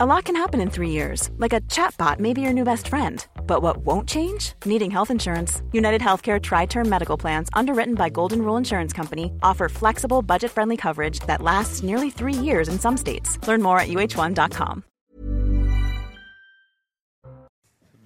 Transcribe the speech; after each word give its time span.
A 0.00 0.06
lot 0.06 0.26
can 0.26 0.36
happen 0.36 0.60
in 0.60 0.70
three 0.70 0.90
years, 0.90 1.28
like 1.38 1.52
a 1.52 1.60
chatbot 1.62 2.20
may 2.20 2.32
be 2.32 2.40
your 2.40 2.52
new 2.52 2.62
best 2.62 2.86
friend. 2.86 3.26
But 3.48 3.62
what 3.62 3.78
won't 3.78 4.08
change? 4.08 4.52
Needing 4.64 4.92
health 4.92 5.10
insurance. 5.10 5.60
United 5.72 6.00
Healthcare 6.00 6.40
Tri 6.40 6.66
Term 6.66 6.88
Medical 6.88 7.16
Plans, 7.16 7.48
underwritten 7.52 7.96
by 7.96 8.08
Golden 8.08 8.42
Rule 8.42 8.56
Insurance 8.56 8.92
Company, 8.92 9.32
offer 9.42 9.68
flexible, 9.68 10.22
budget 10.22 10.52
friendly 10.52 10.76
coverage 10.76 11.18
that 11.26 11.42
lasts 11.42 11.82
nearly 11.82 12.10
three 12.10 12.32
years 12.32 12.68
in 12.68 12.78
some 12.78 12.96
states. 12.96 13.44
Learn 13.48 13.60
more 13.60 13.80
at 13.80 13.88
uh1.com. 13.88 14.84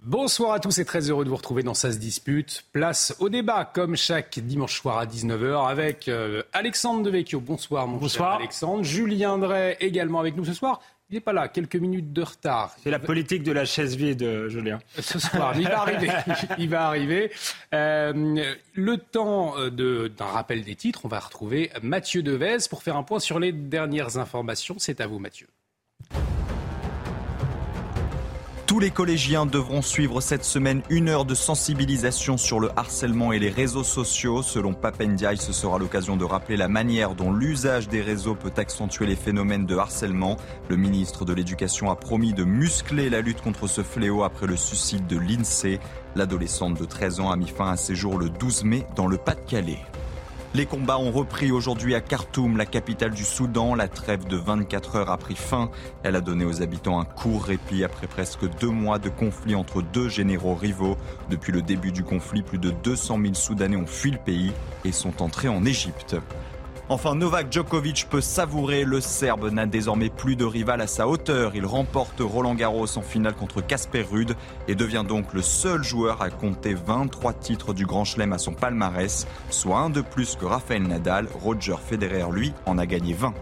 Bonsoir 0.05 0.55
à 0.55 0.59
tous 0.59 0.79
et 0.79 0.85
très 0.85 1.11
heureux 1.11 1.25
de 1.25 1.29
vous 1.31 1.37
retrouver 1.37 1.63
dans 1.63 1.75
Ça 1.75 1.93
se 1.93 1.99
dispute. 1.99 2.65
Place 2.73 3.15
au 3.21 3.29
débat, 3.29 3.65
comme 3.65 3.95
chaque 3.97 4.41
dimanche 4.41 4.81
soir 4.81 4.99
à 4.99 5.07
19h, 5.07 5.69
avec 5.69 6.09
euh, 6.09 6.43
Alexandre 6.53 7.03
Devecchio. 7.05 7.39
Bonsoir, 7.39 7.87
mon 7.87 7.99
Bonsoir. 7.99 8.31
cher 8.31 8.41
Alexandre. 8.41 8.83
Julien 8.83 9.39
Drey 9.39 9.77
également 9.79 10.19
avec 10.19 10.37
nous 10.37 10.45
ce 10.45 10.55
soir. 10.55 10.81
Il 11.13 11.17
n'est 11.17 11.21
pas 11.21 11.35
là, 11.35 11.49
quelques 11.49 11.77
minutes 11.77 12.15
de 12.15 12.23
retard. 12.23 12.75
C'est 12.83 12.91
la 12.91 12.99
politique 12.99 13.43
de 13.43 13.53
la 13.53 13.67
chaise 13.67 13.97
vide, 13.97 14.23
euh, 14.23 14.49
Julien. 14.49 14.79
Ce 14.99 15.19
soir, 15.19 15.53
il 15.59 15.69
va 15.69 15.83
arriver. 15.83 16.09
il 16.59 16.71
va 16.71 16.87
arriver. 16.87 17.31
Euh, 17.75 18.43
le 18.73 18.97
temps 18.97 19.59
euh, 19.59 20.09
d'un 20.09 20.25
rappel 20.25 20.65
des 20.65 20.75
titres, 20.75 21.03
on 21.05 21.09
va 21.09 21.19
retrouver 21.19 21.71
Mathieu 21.83 22.23
Devez 22.23 22.57
pour 22.71 22.83
faire 22.83 22.97
un 22.97 23.03
point 23.03 23.21
sur 23.21 23.39
les 23.39 23.53
dernières 23.53 24.17
informations. 24.17 24.77
C'est 24.79 25.03
à 25.03 25.07
vous, 25.07 25.19
Mathieu. 25.19 25.49
Tous 28.73 28.81
les 28.81 28.91
collégiens 28.91 29.45
devront 29.45 29.83
suivre 29.83 30.23
cette 30.23 30.47
semaine 30.47 30.81
une 30.89 31.11
heure 31.11 31.27
de 31.27 31.35
sensibilisation 31.35 32.39
sur 32.39 32.59
le 32.59 32.71
harcèlement 32.75 33.31
et 33.31 33.39
les 33.39 33.51
réseaux 33.51 33.85
sociaux. 33.85 34.41
Selon 34.41 34.73
Papendiaï, 34.73 35.37
ce 35.37 35.53
sera 35.53 35.79
l'occasion 35.79 36.17
de 36.17 36.25
rappeler 36.25 36.57
la 36.57 36.69
manière 36.69 37.15
dont 37.15 37.35
l'usage 37.35 37.91
des 37.91 38.01
réseaux 38.01 38.35
peut 38.35 38.55
accentuer 38.57 39.05
les 39.05 39.15
phénomènes 39.15 39.67
de 39.67 39.77
harcèlement. 39.77 40.39
Le 40.71 40.77
ministre 40.77 41.27
de 41.27 41.35
l'Éducation 41.35 41.91
a 41.91 41.97
promis 41.97 42.33
de 42.33 42.45
muscler 42.45 43.11
la 43.11 43.21
lutte 43.21 43.43
contre 43.43 43.67
ce 43.67 43.83
fléau 43.83 44.23
après 44.23 44.47
le 44.47 44.57
suicide 44.57 45.07
de 45.07 45.19
l'INSEE. 45.19 45.79
L'adolescente 46.17 46.81
de 46.81 46.87
13 46.87 47.21
ans 47.21 47.31
a 47.31 47.37
mis 47.37 47.49
fin 47.49 47.73
à 47.73 47.77
ses 47.77 47.95
jours 47.95 48.17
le 48.17 48.31
12 48.31 48.65
mai 48.65 48.87
dans 48.97 49.07
le 49.07 49.19
Pas-de-Calais. 49.19 49.81
Les 50.55 50.67
combats 50.67 50.99
ont 50.99 51.11
repris 51.11 51.51
aujourd'hui 51.51 51.95
à 51.95 52.03
Khartoum, 52.03 52.59
la 52.59 52.67
capitale 52.67 53.13
du 53.13 53.25
Soudan. 53.25 53.75
La 53.75 53.89
trêve 53.89 54.27
de 54.27 54.37
24 54.37 54.97
heures 54.97 55.11
a 55.11 55.17
pris 55.17 55.35
fin. 55.35 55.71
Elle 56.03 56.15
a 56.15 56.21
donné 56.21 56.45
aux 56.45 56.61
habitants 56.61 57.01
un 57.01 57.07
court 57.07 57.45
répit 57.45 57.85
après 57.85 58.07
presque 58.07 58.47
deux 58.61 58.69
mois 58.69 58.99
de 58.99 59.09
conflit 59.09 59.55
entre 59.55 59.81
deux 59.81 60.11
généraux 60.11 60.55
rivaux. 60.55 60.99
Depuis 61.31 61.53
le 61.53 61.63
début 61.63 61.91
du 61.91 62.05
conflit, 62.05 62.43
plus 62.43 62.59
de 62.59 62.71
200 62.71 63.19
000 63.23 63.33
Soudanais 63.33 63.77
ont 63.77 63.87
fui 63.87 64.11
le 64.11 64.19
pays 64.19 64.53
et 64.85 64.93
sont 64.93 65.23
entrés 65.23 65.49
en 65.49 65.65
Égypte. 65.65 66.17
Enfin, 66.93 67.15
Novak 67.15 67.51
Djokovic 67.51 68.07
peut 68.11 68.21
savourer. 68.21 68.85
Le 68.85 69.01
Serbe 69.01 69.49
n'a 69.49 69.65
désormais 69.65 70.11
plus 70.11 70.37
de 70.37 70.45
rival 70.45 70.83
à 70.83 70.87
sa 70.87 71.09
hauteur. 71.09 71.53
Il 71.55 71.65
remporte 71.65 72.21
Roland 72.21 72.55
Garros 72.55 72.99
en 72.99 73.01
finale 73.01 73.33
contre 73.35 73.63
Casper 73.63 74.03
Ruud 74.03 74.37
et 74.69 74.75
devient 74.75 75.03
donc 75.09 75.33
le 75.33 75.41
seul 75.41 75.83
joueur 75.83 76.21
à 76.21 76.29
compter 76.29 76.75
23 76.75 77.33
titres 77.33 77.73
du 77.73 77.87
Grand 77.87 78.05
Chelem 78.05 78.35
à 78.35 78.39
son 78.39 78.53
palmarès, 78.53 79.27
soit 79.49 79.79
un 79.79 79.89
de 79.89 80.03
plus 80.03 80.37
que 80.37 80.45
Rafael 80.45 80.83
Nadal. 80.83 81.29
Roger 81.43 81.77
Federer, 81.83 82.27
lui, 82.31 82.53
en 82.67 82.77
a 82.77 82.85
gagné 82.85 83.15
20. 83.15 83.33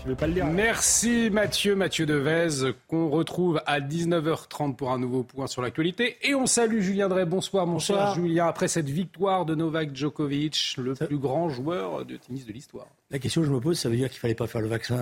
Tu 0.00 0.08
veux 0.08 0.14
pas 0.14 0.26
le 0.26 0.32
dire 0.32 0.46
Merci 0.46 1.28
Mathieu, 1.30 1.74
Mathieu 1.74 2.06
Devez, 2.06 2.72
qu'on 2.88 3.10
retrouve 3.10 3.60
à 3.66 3.80
19h30 3.80 4.74
pour 4.74 4.92
un 4.92 4.98
nouveau 4.98 5.24
point 5.24 5.46
sur 5.46 5.60
l'actualité. 5.60 6.16
Et 6.22 6.34
on 6.34 6.46
salue 6.46 6.80
Julien 6.80 7.08
Drey. 7.08 7.26
Bonsoir 7.26 7.66
mon 7.66 7.74
Bonsoir. 7.74 8.14
cher 8.14 8.22
Julien. 8.22 8.46
Après 8.46 8.66
cette 8.66 8.88
victoire 8.88 9.44
de 9.44 9.54
Novak 9.54 9.94
Djokovic, 9.94 10.76
le 10.78 10.94
plus 10.94 11.18
grand 11.18 11.50
joueur 11.50 12.06
de 12.06 12.16
tennis 12.16 12.46
de 12.46 12.52
l'histoire. 12.52 12.86
La 13.10 13.18
question 13.18 13.42
que 13.42 13.46
je 13.46 13.52
me 13.52 13.60
pose, 13.60 13.78
ça 13.78 13.90
veut 13.90 13.96
dire 13.96 14.08
qu'il 14.08 14.20
fallait 14.20 14.34
pas 14.34 14.46
faire 14.46 14.62
le 14.62 14.68
vaccin. 14.68 14.98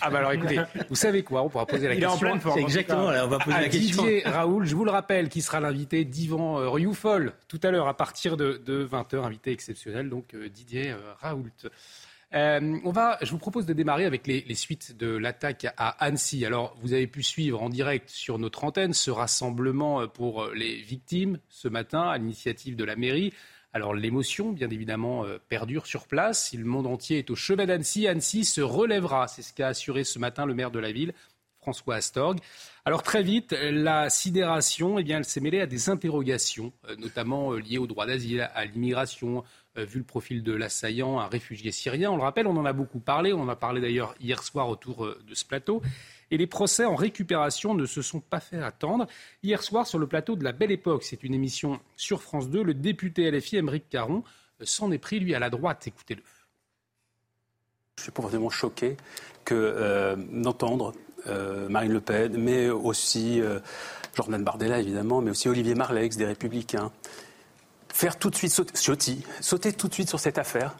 Ah 0.00 0.08
bah 0.08 0.20
alors 0.20 0.32
écoutez, 0.32 0.60
vous 0.88 0.94
savez 0.94 1.22
quoi? 1.22 1.42
On 1.42 1.50
pourra 1.50 1.66
poser 1.66 1.88
la 1.88 1.94
Il 1.94 2.02
est 2.02 2.06
en 2.06 2.12
question. 2.12 2.28
pleine 2.28 2.40
forme. 2.40 2.54
C'est 2.54 2.62
exactement, 2.62 3.10
là, 3.10 3.26
on 3.26 3.28
va 3.28 3.38
poser 3.38 3.56
à 3.56 3.60
la 3.60 3.68
question. 3.68 4.02
Didier 4.02 4.22
Raoul, 4.24 4.64
je 4.64 4.74
vous 4.74 4.84
le 4.86 4.92
rappelle, 4.92 5.28
qui 5.28 5.42
sera 5.42 5.60
l'invité 5.60 6.06
d'Yvan 6.06 6.58
euh, 6.58 6.70
Rioufol 6.70 7.34
tout 7.48 7.60
à 7.62 7.70
l'heure 7.70 7.88
à 7.88 7.96
partir 7.96 8.38
de, 8.38 8.88
20h, 8.90 9.24
invité 9.24 9.50
exceptionnel, 9.52 10.08
donc 10.08 10.32
euh, 10.34 10.48
Didier 10.48 10.92
euh, 10.92 10.96
Raoult. 11.20 11.50
Euh, 12.34 12.78
on 12.84 12.90
va, 12.92 13.18
je 13.20 13.30
vous 13.30 13.38
propose 13.38 13.66
de 13.66 13.72
démarrer 13.72 14.06
avec 14.06 14.26
les, 14.26 14.54
suites 14.54 14.96
de 14.96 15.08
l'attaque 15.08 15.66
à 15.76 15.90
Annecy. 16.04 16.46
Alors, 16.46 16.74
vous 16.80 16.94
avez 16.94 17.06
pu 17.06 17.22
suivre 17.22 17.62
en 17.62 17.68
direct 17.68 18.08
sur 18.08 18.38
notre 18.38 18.64
antenne 18.64 18.94
ce 18.94 19.10
rassemblement 19.10 20.08
pour 20.08 20.46
les 20.54 20.80
victimes 20.80 21.38
ce 21.48 21.68
matin 21.68 22.02
à 22.02 22.16
l'initiative 22.16 22.76
de 22.76 22.84
la 22.84 22.96
mairie. 22.96 23.32
Alors, 23.74 23.94
l'émotion, 23.94 24.52
bien 24.52 24.68
évidemment, 24.68 25.24
euh, 25.24 25.38
perdure 25.48 25.86
sur 25.86 26.06
place. 26.06 26.48
Si 26.48 26.58
le 26.58 26.64
monde 26.64 26.86
entier 26.86 27.18
est 27.18 27.30
au 27.30 27.34
chevet 27.34 27.66
d'Annecy, 27.66 28.06
Annecy 28.06 28.44
se 28.44 28.60
relèvera. 28.60 29.28
C'est 29.28 29.42
ce 29.42 29.52
qu'a 29.54 29.68
assuré 29.68 30.04
ce 30.04 30.18
matin 30.18 30.44
le 30.44 30.54
maire 30.54 30.70
de 30.70 30.78
la 30.78 30.92
ville, 30.92 31.14
François 31.58 31.96
Astorg. 31.96 32.38
Alors 32.84 33.02
très 33.02 33.22
vite, 33.22 33.52
la 33.52 34.10
sidération, 34.10 34.98
eh 34.98 35.04
bien, 35.04 35.18
elle 35.18 35.24
s'est 35.24 35.40
mêlée 35.40 35.60
à 35.60 35.66
des 35.66 35.88
interrogations, 35.88 36.72
euh, 36.88 36.96
notamment 36.96 37.52
liées 37.52 37.78
au 37.78 37.86
droit 37.86 38.04
d'asile, 38.04 38.50
à 38.54 38.64
l'immigration, 38.66 39.42
vu 39.76 39.98
le 39.98 40.04
profil 40.04 40.42
de 40.42 40.52
l'assaillant, 40.52 41.18
un 41.18 41.26
réfugié 41.26 41.72
syrien. 41.72 42.10
On 42.10 42.16
le 42.16 42.22
rappelle, 42.22 42.46
on 42.46 42.56
en 42.56 42.64
a 42.64 42.72
beaucoup 42.72 43.00
parlé, 43.00 43.32
on 43.32 43.40
en 43.40 43.48
a 43.48 43.56
parlé 43.56 43.80
d'ailleurs 43.80 44.14
hier 44.20 44.42
soir 44.42 44.68
autour 44.68 45.04
euh, 45.04 45.18
de 45.26 45.34
ce 45.34 45.44
plateau. 45.44 45.82
Et 46.30 46.36
les 46.36 46.46
procès 46.46 46.84
en 46.84 46.94
récupération 46.94 47.74
ne 47.74 47.86
se 47.86 48.02
sont 48.02 48.20
pas 48.20 48.40
fait 48.40 48.62
attendre. 48.62 49.06
Hier 49.42 49.62
soir, 49.62 49.86
sur 49.86 49.98
le 49.98 50.06
plateau 50.06 50.36
de 50.36 50.44
La 50.44 50.52
Belle 50.52 50.72
Époque, 50.72 51.04
c'est 51.04 51.22
une 51.22 51.34
émission 51.34 51.80
sur 51.96 52.22
France 52.22 52.48
2, 52.50 52.62
le 52.62 52.74
député 52.74 53.30
LFI, 53.30 53.56
Émeric 53.56 53.88
Caron, 53.88 54.24
euh, 54.60 54.64
s'en 54.64 54.90
est 54.92 54.98
pris, 54.98 55.20
lui, 55.20 55.34
à 55.34 55.38
la 55.38 55.50
droite. 55.50 55.86
Écoutez-le. 55.86 56.22
Je 57.98 58.04
suis 58.04 58.12
profondément 58.12 58.50
choqué 58.50 58.96
euh, 59.52 60.16
d'entendre 60.16 60.94
euh, 61.26 61.68
Marine 61.68 61.92
Le 61.92 62.00
Pen, 62.00 62.36
mais 62.36 62.70
aussi 62.70 63.40
euh, 63.40 63.60
Jordan 64.14 64.42
Bardella 64.42 64.80
évidemment, 64.80 65.20
mais 65.20 65.30
aussi 65.30 65.48
Olivier 65.48 65.74
Marlex 65.74 66.16
des 66.16 66.24
Républicains, 66.24 66.90
faire 67.92 68.18
tout 68.18 68.30
de 68.30 68.34
suite 68.34 68.50
sauter, 68.52 68.72
Ciotti, 68.76 69.24
sauter 69.40 69.72
tout 69.72 69.86
de 69.88 69.94
suite 69.94 70.08
sur 70.08 70.18
cette 70.18 70.38
affaire 70.38 70.76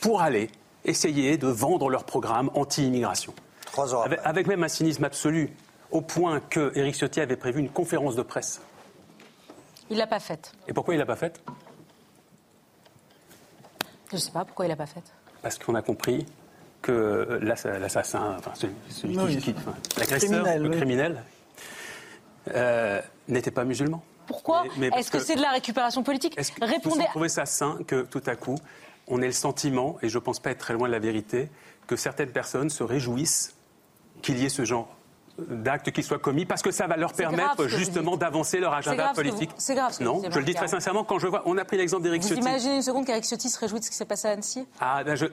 pour 0.00 0.20
aller 0.20 0.50
essayer 0.84 1.36
de 1.38 1.46
vendre 1.48 1.88
leur 1.88 2.04
programme 2.04 2.50
anti-immigration. 2.54 3.32
Trois 3.66 3.94
ans 3.94 4.02
Avec, 4.02 4.18
après. 4.18 4.30
avec 4.30 4.46
même 4.46 4.64
un 4.64 4.68
cynisme 4.68 5.04
absolu, 5.04 5.50
au 5.90 6.00
point 6.00 6.40
que 6.40 6.72
Éric 6.76 6.94
Ciotti 6.96 7.20
avait 7.20 7.36
prévu 7.36 7.60
une 7.60 7.68
conférence 7.70 8.16
de 8.16 8.22
presse. 8.22 8.60
Il 9.90 9.96
l'a 9.98 10.06
pas 10.06 10.20
faite. 10.20 10.52
Et 10.68 10.72
pourquoi 10.72 10.94
il 10.94 10.98
l'a 10.98 11.06
pas 11.06 11.16
faite? 11.16 11.40
Je 14.12 14.16
sais 14.16 14.30
pas 14.30 14.44
pourquoi 14.44 14.66
il 14.66 14.68
l'a 14.68 14.76
pas 14.76 14.86
faite. 14.86 15.12
Parce 15.42 15.58
qu'on 15.58 15.74
a 15.74 15.82
compris 15.82 16.26
que 16.82 16.92
euh, 16.92 17.38
l'ass- 17.42 17.64
l'assassin, 17.66 18.36
enfin 18.38 18.52
celui, 18.54 18.74
celui 18.88 19.18
Oui. 19.18 19.36
qui, 19.36 19.52
qui- 19.52 19.54
enfin, 19.58 19.74
l'agresseur, 19.98 20.30
Criminel, 20.30 20.62
le 20.62 20.68
oui. 20.70 20.76
criminel, 20.76 21.22
euh, 22.54 23.00
n'était 23.28 23.50
pas 23.50 23.64
musulman. 23.64 24.02
Pourquoi 24.30 24.64
Est-ce 24.96 25.10
que, 25.10 25.18
que- 25.18 25.22
c'est 25.24 25.34
de 25.34 25.42
la 25.42 25.50
récupération 25.50 26.02
politique 26.02 26.38
Est-ce 26.38 26.52
que 26.52 26.64
Répondez. 26.64 27.00
vous 27.00 27.06
trouvez 27.10 27.28
ça 27.28 27.44
sain 27.46 27.78
que 27.86 28.02
tout 28.02 28.22
à 28.26 28.36
coup, 28.36 28.56
on 29.08 29.20
ait 29.20 29.26
le 29.26 29.32
sentiment, 29.32 29.96
et 30.02 30.08
je 30.08 30.18
ne 30.18 30.22
pense 30.22 30.38
pas 30.38 30.50
être 30.52 30.58
très 30.58 30.74
loin 30.74 30.86
de 30.86 30.92
la 30.92 31.00
vérité, 31.00 31.50
que 31.88 31.96
certaines 31.96 32.30
personnes 32.30 32.70
se 32.70 32.84
réjouissent 32.84 33.54
qu'il 34.22 34.38
y 34.38 34.44
ait 34.44 34.48
ce 34.50 34.64
genre 34.64 34.88
d'actes 35.48 35.90
qui 35.90 36.02
soient 36.02 36.18
commis 36.18 36.44
parce 36.44 36.60
que 36.60 36.70
ça 36.70 36.86
va 36.86 36.98
leur 36.98 37.14
permettre 37.14 37.62
vous 37.64 37.68
justement 37.68 38.18
d'avancer 38.18 38.60
leur 38.60 38.74
agenda 38.74 39.08
vous- 39.08 39.14
politique. 39.14 39.48
c'est 39.56 39.74
grave 39.74 39.90
ce 39.92 39.98
que 40.00 40.04
vous 40.04 40.20
non, 40.20 40.30
je 40.30 40.38
le 40.38 40.44
dis 40.44 40.52
très 40.54 40.68
sincèrement 40.68 41.02
quand 41.02 41.18
je 41.18 41.28
vois, 41.28 41.42
on 41.46 41.56
a 41.56 41.64
pris 41.64 41.78
l'exemple 41.78 42.02
d'Éric 42.02 42.20
Vous 42.22 42.28
Ciotti. 42.28 42.42
imaginez 42.42 42.76
une 42.76 42.82
seconde 42.82 43.06
qu'Eric 43.06 43.24
Ciotti 43.24 43.48
se 43.48 43.58
réjouit 43.58 43.80
de 43.80 43.84
ce 43.86 43.90
qui 43.90 43.96
s'est 43.96 44.04
passé 44.04 44.28
à 44.28 44.32
Annecy? 44.32 44.66
Ah, 44.80 45.02
ben 45.02 45.14
je, 45.14 45.24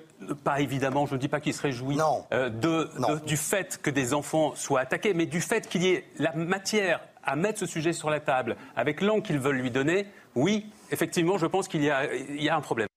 pas 0.45 0.61
évidemment, 0.61 1.05
je 1.07 1.15
ne 1.15 1.19
dis 1.19 1.27
pas 1.27 1.41
qu'il 1.41 1.53
se 1.53 1.61
réjouit 1.61 1.97
Non. 1.97 2.23
euh, 2.31 2.49
de, 2.49 2.89
Non. 2.97 3.15
de- 3.15 3.19
du 3.19 3.35
fait 3.35 3.81
que 3.81 3.89
des 3.89 4.13
enfants 4.13 4.53
soient 4.55 4.79
attaqués, 4.79 5.13
mais 5.13 5.25
du 5.25 5.41
fait 5.41 5.67
qu'il 5.67 5.83
y 5.83 5.89
ait 5.89 6.05
la 6.19 6.31
matière 6.33 7.01
à 7.27 7.35
mettre 7.35 7.59
ce 7.59 7.65
sujet 7.67 7.93
sur 7.93 8.09
la 8.09 8.19
table 8.19 8.55
avec 8.75 9.01
l'angle 9.01 9.21
qu'ils 9.23 9.38
veulent 9.39 9.59
lui 9.61 9.69
donner. 9.71 10.07
Oui, 10.35 10.65
effectivement, 10.91 11.38
je 11.38 11.45
pense 11.45 11.67
qu'il 11.67 11.83
y 11.83 11.89
a, 11.89 12.11
il 12.15 12.41
y 12.41 12.49
a 12.49 12.55
un 12.55 12.61
problème. 12.61 12.88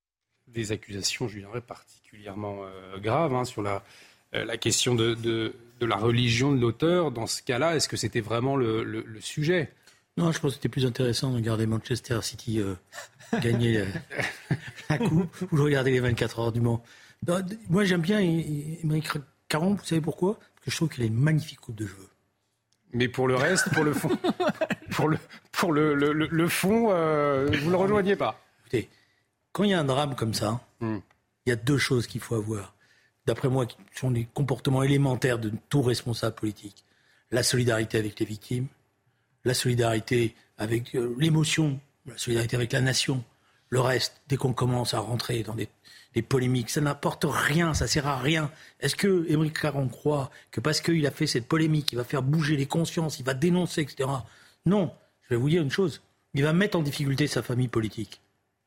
des 0.46 0.72
accusations, 0.72 1.28
Julien 1.28 1.48
Drey, 1.48 1.60
particulièrement 1.60 2.64
euh, 2.64 2.98
graves 2.98 3.34
hein, 3.34 3.44
sur 3.44 3.62
la, 3.62 3.82
euh, 4.34 4.44
la 4.44 4.56
question 4.56 4.94
de, 4.94 5.14
de- 5.14 5.54
de 5.80 5.86
la 5.86 5.96
religion 5.96 6.52
de 6.52 6.60
l'auteur. 6.60 7.10
Dans 7.10 7.26
ce 7.26 7.42
cas-là, 7.42 7.76
est-ce 7.76 7.88
que 7.88 7.96
c'était 7.96 8.20
vraiment 8.20 8.56
le, 8.56 8.82
le- 8.84 9.02
le 9.06 9.20
sujet? 9.20 9.72
Non, 10.18 10.30
je 10.32 10.38
pense 10.40 10.50
que 10.50 10.56
c'était 10.56 10.68
plus 10.68 10.84
intéressant 10.84 11.30
de 11.30 11.36
regarder 11.36 11.66
Manchester 11.66 12.18
City 12.22 12.60
euh, 12.60 12.74
gagner 13.40 13.78
euh, 13.78 13.86
la 14.90 14.98
coupe 14.98 15.34
ou 15.50 15.56
de 15.56 15.62
regarder 15.62 15.92
les 15.92 16.00
24 16.00 16.38
heures 16.40 16.52
du 16.52 16.60
Mans. 16.60 16.82
Non, 17.26 17.40
Moi, 17.70 17.84
j'aime 17.84 18.02
bien 18.02 18.20
Émeric 18.20 19.08
Caron, 19.48 19.74
vous 19.74 19.84
savez 19.84 20.00
pourquoi? 20.02 20.34
Parce 20.38 20.64
que 20.66 20.70
je 20.70 20.76
trouve 20.76 20.88
qu'il 20.90 21.02
a 21.02 21.06
une 21.06 21.14
magnifique 21.18 21.60
coupe 21.60 21.76
de 21.76 21.86
cheveux. 21.86 22.08
Mais 22.92 23.08
pour 23.08 23.28
le 23.28 23.36
reste, 23.36 23.72
pour 23.72 23.84
le 23.84 23.92
fond, 23.92 24.10
pour 24.90 25.08
le, 25.08 25.18
pour 25.52 25.72
le, 25.72 25.94
le- 25.94 26.12
le- 26.12 26.26
le 26.30 26.48
fond, 26.48 26.88
euh, 26.90 27.46
vous 27.46 27.66
ne 27.66 27.70
le 27.70 27.76
rejoignez 27.76 28.16
pas. 28.16 28.40
Écoutez, 28.60 28.88
quand 29.52 29.64
il 29.64 29.70
y 29.70 29.74
a 29.74 29.80
un 29.80 29.84
drame 29.84 30.14
comme 30.16 30.34
ça, 30.34 30.60
Hmm. 30.80 30.98
il 31.46 31.50
y 31.50 31.52
a 31.52 31.56
deux 31.56 31.76
choses 31.78 32.06
qu'il 32.06 32.20
faut 32.22 32.34
avoir. 32.36 32.74
D'après 33.26 33.48
moi, 33.48 33.66
qui 33.66 33.76
sont 33.94 34.10
des 34.10 34.26
comportements 34.32 34.82
élémentaires 34.82 35.38
de 35.38 35.52
tout 35.68 35.82
responsable 35.82 36.34
politique. 36.34 36.84
La 37.30 37.42
solidarité 37.42 37.98
avec 37.98 38.18
les 38.18 38.26
victimes, 38.26 38.66
la 39.44 39.52
solidarité 39.54 40.34
avec 40.58 40.94
euh, 40.96 41.14
l'émotion, 41.18 41.78
la 42.06 42.16
solidarité 42.18 42.56
avec 42.56 42.72
la 42.72 42.80
nation, 42.80 43.22
Le 43.70 43.80
reste, 43.80 44.20
dès 44.28 44.36
qu'on 44.36 44.52
commence 44.52 44.94
à 44.94 44.98
rentrer 45.00 45.42
dans 45.44 45.54
des, 45.54 45.68
des 46.14 46.22
polémiques, 46.22 46.70
ça 46.70 46.80
n'apporte 46.80 47.24
rien, 47.28 47.72
ça 47.72 47.86
sert 47.86 48.06
à 48.06 48.18
rien. 48.18 48.50
Est-ce 48.80 48.96
que 48.96 49.26
Émeric 49.30 49.60
Caron 49.60 49.88
croit 49.88 50.30
que 50.50 50.60
parce 50.60 50.80
qu'il 50.80 51.06
a 51.06 51.10
fait 51.12 51.28
cette 51.28 51.46
polémique, 51.46 51.92
il 51.92 51.96
va 51.96 52.04
faire 52.04 52.22
bouger 52.22 52.56
les 52.56 52.66
consciences, 52.66 53.18
il 53.20 53.24
va 53.24 53.34
dénoncer, 53.34 53.82
etc. 53.82 54.08
Non, 54.66 54.92
je 55.22 55.34
vais 55.34 55.40
vous 55.40 55.48
dire 55.48 55.62
une 55.62 55.70
chose, 55.70 56.02
il 56.34 56.42
va 56.42 56.52
mettre 56.52 56.76
en 56.78 56.82
difficulté 56.82 57.26
sa 57.28 57.42
famille 57.42 57.68
politique. 57.68 58.20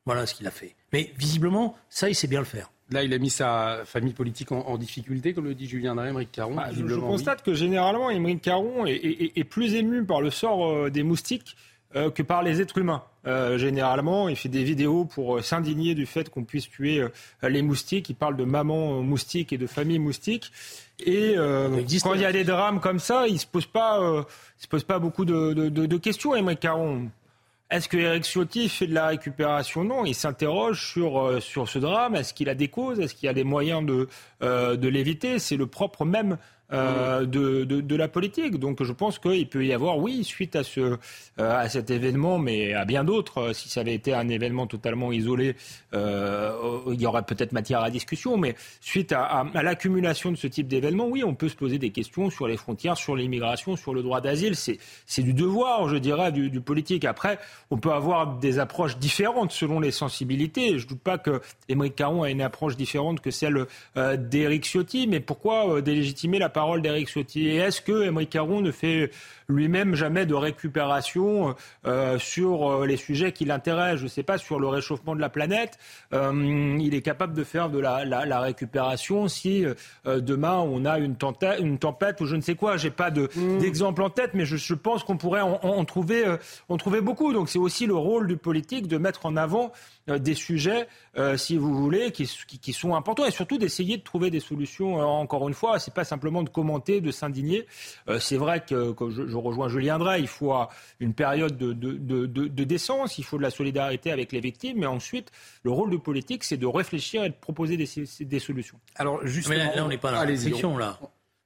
Voilà 0.06 0.26
ce 0.26 0.34
qu'il 0.34 0.46
a 0.46 0.50
fait. 0.50 0.74
Mais 0.92 1.12
visiblement, 1.18 1.76
ça, 1.90 2.08
il 2.08 2.14
sait 2.14 2.26
bien 2.26 2.40
le 2.40 2.44
faire. 2.46 2.70
Là, 2.90 3.02
il 3.02 3.12
a 3.14 3.18
mis 3.18 3.30
sa 3.30 3.82
famille 3.86 4.12
politique 4.12 4.52
en, 4.52 4.60
en 4.60 4.76
difficulté, 4.76 5.32
comme 5.32 5.44
le 5.44 5.54
dit 5.54 5.66
Julien 5.66 5.94
Drey, 5.94 6.10
Émeric 6.10 6.30
Caron. 6.32 6.54
Bah, 6.54 6.68
je, 6.72 6.94
constate 6.96 7.42
que 7.42 7.54
généralement, 7.54 8.10
Émeric 8.10 8.42
Caron 8.42 8.84
est, 8.86 8.92
est- 8.94 9.32
est 9.38 9.44
plus 9.44 9.74
ému 9.74 10.04
par 10.04 10.20
le 10.20 10.30
sort 10.30 10.66
euh, 10.70 10.90
des 10.90 11.02
moustiques 11.02 11.56
euh, 11.96 12.10
que 12.10 12.22
par 12.22 12.42
les 12.42 12.60
êtres 12.60 12.76
humains. 12.78 13.02
Euh, 13.26 13.56
généralement, 13.56 14.28
il 14.28 14.36
fait 14.36 14.48
des 14.50 14.64
vidéos 14.64 15.06
pour 15.06 15.36
euh, 15.36 15.42
s'indigner 15.42 15.94
du 15.94 16.04
fait 16.04 16.28
qu'on 16.28 16.44
puisse 16.44 16.68
tuer 16.68 17.00
euh, 17.00 17.48
les 17.48 17.62
moustiques. 17.62 18.10
Il 18.10 18.16
parle 18.16 18.36
de 18.36 18.44
maman 18.44 19.00
moustique 19.02 19.52
et 19.52 19.58
de 19.58 19.66
famille 19.66 19.98
moustique. 19.98 20.52
Et 21.00 21.34
euh, 21.36 21.82
quand 22.02 22.14
il 22.14 22.20
y 22.20 22.24
a 22.26 22.32
des 22.32 22.44
drames 22.44 22.80
comme 22.80 22.98
ça, 22.98 23.26
il 23.26 23.38
se 23.38 23.46
pose 23.46 23.66
pas, 23.66 23.98
il 24.58 24.62
se 24.62 24.68
pose 24.68 24.84
pas 24.84 24.98
beaucoup 24.98 25.24
de, 25.24 25.52
de- 25.54 25.68
de- 25.68 25.86
de 25.86 25.96
questions, 25.96 26.34
Émeric 26.36 26.60
Caron. 26.60 27.08
Est-ce 27.70 27.88
que 27.88 27.96
Eric 27.96 28.24
Ciotti 28.24 28.68
fait 28.68 28.86
de 28.86 28.94
la 28.94 29.06
récupération? 29.08 29.82
Non, 29.84 30.04
il 30.04 30.14
s'interroge 30.14 30.86
sur, 30.86 31.42
sur 31.42 31.68
ce 31.68 31.78
drame. 31.78 32.14
Est-ce 32.14 32.32
qu'il 32.34 32.48
a 32.50 32.54
des 32.54 32.68
causes? 32.68 33.00
Est-ce 33.00 33.14
qu'il 33.14 33.26
y 33.26 33.30
a 33.30 33.32
des 33.32 33.42
moyens 33.42 33.84
de, 33.84 34.08
euh, 34.42 34.76
de 34.76 34.86
l'éviter? 34.86 35.38
C'est 35.38 35.56
le 35.56 35.66
propre 35.66 36.04
même 36.04 36.36
euh, 36.74 37.24
de, 37.26 37.96
la 37.96 38.08
politique. 38.08 38.58
Donc 38.58 38.82
je 38.82 38.92
pense 38.92 39.18
qu'il 39.18 39.48
peut 39.48 39.64
y 39.64 39.72
avoir, 39.72 39.98
oui, 39.98 40.24
suite 40.24 40.56
à, 40.56 40.64
ce, 40.64 40.80
euh, 40.80 40.96
à 41.36 41.68
cet 41.68 41.90
événement, 41.90 42.38
mais 42.38 42.74
à 42.74 42.84
bien 42.84 43.04
d'autres, 43.04 43.38
euh, 43.38 43.52
si 43.52 43.68
ça 43.68 43.80
avait 43.80 43.94
été 43.94 44.12
un 44.12 44.28
événement 44.28 44.66
totalement 44.66 45.12
isolé, 45.12 45.54
il 45.92 47.00
y 47.00 47.06
aurait 47.06 47.22
peut-être 47.22 47.52
matière 47.52 47.80
à 47.80 47.90
discussion, 47.90 48.36
mais 48.36 48.56
suite 48.80 49.12
à, 49.12 49.46
l'accumulation 49.54 50.32
de 50.32 50.36
ce 50.36 50.48
type 50.48 50.66
d'événements, 50.66 51.06
oui, 51.06 51.22
on 51.22 51.34
peut 51.34 51.48
se 51.48 51.54
poser 51.54 51.78
des 51.78 51.90
questions 51.90 52.30
sur 52.30 52.48
les 52.48 52.56
frontières, 52.56 52.96
sur 52.96 53.14
l'immigration, 53.14 53.76
sur 53.76 53.94
le 53.94 54.02
droit 54.02 54.20
d'asile. 54.20 54.56
C'est, 54.56 54.78
du 55.22 55.34
devoir, 55.34 55.88
je 55.88 55.96
dirais, 55.96 56.32
du, 56.32 56.60
politique. 56.60 57.04
Après, 57.04 57.38
on 57.70 57.78
peut 57.78 57.92
avoir 57.92 58.38
des 58.38 58.58
approches 58.58 58.98
différentes 58.98 59.52
selon 59.52 59.78
les 59.78 59.92
sensibilités. 59.92 60.78
Je 60.78 60.84
ne 60.84 60.88
doute 60.90 61.00
pas 61.00 61.18
que 61.18 61.40
Émeric 61.68 61.94
Caron 61.94 62.24
a 62.24 62.30
une 62.30 62.42
approche 62.42 62.76
différente 62.76 63.20
que 63.20 63.30
celle 63.30 63.66
d'Éric 63.94 64.64
Ciotti, 64.64 65.06
mais 65.06 65.20
pourquoi 65.20 65.80
délégitimer 65.80 66.40
la 66.40 66.48
parole 66.48 66.63
d'Éric 66.80 67.08
Ciotti 67.08 67.48
Et 67.48 67.56
est-ce 67.56 67.80
que 67.80 68.04
Émeric 68.04 68.30
Caron 68.30 68.60
ne 68.60 68.70
fait 68.72 69.10
lui-même 69.48 69.94
jamais 69.94 70.24
de 70.26 70.34
récupération 70.34 71.54
euh, 71.86 72.18
sur 72.18 72.70
euh, 72.82 72.86
les 72.86 72.96
sujets 72.96 73.32
qui 73.32 73.44
l'intéressent? 73.44 73.98
Je 73.98 74.04
ne 74.04 74.08
sais 74.08 74.22
pas, 74.22 74.38
sur 74.38 74.58
le 74.58 74.66
réchauffement 74.68 75.14
de 75.14 75.20
la 75.20 75.28
planète, 75.28 75.78
euh, 76.12 76.76
il 76.80 76.94
est 76.94 77.02
capable 77.02 77.34
de 77.34 77.44
faire 77.44 77.68
de 77.70 77.78
la, 77.78 78.04
la- 78.04 78.24
la 78.26 78.40
récupération 78.40 79.28
si 79.28 79.64
euh, 80.06 80.20
demain 80.20 80.58
on 80.58 80.84
a 80.84 80.98
une, 80.98 81.14
tenta- 81.14 81.58
une 81.60 81.78
tempête 81.78 82.20
ou 82.20 82.26
je 82.26 82.36
ne 82.36 82.40
sais 82.40 82.54
quoi. 82.54 82.76
J'ai 82.76 82.90
pas 82.90 83.10
de- 83.10 83.28
d'exemple 83.60 84.02
en 84.02 84.10
tête, 84.10 84.30
mais 84.34 84.44
je, 84.44 84.56
je 84.56 84.74
pense 84.74 85.04
qu'on 85.04 85.16
pourrait 85.16 85.40
en, 85.42 85.60
en- 85.62 85.68
en 85.78 85.84
trouver, 85.84 86.24
en 86.68 86.76
trouver 86.76 87.00
beaucoup. 87.00 87.32
Donc 87.32 87.48
c'est 87.48 87.58
aussi 87.58 87.86
le 87.86 87.94
rôle 87.94 88.26
du 88.26 88.36
politique 88.36 88.88
de 88.88 88.98
mettre 88.98 89.26
en 89.26 89.36
avant 89.36 89.72
des 90.06 90.34
sujets, 90.34 90.86
euh, 91.16 91.36
si 91.38 91.56
vous 91.56 91.74
voulez, 91.74 92.12
qui, 92.12 92.26
qui- 92.46 92.58
qui 92.58 92.72
sont 92.74 92.94
importants 92.94 93.24
et 93.24 93.30
surtout 93.30 93.56
d'essayer 93.56 93.96
de 93.96 94.02
trouver 94.02 94.30
des 94.30 94.40
solutions. 94.40 95.00
Euh, 95.00 95.04
encore 95.04 95.48
une 95.48 95.54
fois, 95.54 95.78
c'est 95.78 95.94
pas 95.94 96.04
simplement 96.04 96.42
de 96.42 96.50
commenter, 96.50 97.00
de 97.00 97.10
s'indigner. 97.10 97.66
Euh, 98.08 98.18
c'est 98.18 98.36
vrai 98.36 98.62
que, 98.68 98.92
que 98.92 99.08
je, 99.10 99.26
je 99.26 99.36
rejoins 99.36 99.68
Julien 99.68 99.98
Drey, 99.98 100.20
il 100.20 100.28
faut 100.28 100.52
euh, 100.54 100.64
une 101.00 101.14
période 101.14 101.56
de, 101.56 101.72
de, 101.72 101.92
de- 101.92 102.26
de- 102.26 102.48
de 102.48 102.64
décence, 102.64 103.16
il 103.16 103.24
faut 103.24 103.38
de 103.38 103.42
la 103.42 103.50
solidarité 103.50 104.10
avec 104.12 104.32
les 104.32 104.40
victimes, 104.40 104.78
mais 104.80 104.86
ensuite, 104.86 105.30
le 105.62 105.70
rôle 105.70 105.88
du 105.90 105.98
politique, 105.98 106.44
c'est 106.44 106.58
de 106.58 106.66
réfléchir 106.66 107.24
et 107.24 107.30
de 107.30 107.34
proposer 107.34 107.76
des, 107.78 107.88
des 108.20 108.38
solutions. 108.38 108.78
Alors, 108.96 109.26
justement, 109.26 109.54
Mais 109.56 109.64
là, 109.64 109.76
là, 109.76 109.84
on 109.84 109.88
n'est 109.88 109.96
pas 109.98 110.10
dans 110.10 110.16
la 110.16 110.22
allez-y, 110.22 110.44
réflexion, 110.44 110.76
là. 110.76 110.98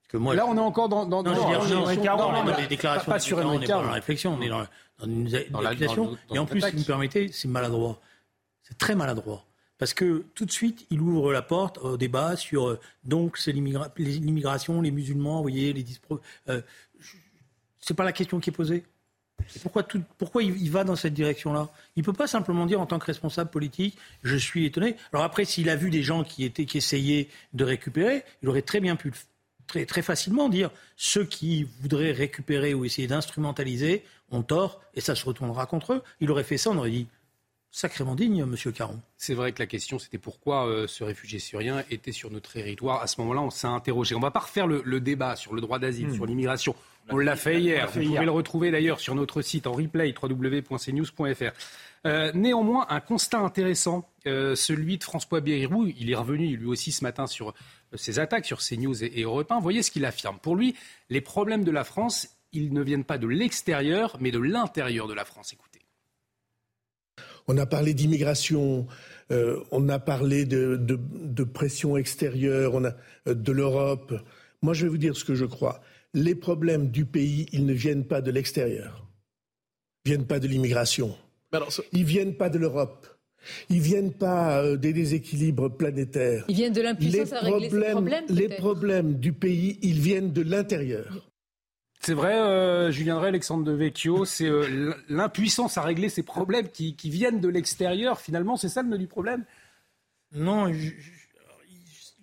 Que 0.08 0.16
moi, 0.16 0.34
Là, 0.34 0.46
on 0.49 0.56
est 0.56 0.60
encore 0.60 0.88
dans. 0.88 1.05
dans, 1.05 1.22
Non, 1.22 1.32
dans- 1.34 1.49
dire, 1.49 1.58
non, 1.60 1.69
non, 1.69 2.44
dans 2.44 2.56
les 2.56 2.66
déclarations. 2.66 3.05
Pas, 3.06 3.12
pas 3.12 3.19
sur 3.20 3.37
on 3.38 3.58
n'est 3.58 3.66
pas 3.66 3.75
dans 3.75 3.82
la 3.82 3.93
réflexion, 3.93 4.37
on 4.38 4.43
est 4.43 4.49
dans, 4.49 4.64
dans 4.99 5.05
une, 5.06 5.28
Dans 5.50 5.60
la- 5.60 5.69
accusation. 5.69 6.05
dans 6.06 6.10
le- 6.12 6.16
dans 6.31 6.34
Et 6.34 6.38
en 6.38 6.46
plus, 6.46 6.60
si 6.62 6.70
vous 6.72 6.78
me 6.78 6.84
permettez, 6.84 7.31
c'est 7.31 7.46
maladroit. 7.46 8.00
C'est 8.69 8.79
très 8.79 8.94
maladroit. 8.94 9.44
Parce 9.79 9.94
que 9.94 10.25
tout 10.35 10.44
de 10.44 10.50
suite, 10.50 10.87
il 10.91 11.00
ouvre 11.00 11.32
la 11.32 11.43
porte 11.43 11.79
au 11.79 11.97
débat 11.97 12.37
sur 12.37 12.69
euh, 12.69 12.81
donc 13.05 13.38
c'est 13.38 13.53
l'immigration, 13.53 14.82
les 14.82 14.91
musulmans, 14.91 15.37
vous 15.37 15.43
voyez, 15.43 15.73
les 15.73 15.85
dispro. 15.85 16.20
Euh, 16.49 16.61
c'est 17.81 17.94
pas 17.94 18.05
la 18.05 18.12
question 18.12 18.41
qui 18.41 18.50
est 18.50 18.53
posée. 18.53 18.85
Pourquoi, 19.62 19.87
pourquoi 20.19 20.43
il, 20.43 20.70
va 20.70 20.82
dans 20.82 20.97
cette 20.97 21.15
direction-là? 21.15 21.69
Il 21.94 22.03
peut 22.03 22.12
pas 22.12 22.26
simplement 22.26 22.67
dire 22.67 22.81
en 22.81 22.87
tant 22.87 22.99
que 22.99 23.06
responsable 23.06 23.50
politique, 23.50 23.97
je 24.25 24.37
suis 24.37 24.67
étonné. 24.67 24.97
Alors 25.12 25.25
après, 25.25 25.44
s'il 25.44 25.70
a 25.70 25.76
vu 25.76 25.91
des 25.91 26.03
gens 26.03 26.25
qui 26.25 26.44
étaient 26.44 26.67
qui 26.67 26.79
essayaient 26.79 27.29
de 27.55 27.65
récupérer, 27.65 28.25
il 28.43 28.49
aurait 28.49 28.62
très 28.62 28.81
bien 28.81 28.97
pu 28.97 29.12
très, 29.69 29.87
très 29.87 30.03
facilement 30.03 30.49
dire 30.49 30.70
ceux 30.97 31.25
qui 31.25 31.69
voudraient 31.81 32.11
récupérer 32.11 32.75
ou 32.75 32.85
essayer 32.85 33.06
d'instrumentaliser 33.06 34.05
ont 34.31 34.43
tort 34.43 34.81
et 34.94 35.00
ça 35.00 35.15
se 35.15 35.25
retournera 35.25 35.67
contre 35.67 35.93
eux. 35.93 36.03
Il 36.20 36.31
aurait 36.32 36.43
fait 36.43 36.59
ça, 36.59 36.70
on 36.70 36.76
aurait 36.76 36.91
dit 36.91 37.06
sacrément 37.70 38.15
digne, 38.15 38.44
Monsieur 38.44 38.73
Caron. 38.73 39.00
C'est 39.17 39.35
vrai 39.35 39.53
que 39.53 39.61
la 39.61 39.67
question, 39.67 39.99
c'était 39.99 40.19
pourquoi 40.19 40.67
euh, 40.67 40.87
ce 40.87 41.05
réfugié 41.05 41.38
syrien 41.38 41.85
était 41.91 42.12
sur 42.12 42.31
notre 42.31 42.53
territoire. 42.53 43.03
À 43.03 43.06
ce 43.06 43.20
moment-là, 43.20 43.43
on 43.43 43.50
s'est 43.50 43.67
interrogé. 43.67 44.15
On 44.15 44.20
va 44.20 44.31
pas 44.31 44.41
refaire 44.41 44.67
le, 44.67 44.82
le 44.85 45.00
débat 45.00 45.37
sur 45.37 45.55
le 45.55 45.61
droit 45.61 45.79
d'asile, 45.79 46.12
sur 46.15 46.26
l'immigration. 46.26 46.75
On 47.11 47.19
l'a 47.19 47.37
fait 47.37 47.61
hier. 47.61 47.88
fait 47.91 48.00
Vous 48.00 48.05
hier. 48.06 48.15
pouvez 48.17 48.26
le 48.26 48.32
retrouver 48.32 48.70
d'ailleurs 48.70 49.00
sur 49.00 49.15
notre 49.15 49.43
site 49.43 49.67
en 49.67 49.73
replay 49.73 50.15
www.cnews.fr. 50.20 51.53
Euh, 52.06 52.31
néanmoins, 52.35 52.87
un 52.91 53.00
constat 53.00 53.41
intéressant, 53.41 54.09
euh, 54.26 54.55
celui 54.55 54.99
de 54.99 55.05
François 55.05 55.41
Bayrou. 55.41 55.87
Il 55.99 56.11
est 56.11 56.15
revenu 56.15 56.56
lui 56.56 56.67
aussi 56.67 56.93
ce 56.93 57.03
matin 57.03 57.26
sur 57.26 57.55
ses 57.94 58.19
attaques 58.19 58.44
sur 58.47 58.59
CNews 58.59 59.03
et, 59.05 59.20
et 59.20 59.23
Europe 59.23 59.50
1. 59.50 59.61
Voyez 59.61 59.82
ce 59.82 59.91
qu'il 59.91 60.05
affirme. 60.05 60.38
Pour 60.38 60.55
lui, 60.55 60.75
les 61.11 61.20
problèmes 61.20 61.65
de 61.65 61.70
la 61.70 61.85
France, 61.85 62.29
ils 62.53 62.73
ne 62.73 62.82
viennent 62.82 63.05
pas 63.05 63.19
de 63.19 63.26
l'extérieur, 63.26 64.17
mais 64.20 64.31
de 64.31 64.38
l'intérieur 64.38 65.09
de 65.09 65.15
la 65.15 65.25
France. 65.25 65.53
Écoutez. 65.53 65.68
On 67.49 67.56
a 67.56 67.67
parlé 67.67 67.95
d'immigration, 67.95 68.87
euh, 69.33 69.59
on 69.71 69.89
a 69.89 69.99
parlé 69.99 70.45
de, 70.45 70.77
de- 70.77 70.99
de 71.25 71.45
pression 71.45 71.97
extérieure, 71.97 72.75
on 72.75 72.85
a, 72.85 72.95
euh, 73.27 73.35
de 73.35 73.53
l'Europe. 73.53 74.15
Moi, 74.62 74.75
je 74.75 74.85
vais 74.85 74.91
vous 74.91 74.99
dire 74.99 75.17
ce 75.17 75.25
que 75.25 75.35
je 75.35 75.47
crois. 75.47 75.81
Les 76.15 76.35
problèmes 76.35 76.91
du 76.91 77.05
pays, 77.05 77.47
ils 77.53 77.65
ne 77.67 77.73
viennent 77.73 78.05
pas 78.05 78.21
de 78.21 78.31
l'extérieur. 78.31 79.06
Ils 80.05 80.11
viennent 80.12 80.27
pas 80.27 80.41
de 80.41 80.47
l'immigration. 80.47 81.17
Ils 81.93 82.05
viennent 82.05 82.35
pas 82.37 82.50
de 82.50 82.59
l'Europe. 82.59 83.06
Ils 83.71 83.81
viennent 83.81 84.12
pas 84.12 84.62
euh, 84.62 84.77
des 84.77 84.93
déséquilibres 84.93 85.71
planétaires. 85.75 86.44
Ils 86.49 86.56
viennent 86.56 86.73
de 86.73 86.83
l'impuissance 86.83 87.33
à 87.33 87.41
régler 87.41 87.61
ces 87.61 87.69
problèmes, 87.69 87.93
problèmes, 87.93 88.25
les 88.29 88.49
problèmes 88.49 89.15
du 89.15 89.33
pays, 89.33 89.79
ils 89.83 90.01
viennent 90.01 90.33
de 90.33 90.43
l'intérieur. 90.43 91.28
C'est 92.00 92.15
vrai, 92.15 92.34
euh, 92.34 92.91
Julien 92.91 93.17
Drey, 93.17 93.29
Alexandre 93.29 93.65
de 93.65 93.72
Vecchio, 93.72 94.25
c'est 94.25 94.46
euh, 94.49 94.94
l'impuissance 95.08 95.77
à 95.79 95.82
régler 95.82 96.08
ces 96.08 96.22
problèmes 96.22 96.69
qui, 96.69 96.94
qui 96.96 97.11
viennent 97.11 97.41
de 97.41 97.49
l'extérieur, 97.49 98.20
finalement, 98.20 98.56
c'est 98.56 98.69
ça 98.69 98.82
le 98.82 98.89
nœud 98.89 98.99
du 98.99 99.08
problème? 99.08 99.44
Non, 100.32 100.72
je, 100.72 100.79
je- 100.79 100.93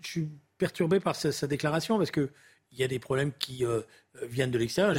je 0.02 0.08
suis 0.08 0.30
perturbé 0.58 1.00
par 1.00 1.16
sa, 1.16 1.32
sa 1.32 1.48
déclaration 1.48 1.98
parce 1.98 2.12
que 2.12 2.30
il 2.72 2.80
y 2.80 2.84
a 2.84 2.88
des 2.88 3.00
problèmes 3.00 3.32
qui 3.40 3.66
euh, 3.66 3.82
viennent 4.24 4.52
de 4.52 4.58
l'extérieur. 4.58 4.96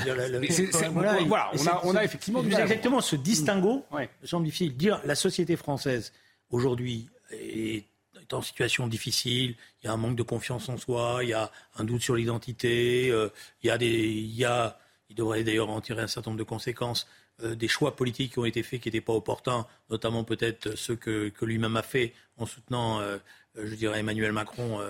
Voilà, 0.93 1.21
il- 1.21 1.29
voilà, 1.29 1.51
on 1.55 1.67
a- 1.67 1.81
on 1.85 1.95
a 1.95 1.99
c'est- 2.01 2.05
effectivement 2.05 2.43
du 2.43 2.53
exactement 2.53 3.01
ce 3.01 3.17
distinguo. 3.17 3.85
Ouais. 3.93 4.09
Me 4.23 4.27
semble 4.27 4.45
difficile. 4.45 4.77
Dire 4.77 5.01
la 5.05 5.15
société 5.15 5.57
française 5.57 6.13
aujourd'hui 6.51 7.09
est 7.31 7.85
en 8.33 8.43
situation 8.43 8.87
difficile. 8.89 9.57
Il 9.83 9.87
y 9.87 9.89
a 9.89 9.93
un 9.93 9.97
manque 9.97 10.17
de 10.17 10.23
confiance 10.23 10.69
en 10.69 10.77
soi. 10.79 11.21
Il 11.23 11.29
y 11.31 11.33
a 11.35 11.51
un 11.77 11.85
doute 11.85 12.03
sur 12.03 12.15
l'identité. 12.17 13.11
euh, 13.11 13.29
il 13.63 13.67
y 13.69 13.71
a 13.71 13.79
des, 13.79 13.89
il 13.91 14.35
y 14.35 14.45
a, 14.45 14.79
il 15.11 15.17
devrait 15.17 15.45
d'ailleurs 15.45 15.71
en 15.71 15.81
tirer 15.81 16.03
un 16.03 16.07
certain 16.09 16.31
nombre 16.31 16.39
de 16.39 16.45
conséquences. 16.45 17.07
euh, 17.43 17.55
des 17.55 17.69
choix 17.69 17.95
politiques 17.97 18.33
qui 18.33 18.39
ont 18.39 18.47
été 18.47 18.63
faits 18.63 18.81
qui 18.81 18.89
n'étaient 18.89 19.03
pas 19.03 19.13
opportuns, 19.13 19.67
notamment 19.91 20.25
peut-être 20.25 20.75
ceux 20.75 20.97
que, 20.97 21.31
lui-même 21.43 21.77
a 21.77 21.83
fait 21.83 22.15
en 22.39 22.47
soutenant, 22.47 23.01
euh, 23.01 23.19
je 23.57 23.75
dirais, 23.75 23.99
Emmanuel 24.01 24.33
Macron 24.33 24.81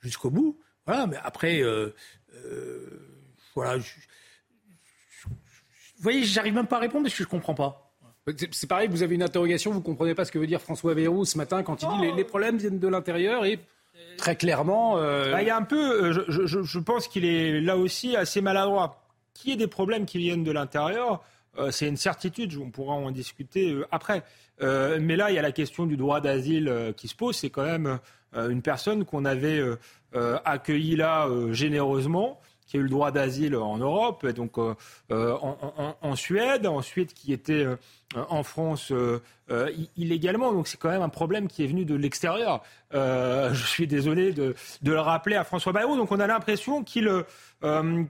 jusqu'au 0.00 0.30
bout. 0.30 0.56
Voilà, 0.86 1.06
mais 1.08 1.16
après, 1.16 1.62
voilà. 3.54 3.78
je- 3.80 3.94
vous 5.24 6.02
voyez, 6.02 6.24
j'arrive 6.24 6.54
même 6.54 6.66
pas 6.68 6.76
à 6.76 6.80
répondre 6.80 7.04
parce 7.04 7.16
que 7.16 7.24
je 7.24 7.28
comprends 7.28 7.54
pas. 7.54 7.85
C'est 8.36 8.52
c'est 8.52 8.66
pareil, 8.66 8.88
vous 8.88 9.04
avez 9.04 9.14
une 9.14 9.22
interrogation, 9.22 9.70
vous 9.70 9.80
comprenez 9.80 10.14
pas 10.14 10.24
ce 10.24 10.32
que 10.32 10.38
veut 10.40 10.48
dire 10.48 10.60
François 10.60 10.94
Bayrou 10.94 11.24
ce 11.24 11.38
matin 11.38 11.62
quand 11.62 11.82
il 11.82 11.88
dit 11.88 12.06
les, 12.06 12.12
les 12.12 12.24
problèmes 12.24 12.56
viennent 12.56 12.80
de 12.80 12.88
l'intérieur 12.88 13.44
et 13.44 13.60
très 14.18 14.34
clairement. 14.34 14.98
euh, 14.98 15.30
Bah, 15.30 15.42
il 15.42 15.46
y 15.46 15.50
a 15.50 15.56
un 15.56 15.62
peu, 15.62 16.06
euh, 16.06 16.12
je, 16.12 16.20
je- 16.26 16.46
je- 16.46 16.62
je 16.62 16.78
pense 16.80 17.06
qu'il 17.06 17.24
est 17.24 17.60
là 17.60 17.76
aussi 17.76 18.16
assez 18.16 18.40
maladroit. 18.40 19.00
Qu'il 19.32 19.50
y 19.50 19.52
ait 19.52 19.56
des 19.56 19.68
problèmes 19.68 20.06
qui 20.06 20.18
viennent 20.18 20.42
de 20.42 20.50
l'intérieur, 20.50 21.22
euh, 21.58 21.70
c'est 21.70 21.86
une 21.86 21.96
certitude, 21.96 22.52
on 22.60 22.70
pourra 22.70 22.94
en 22.94 23.12
discuter 23.12 23.70
euh, 23.70 23.86
après. 23.92 24.24
Euh, 24.60 24.98
mais 25.00 25.14
là, 25.14 25.30
il 25.30 25.36
y 25.36 25.38
a 25.38 25.42
la 25.42 25.52
question 25.52 25.86
du 25.86 25.96
droit 25.96 26.20
d'asile 26.20 26.68
euh, 26.68 26.92
qui 26.92 27.06
se 27.06 27.14
pose. 27.14 27.36
C'est 27.36 27.50
quand 27.50 27.64
même 27.64 28.00
euh, 28.34 28.48
une 28.48 28.62
personne 28.62 29.04
qu'on 29.04 29.24
avait 29.24 29.58
euh, 29.60 29.76
euh, 30.16 30.38
accueillie 30.44 30.96
là 30.96 31.28
euh, 31.28 31.52
généreusement, 31.52 32.40
qui 32.66 32.76
a 32.78 32.80
eu 32.80 32.84
le 32.84 32.88
droit 32.88 33.12
d'asile 33.12 33.54
en 33.56 33.76
Europe, 33.78 34.24
et 34.24 34.32
donc 34.32 34.58
euh, 34.58 34.74
euh, 35.12 35.34
en, 35.40 35.56
en- 35.78 35.96
en 36.00 36.16
Suède, 36.16 36.66
ensuite 36.66 37.14
qui 37.14 37.32
était 37.32 37.64
euh, 37.64 37.76
en 38.14 38.42
France 38.42 38.92
illégalement. 39.96 40.52
Donc 40.52 40.68
c'est 40.68 40.78
quand 40.78 40.90
même 40.90 41.02
un 41.02 41.08
problème 41.08 41.48
qui 41.48 41.64
est 41.64 41.66
venu 41.66 41.84
de 41.84 41.94
l'extérieur. 41.94 42.62
je 42.92 43.64
suis 43.66 43.86
désolé 43.86 44.32
de, 44.32 44.54
le 44.84 45.00
rappeler 45.00 45.36
à 45.36 45.44
François 45.44 45.72
Bayrou. 45.72 45.96
Donc 45.96 46.12
on 46.12 46.20
a 46.20 46.26
l'impression 46.26 46.84
qu'il 46.84 47.24
euh, 47.64 48.04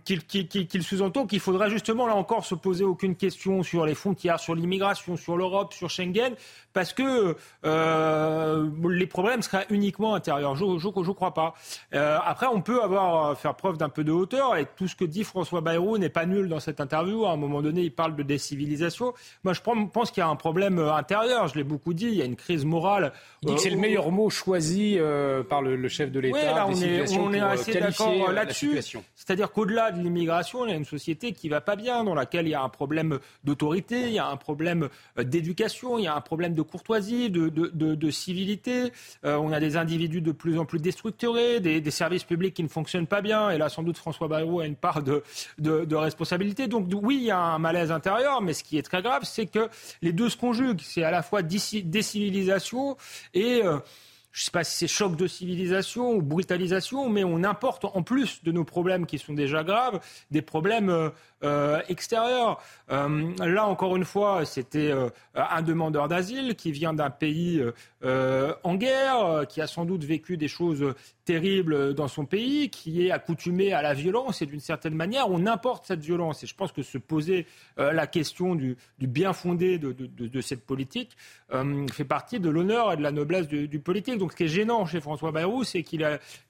sous-entend 0.81 1.27
qu'il 1.27 1.41
faudrait 1.41 1.71
justement, 1.71 2.07
là 2.07 2.15
encore, 2.17 2.45
se 2.45 2.55
poser 2.55 2.85
aucune 2.85 3.15
question 3.15 3.63
sur 3.63 3.87
les 3.87 3.95
frontières, 3.95 4.41
sur 4.41 4.55
l'immigration, 4.55 5.17
sur 5.17 5.37
l'Europe, 5.37 5.73
sur 5.73 5.89
Schengen, 5.89 6.35
parce 6.73 6.93
que 6.93 7.37
euh, 7.65 8.69
les 8.89 9.07
problèmes 9.07 9.43
seraient 9.43 9.67
uniquement 9.71 10.15
intérieurs. 10.15 10.57
Je 10.57 10.65
ne 10.65 11.13
crois 11.13 11.33
pas. 11.33 11.55
Euh, 11.95 12.19
après, 12.25 12.47
on 12.47 12.61
peut 12.61 12.83
avoir 12.83 13.39
faire 13.39 13.55
preuve 13.55 13.79
d'un 13.79 13.89
peu 13.89 14.03
de 14.03 14.13
hauteur, 14.13 14.57
et 14.57 14.67
tout 14.77 14.89
ce 14.89 14.97
que 14.97 15.05
dit 15.05 15.23
François 15.23 15.61
Bayrou 15.61 15.97
n'est 15.97 16.09
pas 16.09 16.27
nul 16.27 16.49
dans 16.49 16.61
cette 16.61 16.81
interview. 16.81 17.25
À 17.25 17.33
un 17.33 17.37
moment 17.37 17.63
donné, 17.63 17.83
il 17.83 17.95
parle 17.95 18.17
de 18.17 18.23
décivilisation. 18.23 19.15
Moi, 19.45 19.53
je 19.53 19.61
pense 19.87 20.11
qu'il 20.11 20.21
y 20.21 20.25
a 20.25 20.29
un 20.29 20.37
problème 20.37 20.79
intérieur. 20.79 21.49
Je 21.49 21.55
l'ai 21.55 21.65
beaucoup 21.65 21.95
dit. 21.95 22.07
Il 22.07 22.15
y 22.15 22.23
a 22.23 22.25
une 22.25 22.37
crise 22.37 22.65
morale. 22.65 23.13
Il 23.43 23.49
dit 23.49 23.55
que 23.55 23.61
c'est 23.61 23.71
le 23.71 23.77
meilleur 23.77 24.11
mot 24.11 24.31
choisi 24.31 24.99
par 25.49 25.63
le, 25.63 25.89
chef 25.89 26.11
de 26.11 26.21
l'État. 26.21 26.39
Oui, 26.39 26.45
là, 26.45 26.67
on 26.69 26.75
est, 26.75 27.19
on 27.19 27.33
est 27.33 27.41
assez 27.41 27.79
d'accord 27.79 28.33
là-dessus. 28.33 28.81
C'est-à-dire 29.15 29.51
qu'au-delà 29.51 29.91
de 29.91 30.01
l'immigration, 30.01 30.67
il 30.67 30.71
y 30.71 30.73
a 30.73 30.77
une 30.77 30.85
société 30.85 31.33
qui 31.33 31.49
va 31.49 31.61
pas 31.61 31.77
bien, 31.77 32.05
dans 32.05 32.15
laquelle 32.15 32.47
il 32.47 32.51
y 32.51 32.55
a 32.55 32.63
un 32.63 32.69
problème 32.69 33.19
d'autorité, 33.45 34.03
il 34.03 34.13
y 34.13 34.19
a 34.19 34.29
un 34.29 34.37
problème 34.37 34.89
euh, 35.19 35.25
d'éducation, 35.25 35.99
il 35.99 36.05
y 36.05 36.07
a 36.07 36.15
un 36.15 36.21
problème 36.21 36.55
de 36.55 36.63
courtoisie, 36.63 37.31
de, 37.31 38.11
civilité. 38.11 38.93
Euh, 39.25 39.37
on 39.37 39.53
a 39.53 39.61
des 39.61 39.77
individus 39.77 40.21
de 40.21 40.33
plus 40.33 40.59
en 40.59 40.65
plus 40.65 40.79
déstructurés, 40.79 41.61
des, 41.61 41.91
services 41.91 42.25
publics 42.25 42.55
qui 42.55 42.63
ne 42.63 42.69
fonctionnent 42.69 43.07
pas 43.07 43.23
bien. 43.23 43.51
Et 43.51 43.59
là, 43.59 43.69
sans 43.69 43.83
doute, 43.83 43.97
François 43.97 44.29
Bayrou 44.29 44.61
a 44.61 44.67
une 44.67 44.77
part 44.77 45.03
de, 45.03 45.23
responsabilité. 45.95 46.67
Donc 46.69 46.89
oui, 46.93 47.17
il 47.17 47.25
y 47.25 47.31
a 47.31 47.39
un 47.39 47.59
malaise 47.59 47.91
intérieur, 47.91 48.43
mais 48.43 48.53
ce 48.53 48.63
qui 48.63 48.79
est 48.79 48.83
très 48.83 49.03
grave, 49.03 49.23
c'est 49.25 49.47
que 49.47 49.69
les 50.03 50.13
deux 50.13 50.29
se 50.29 50.37
conjuguent. 50.37 50.81
C'est 50.83 51.05
à 51.05 51.11
la 51.11 51.23
fois 51.23 51.43
décivilisation 51.43 52.97
et... 53.35 53.63
Euh, 53.65 53.79
je 54.33 54.43
ne 54.43 54.45
sais 54.45 54.51
pas 54.51 54.65
si 54.65 54.77
c'est 54.77 54.87
choc 54.87 55.17
de 55.17 55.27
civilisation 55.27 56.13
ou 56.13 56.21
brutalisation, 56.21 57.09
mais 57.09 57.25
on 57.25 57.43
importe 57.43 57.87
en 57.87 58.03
plus 58.03 58.45
de 58.45 58.53
nos 58.53 58.65
problèmes 58.65 59.07
qui 59.07 59.19
sont 59.19 59.33
déjà 59.33 59.65
graves, 59.65 59.99
des 60.31 60.43
problèmes 60.43 60.91
euh, 60.91 61.09
euh, 61.43 61.81
extérieurs. 61.89 62.61
Là, 62.91 63.67
encore 63.67 63.97
une 63.97 64.05
fois, 64.05 64.45
c'était 64.45 64.93
un 65.35 65.63
demandeur 65.63 66.09
d'asile 66.09 66.55
qui 66.55 66.71
vient 66.71 66.93
d'un 66.93 67.09
pays 67.09 67.63
en 68.07 68.75
guerre, 68.77 69.47
qui 69.49 69.61
a 69.61 69.67
sans 69.67 69.85
doute 69.85 70.05
vécu 70.05 70.37
des 70.37 70.49
choses 70.49 70.95
terribles 71.25 71.95
dans 71.95 72.09
son 72.09 72.25
pays, 72.25 72.71
qui 72.71 73.07
est 73.07 73.11
accoutumé 73.11 73.73
à 73.73 73.83
la 73.83 73.95
violence 73.95 74.43
et 74.43 74.47
d'une 74.47 74.61
certaine 74.61 74.95
manière, 74.95 75.29
on 75.29 75.47
importe 75.47 75.87
cette 75.87 76.01
violence. 76.01 76.45
Et 76.45 76.47
je 76.47 76.55
pense 76.55 76.73
que 76.73 76.83
se 76.83 76.99
poser 76.99 77.47
la 77.77 78.07
question 78.07 78.55
du, 78.55 78.77
bien 79.01 79.33
fondé 79.33 79.79
de, 79.79 80.41
cette 80.41 80.65
politique 80.65 81.17
fait 81.93 82.05
partie 82.05 82.39
de 82.39 82.49
l'honneur 82.49 82.93
et 82.93 82.97
de 82.97 83.03
la 83.03 83.11
noblesse 83.11 83.49
du, 83.49 83.79
politique. 83.81 84.19
Donc 84.19 84.33
ce 84.33 84.37
qui 84.37 84.45
est 84.45 84.49
gênant 84.49 84.87
chez 84.87 85.01
François 85.01 85.33
Bayrou, 85.33 85.65
c'est 85.65 85.83
qu'il 85.83 86.07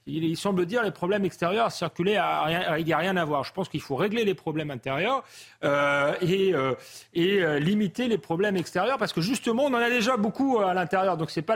il, 0.06 0.36
semble 0.36 0.66
dire 0.66 0.82
les 0.82 0.90
problèmes 0.90 1.24
extérieurs 1.24 1.72
circulaient 1.72 2.16
à 2.16 2.76
il 2.78 2.84
n'y 2.84 2.92
a 2.92 2.98
rien 2.98 3.16
à 3.16 3.24
voir. 3.24 3.44
Je 3.44 3.52
pense 3.52 3.68
qu'il 3.68 3.80
faut 3.80 3.96
régler 3.96 4.24
les 4.24 4.34
problèmes 4.34 4.70
intérieurs 4.70 5.24
euh, 5.64 6.14
et, 6.20 6.54
euh, 6.54 6.74
et 7.14 7.42
euh, 7.42 7.58
limiter 7.58 8.08
les 8.08 8.18
problèmes 8.18 8.56
extérieurs 8.56 8.98
parce 8.98 9.12
que 9.12 9.20
justement 9.20 9.64
on 9.64 9.74
en 9.74 9.78
a 9.78 9.90
déjà 9.90 10.16
beaucoup 10.16 10.58
à 10.58 10.74
l'intérieur. 10.74 11.16
Donc 11.16 11.30
c'est 11.30 11.42
pas 11.46 11.54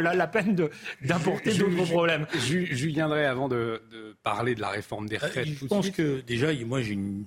la, 0.00 0.14
la, 0.14 0.26
peine 0.26 0.54
d'importer 1.02 1.54
d'autres 1.54 1.84
problèmes. 1.90 2.26
Je, 2.34 2.86
viendrai 2.86 3.26
avant 3.26 3.48
de, 3.48 3.82
parler 4.22 4.54
de 4.54 4.60
la 4.60 4.68
réforme 4.68 5.08
des 5.08 5.16
retraites. 5.16 5.48
je 5.48 5.66
pense 5.66 5.90
que 5.90 6.20
déjà, 6.20 6.52
moi 6.64 6.82
j'ai 6.82 6.92
une 6.92 7.24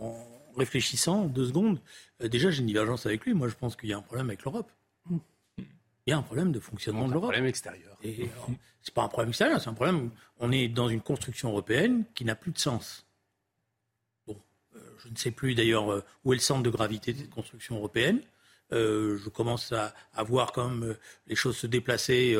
en 0.00 0.16
réfléchissant 0.56 1.26
deux 1.26 1.46
secondes, 1.46 1.80
déjà 2.20 2.50
j'ai 2.50 2.60
une 2.60 2.66
divergence 2.66 3.06
avec 3.06 3.24
lui. 3.24 3.34
Moi 3.34 3.48
je 3.48 3.54
pense 3.54 3.76
qu'il 3.76 3.88
y 3.88 3.92
a 3.92 3.98
un 3.98 4.02
problème 4.02 4.28
avec 4.28 4.44
l'Europe. 4.44 4.70
Il 6.06 6.10
y 6.10 6.12
a 6.12 6.18
un 6.18 6.22
problème 6.22 6.50
de 6.50 6.60
fonctionnement 6.60 7.06
de 7.06 7.12
l'Europe. 7.12 7.30
Un 7.30 7.32
problème 7.34 7.46
extérieur. 7.46 7.96
Et 8.02 8.28
c'est 8.82 8.94
pas 8.94 9.02
un 9.02 9.08
problème 9.08 9.28
extérieur, 9.28 9.60
c'est 9.60 9.68
un 9.68 9.74
problème. 9.74 10.10
On 10.38 10.50
est 10.50 10.68
dans 10.68 10.88
une 10.88 11.02
construction 11.02 11.50
européenne 11.50 12.04
qui 12.14 12.24
n'a 12.24 12.34
plus 12.34 12.52
de 12.52 12.58
sens. 12.58 13.06
Bon, 14.26 14.36
euh, 14.74 14.78
je 14.98 15.08
ne 15.08 15.16
sais 15.16 15.30
plus 15.30 15.54
d'ailleurs 15.54 15.92
euh, 15.92 16.04
où 16.24 16.32
est 16.32 16.36
le 16.36 16.40
centre 16.40 16.62
de 16.62 16.70
gravité 16.70 17.12
de 17.12 17.18
cette 17.18 17.30
construction 17.30 17.76
européenne. 17.76 18.20
Euh, 18.72 19.18
je 19.18 19.28
commence 19.28 19.72
à, 19.72 19.92
voir 20.22 20.52
comme 20.52 20.96
les 21.26 21.34
choses 21.34 21.56
se 21.56 21.66
déplacer 21.66 22.36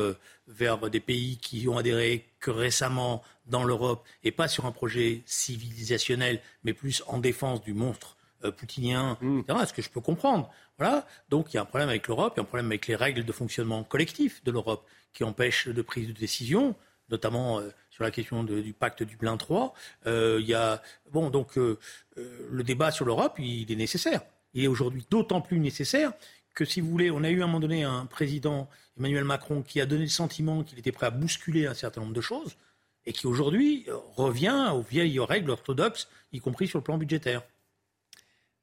vers 0.47 0.89
des 0.89 0.99
pays 0.99 1.37
qui 1.37 1.67
ont 1.67 1.77
adhéré 1.77 2.25
que 2.39 2.51
récemment 2.51 3.23
dans 3.47 3.63
l'Europe 3.63 4.05
et 4.23 4.31
pas 4.31 4.47
sur 4.47 4.65
un 4.65 4.71
projet 4.71 5.23
civilisationnel, 5.25 6.41
mais 6.63 6.73
plus 6.73 7.03
en 7.07 7.17
défense 7.17 7.61
du 7.61 7.73
monstre 7.73 8.17
poutinien, 8.57 9.17
mm. 9.21 9.39
etc. 9.39 9.59
Ce 9.67 9.73
que 9.73 9.81
je 9.81 9.89
peux 9.89 10.01
comprendre. 10.01 10.49
Voilà. 10.77 11.05
Donc 11.29 11.53
il 11.53 11.57
y 11.57 11.59
a 11.59 11.61
un 11.61 11.65
problème 11.65 11.89
avec 11.89 12.07
l'Europe, 12.07 12.33
il 12.35 12.39
y 12.39 12.41
a 12.41 12.43
un 12.43 12.45
problème 12.45 12.67
avec 12.67 12.87
les 12.87 12.95
règles 12.95 13.23
de 13.23 13.31
fonctionnement 13.31 13.83
collectif 13.83 14.43
de 14.43 14.51
l'Europe 14.51 14.83
qui 15.13 15.23
empêchent 15.23 15.67
de 15.67 15.81
prise 15.81 16.07
de 16.07 16.13
décision, 16.13 16.75
notamment 17.09 17.59
euh, 17.59 17.69
sur 17.89 18.03
la 18.03 18.11
question 18.11 18.43
du 18.43 18.73
pacte 18.73 19.03
du 19.03 19.11
Dublin 19.11 19.37
3. 19.37 19.73
Euh, 20.07 20.39
il 20.41 20.47
y 20.47 20.53
a 20.53 20.81
bon 21.11 21.29
donc 21.29 21.57
euh, 21.57 21.77
le 22.15 22.63
débat 22.63 22.91
sur 22.91 23.05
l'Europe, 23.05 23.37
il 23.37 23.71
est 23.71 23.75
nécessaire. 23.75 24.21
Il 24.53 24.63
est 24.63 24.67
aujourd'hui 24.67 25.05
d'autant 25.09 25.41
plus 25.41 25.59
nécessaire 25.59 26.13
que 26.53 26.65
si 26.65 26.81
vous 26.81 26.89
voulez, 26.89 27.11
on 27.11 27.23
a 27.23 27.29
eu 27.29 27.41
à 27.41 27.45
un 27.45 27.47
moment 27.47 27.59
donné 27.59 27.83
un 27.83 28.05
président 28.05 28.69
Emmanuel 28.97 29.23
Macron 29.23 29.61
qui 29.61 29.79
a 29.79 29.85
donné 29.85 30.03
le 30.03 30.09
sentiment 30.09 30.63
qu'il 30.63 30.77
était 30.79 30.91
prêt 30.91 31.07
à 31.07 31.11
bousculer 31.11 31.65
un 31.65 31.73
certain 31.73 32.01
nombre 32.01 32.13
de 32.13 32.21
choses 32.21 32.57
et 33.05 33.13
qui 33.13 33.27
aujourd'hui 33.27 33.87
revient 34.15 34.71
aux 34.73 34.81
vieilles 34.81 35.19
règles 35.19 35.49
orthodoxes, 35.49 36.07
y 36.33 36.39
compris 36.39 36.67
sur 36.67 36.79
le 36.79 36.83
plan 36.83 36.97
budgétaire. 36.97 37.41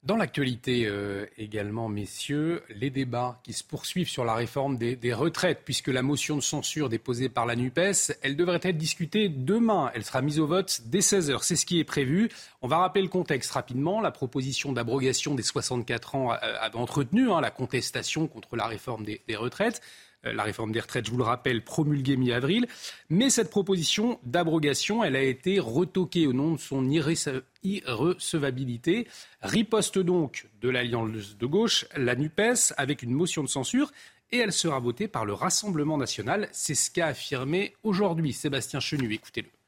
Dans 0.01 0.15
l'actualité 0.15 0.85
euh, 0.85 1.25
également, 1.37 1.89
messieurs, 1.89 2.63
les 2.69 2.89
débats 2.89 3.37
qui 3.43 3.51
se 3.51 3.65
poursuivent 3.65 4.07
sur 4.07 4.23
la 4.23 4.33
réforme 4.33 4.77
des, 4.77 5.13
retraites, 5.13 5.63
puisque 5.65 5.89
la 5.89 6.01
motion 6.01 6.37
de 6.37 6.41
censure 6.41 6.87
déposée 6.87 7.27
par 7.27 7.45
la 7.45 7.57
NUPES, 7.57 8.13
elle 8.21 8.37
devrait 8.37 8.61
être 8.63 8.77
discutée 8.77 9.27
demain. 9.27 9.91
Elle 9.93 10.05
sera 10.05 10.21
mise 10.21 10.39
au 10.39 10.47
vote 10.47 10.83
dès 10.85 10.99
16h. 10.99 11.43
C'est 11.43 11.57
ce 11.57 11.65
qui 11.65 11.79
est 11.79 11.83
prévu. 11.83 12.29
On 12.61 12.69
va 12.69 12.77
rappeler 12.77 13.01
le 13.01 13.09
contexte 13.09 13.51
rapidement. 13.51 13.99
La 13.99 14.11
proposition 14.11 14.71
d'abrogation 14.71 15.35
des 15.35 15.43
64 15.43 16.15
ans 16.15 16.31
a, 16.31 16.73
entretenu 16.75 17.29
hein, 17.29 17.41
la 17.41 17.51
contestation 17.51 18.27
contre 18.27 18.55
la 18.55 18.67
réforme 18.67 19.03
des 19.03 19.35
retraites. 19.35 19.81
Euh, 20.25 20.33
la 20.33 20.43
réforme 20.43 20.71
des 20.71 20.79
retraites, 20.79 21.05
je 21.05 21.11
vous 21.11 21.17
le 21.17 21.23
rappelle, 21.23 21.63
promulguée 21.63 22.17
mi-avril. 22.17 22.67
Mais 23.09 23.29
cette 23.29 23.49
proposition 23.49 24.19
d'abrogation, 24.23 25.03
elle 25.03 25.15
a 25.15 25.23
été 25.23 25.59
retoquée 25.59 26.27
au 26.27 26.33
nom 26.33 26.53
de 26.53 26.59
son 26.59 26.89
irrecevabilité. 26.89 29.07
Riposte 29.41 29.99
donc 29.99 30.47
de 30.61 30.69
l'Alliance 30.69 31.37
de 31.37 31.45
gauche, 31.45 31.85
la 31.95 32.15
NUPES, 32.15 32.73
avec 32.77 33.03
une 33.03 33.11
motion 33.11 33.43
de 33.43 33.49
censure 33.49 33.91
et 34.31 34.37
elle 34.37 34.53
sera 34.53 34.79
votée 34.79 35.07
par 35.07 35.25
le 35.25 35.33
Rassemblement 35.33 35.97
national. 35.97 36.49
C'est 36.51 36.75
ce 36.75 36.91
qu'a 36.91 37.07
affirmé 37.07 37.75
aujourd'hui 37.83 38.33
Sébastien 38.33 38.79
Chenu. 38.79 39.11
Écoutez-le. 39.13 39.58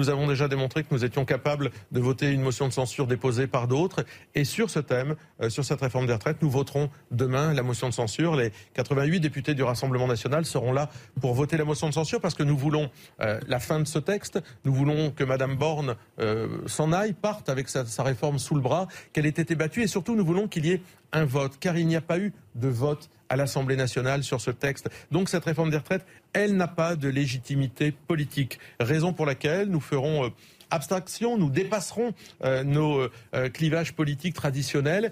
Nous 0.00 0.10
avons 0.10 0.26
déjà 0.26 0.48
démontré 0.48 0.82
que 0.82 0.88
nous 0.90 1.04
étions 1.04 1.24
capables 1.24 1.70
de 1.92 2.00
voter 2.00 2.32
une 2.32 2.42
motion 2.42 2.66
de 2.66 2.72
censure 2.72 3.06
déposée 3.06 3.46
par 3.46 3.68
d'autres. 3.68 4.04
Et 4.34 4.42
sur 4.42 4.68
ce 4.68 4.80
thème, 4.80 5.14
euh, 5.40 5.48
sur 5.50 5.64
cette 5.64 5.80
réforme 5.82 6.08
des 6.08 6.12
retraites, 6.12 6.42
nous 6.42 6.50
voterons 6.50 6.90
demain 7.12 7.54
la 7.54 7.62
motion 7.62 7.88
de 7.90 7.94
censure. 7.94 8.34
Les 8.34 8.50
88 8.72 9.20
députés 9.20 9.54
du 9.54 9.62
Rassemblement 9.62 10.08
national 10.08 10.46
seront 10.46 10.72
là 10.72 10.90
pour 11.20 11.32
voter 11.34 11.56
la 11.56 11.64
motion 11.64 11.88
de 11.88 11.94
censure 11.94 12.20
parce 12.20 12.34
que 12.34 12.42
nous 12.42 12.56
voulons 12.56 12.90
euh, 13.20 13.38
la 13.46 13.60
fin 13.60 13.78
de 13.78 13.86
ce 13.86 14.00
texte. 14.00 14.42
Nous 14.64 14.74
voulons 14.74 15.12
que 15.12 15.22
Mme 15.22 15.54
Borne 15.54 15.94
euh, 16.18 16.48
s'en 16.66 16.90
aille, 16.90 17.12
parte 17.12 17.48
avec 17.48 17.68
sa, 17.68 17.86
sa 17.86 18.02
réforme 18.02 18.40
sous 18.40 18.56
le 18.56 18.60
bras, 18.60 18.88
qu'elle 19.12 19.26
ait 19.26 19.28
été 19.28 19.54
battue. 19.54 19.84
Et 19.84 19.86
surtout, 19.86 20.16
nous 20.16 20.24
voulons 20.24 20.48
qu'il 20.48 20.66
y 20.66 20.72
ait 20.72 20.82
un 21.12 21.24
vote, 21.24 21.52
car 21.60 21.78
il 21.78 21.86
n'y 21.86 21.94
a 21.94 22.00
pas 22.00 22.18
eu 22.18 22.32
de 22.54 22.68
vote 22.68 23.08
à 23.28 23.36
l'Assemblée 23.36 23.76
nationale 23.76 24.22
sur 24.22 24.40
ce 24.40 24.50
texte. 24.50 24.88
Donc 25.10 25.28
cette 25.28 25.44
réforme 25.44 25.70
des 25.70 25.76
retraites, 25.76 26.06
elle 26.32 26.56
n'a 26.56 26.68
pas 26.68 26.96
de 26.96 27.08
légitimité 27.08 27.92
politique. 27.92 28.58
Raison 28.80 29.12
pour 29.12 29.26
laquelle 29.26 29.68
nous 29.68 29.80
ferons 29.80 30.26
euh, 30.26 30.28
abstraction, 30.70 31.36
nous 31.38 31.50
dépasserons 31.50 32.14
euh, 32.44 32.62
nos 32.62 33.08
euh, 33.34 33.48
clivages 33.48 33.94
politiques 33.94 34.34
traditionnels. 34.34 35.10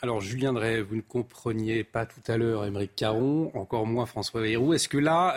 Alors 0.00 0.20
Julien 0.20 0.52
Drey, 0.52 0.80
vous 0.80 0.96
ne 0.96 1.00
compreniez 1.00 1.82
pas 1.82 2.06
tout 2.06 2.20
à 2.28 2.36
l'heure 2.36 2.64
Émeric 2.64 2.94
Caron, 2.94 3.50
encore 3.54 3.84
moins 3.84 4.06
François 4.06 4.40
Bayrou. 4.40 4.72
Est-ce 4.72 4.88
que 4.88 4.96
là, 4.96 5.36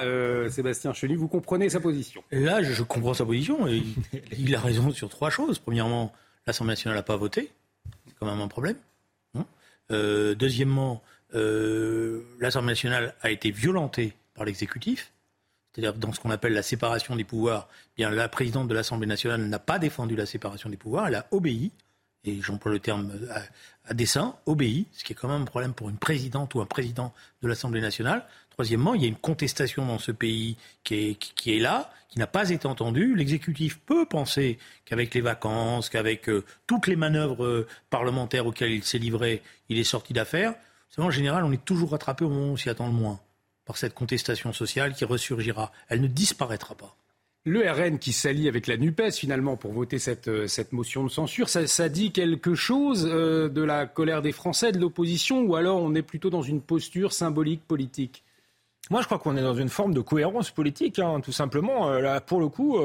Sébastien 0.51 0.93
Chenu, 0.93 1.15
vous 1.15 1.27
comprenez 1.27 1.67
sa 1.67 1.79
position? 1.79 2.23
Là, 2.29 2.61
je, 2.61 2.83
comprends 2.83 3.15
sa 3.15 3.25
position. 3.25 3.67
Et 3.67 3.81
il, 4.37 4.53
a 4.53 4.59
raison 4.59 4.91
sur 4.91 5.09
trois 5.09 5.31
choses. 5.31 5.57
Premièrement, 5.57 6.13
l'Assemblée 6.45 6.73
nationale 6.73 6.95
n'a 6.95 7.01
pas 7.01 7.17
voté. 7.17 7.51
C'est 8.05 8.13
quand 8.19 8.27
même 8.27 8.39
un 8.39 8.47
problème. 8.47 8.75
deuxièmement, 9.89 11.01
euh, 11.33 12.23
l'Assemblée 12.39 12.71
nationale 12.71 13.15
a 13.21 13.31
été 13.31 13.51
violentée 13.51 14.13
par 14.33 14.45
l'exécutif, 14.45 15.13
c'est-à-dire 15.71 15.93
dans 15.93 16.11
ce 16.11 16.19
qu'on 16.19 16.29
appelle 16.29 16.53
la 16.53 16.63
séparation 16.63 17.15
des 17.15 17.23
pouvoirs. 17.23 17.69
Eh 17.93 18.01
bien, 18.03 18.09
la 18.09 18.27
présidente 18.27 18.67
de 18.67 18.73
l'Assemblée 18.73 19.07
nationale 19.07 19.41
n'a 19.41 19.59
pas 19.59 19.79
défendu 19.79 20.15
la 20.15 20.25
séparation 20.25 20.69
des 20.69 20.77
pouvoirs, 20.77 21.07
elle 21.07 21.15
a 21.15 21.27
obéi. 21.31 21.71
et 22.23 22.41
j'emploie 22.41 22.71
le 22.71 22.79
terme 22.79 23.11
à, 23.85 23.93
dessein, 23.93 24.35
obéit, 24.45 24.87
ce 24.91 25.03
qui 25.03 25.13
est 25.13 25.15
quand 25.15 25.29
même 25.29 25.43
un 25.43 25.45
problème 25.45 25.73
pour 25.73 25.89
une 25.89 25.97
présidente 25.97 26.53
ou 26.55 26.61
un 26.61 26.65
président 26.65 27.13
de 27.41 27.47
l'Assemblée 27.47 27.81
nationale. 27.81 28.25
Troisièmement, 28.51 28.93
il 28.93 29.01
y 29.01 29.05
a 29.05 29.07
une 29.07 29.15
contestation 29.15 29.85
dans 29.85 29.97
ce 29.97 30.11
pays 30.11 30.57
qui 30.83 31.17
est, 31.47 31.59
là, 31.59 31.91
qui 32.09 32.19
n'a 32.19 32.27
pas 32.27 32.49
été 32.49 32.67
entendue. 32.67 33.15
L'exécutif 33.15 33.79
peut 33.79 34.05
penser 34.05 34.59
qu'avec 34.85 35.13
les 35.13 35.21
vacances, 35.21 35.89
qu'avec 35.89 36.29
euh, 36.29 36.43
toutes 36.67 36.87
les 36.87 36.97
manœuvres 36.97 37.45
euh, 37.45 37.67
parlementaires 37.89 38.45
auxquelles 38.45 38.73
il 38.73 38.83
s'est 38.83 38.99
livré, 38.99 39.41
il 39.69 39.79
est 39.79 39.85
sorti 39.85 40.13
d'affaire. 40.91 41.05
En 41.05 41.11
général, 41.11 41.43
on 41.43 41.51
est 41.51 41.63
toujours 41.63 41.91
rattrapé 41.91 42.25
au 42.25 42.29
moment 42.29 42.47
où 42.47 42.53
on 42.53 42.57
s'y 42.57 42.69
attend 42.69 42.87
le 42.87 42.93
moins 42.93 43.19
par 43.65 43.77
cette 43.77 43.93
contestation 43.93 44.53
sociale 44.53 44.93
qui 44.93 45.05
ressurgira. 45.05 45.71
Elle 45.87 46.01
ne 46.01 46.07
disparaîtra 46.07 46.75
pas. 46.75 46.95
Le 47.43 47.67
RN 47.67 47.97
qui 47.97 48.13
s'allie 48.13 48.47
avec 48.47 48.67
la 48.67 48.77
NUPES 48.77 49.13
finalement 49.13 49.57
pour 49.57 49.73
voter 49.73 49.97
cette, 49.97 50.27
euh, 50.27 50.47
motion 50.71 51.03
de 51.03 51.09
censure, 51.09 51.49
ça, 51.49 51.89
dit 51.89 52.11
quelque 52.11 52.53
chose 52.53 53.09
euh, 53.11 53.49
de 53.49 53.63
la 53.63 53.87
colère 53.87 54.21
des 54.21 54.31
Français, 54.31 54.71
de 54.71 54.79
l'opposition, 54.79 55.41
ou 55.41 55.55
alors 55.55 55.81
on 55.81 55.95
est 55.95 56.03
plutôt 56.03 56.29
dans 56.29 56.43
une 56.43 56.61
posture 56.61 57.13
symbolique 57.13 57.65
politique? 57.67 58.23
Moi 58.89 59.01
je 59.01 59.05
crois 59.05 59.19
qu'on 59.19 59.37
est 59.37 59.41
dans 59.41 59.53
une 59.53 59.69
forme 59.69 59.93
de 59.93 60.01
cohérence 60.01 60.51
politique, 60.51 60.99
hein, 60.99 61.21
tout 61.21 61.31
simplement. 61.31 61.89
Euh, 61.89 62.01
là, 62.01 62.19
pour 62.19 62.39
le 62.39 62.49
coup, 62.49 62.77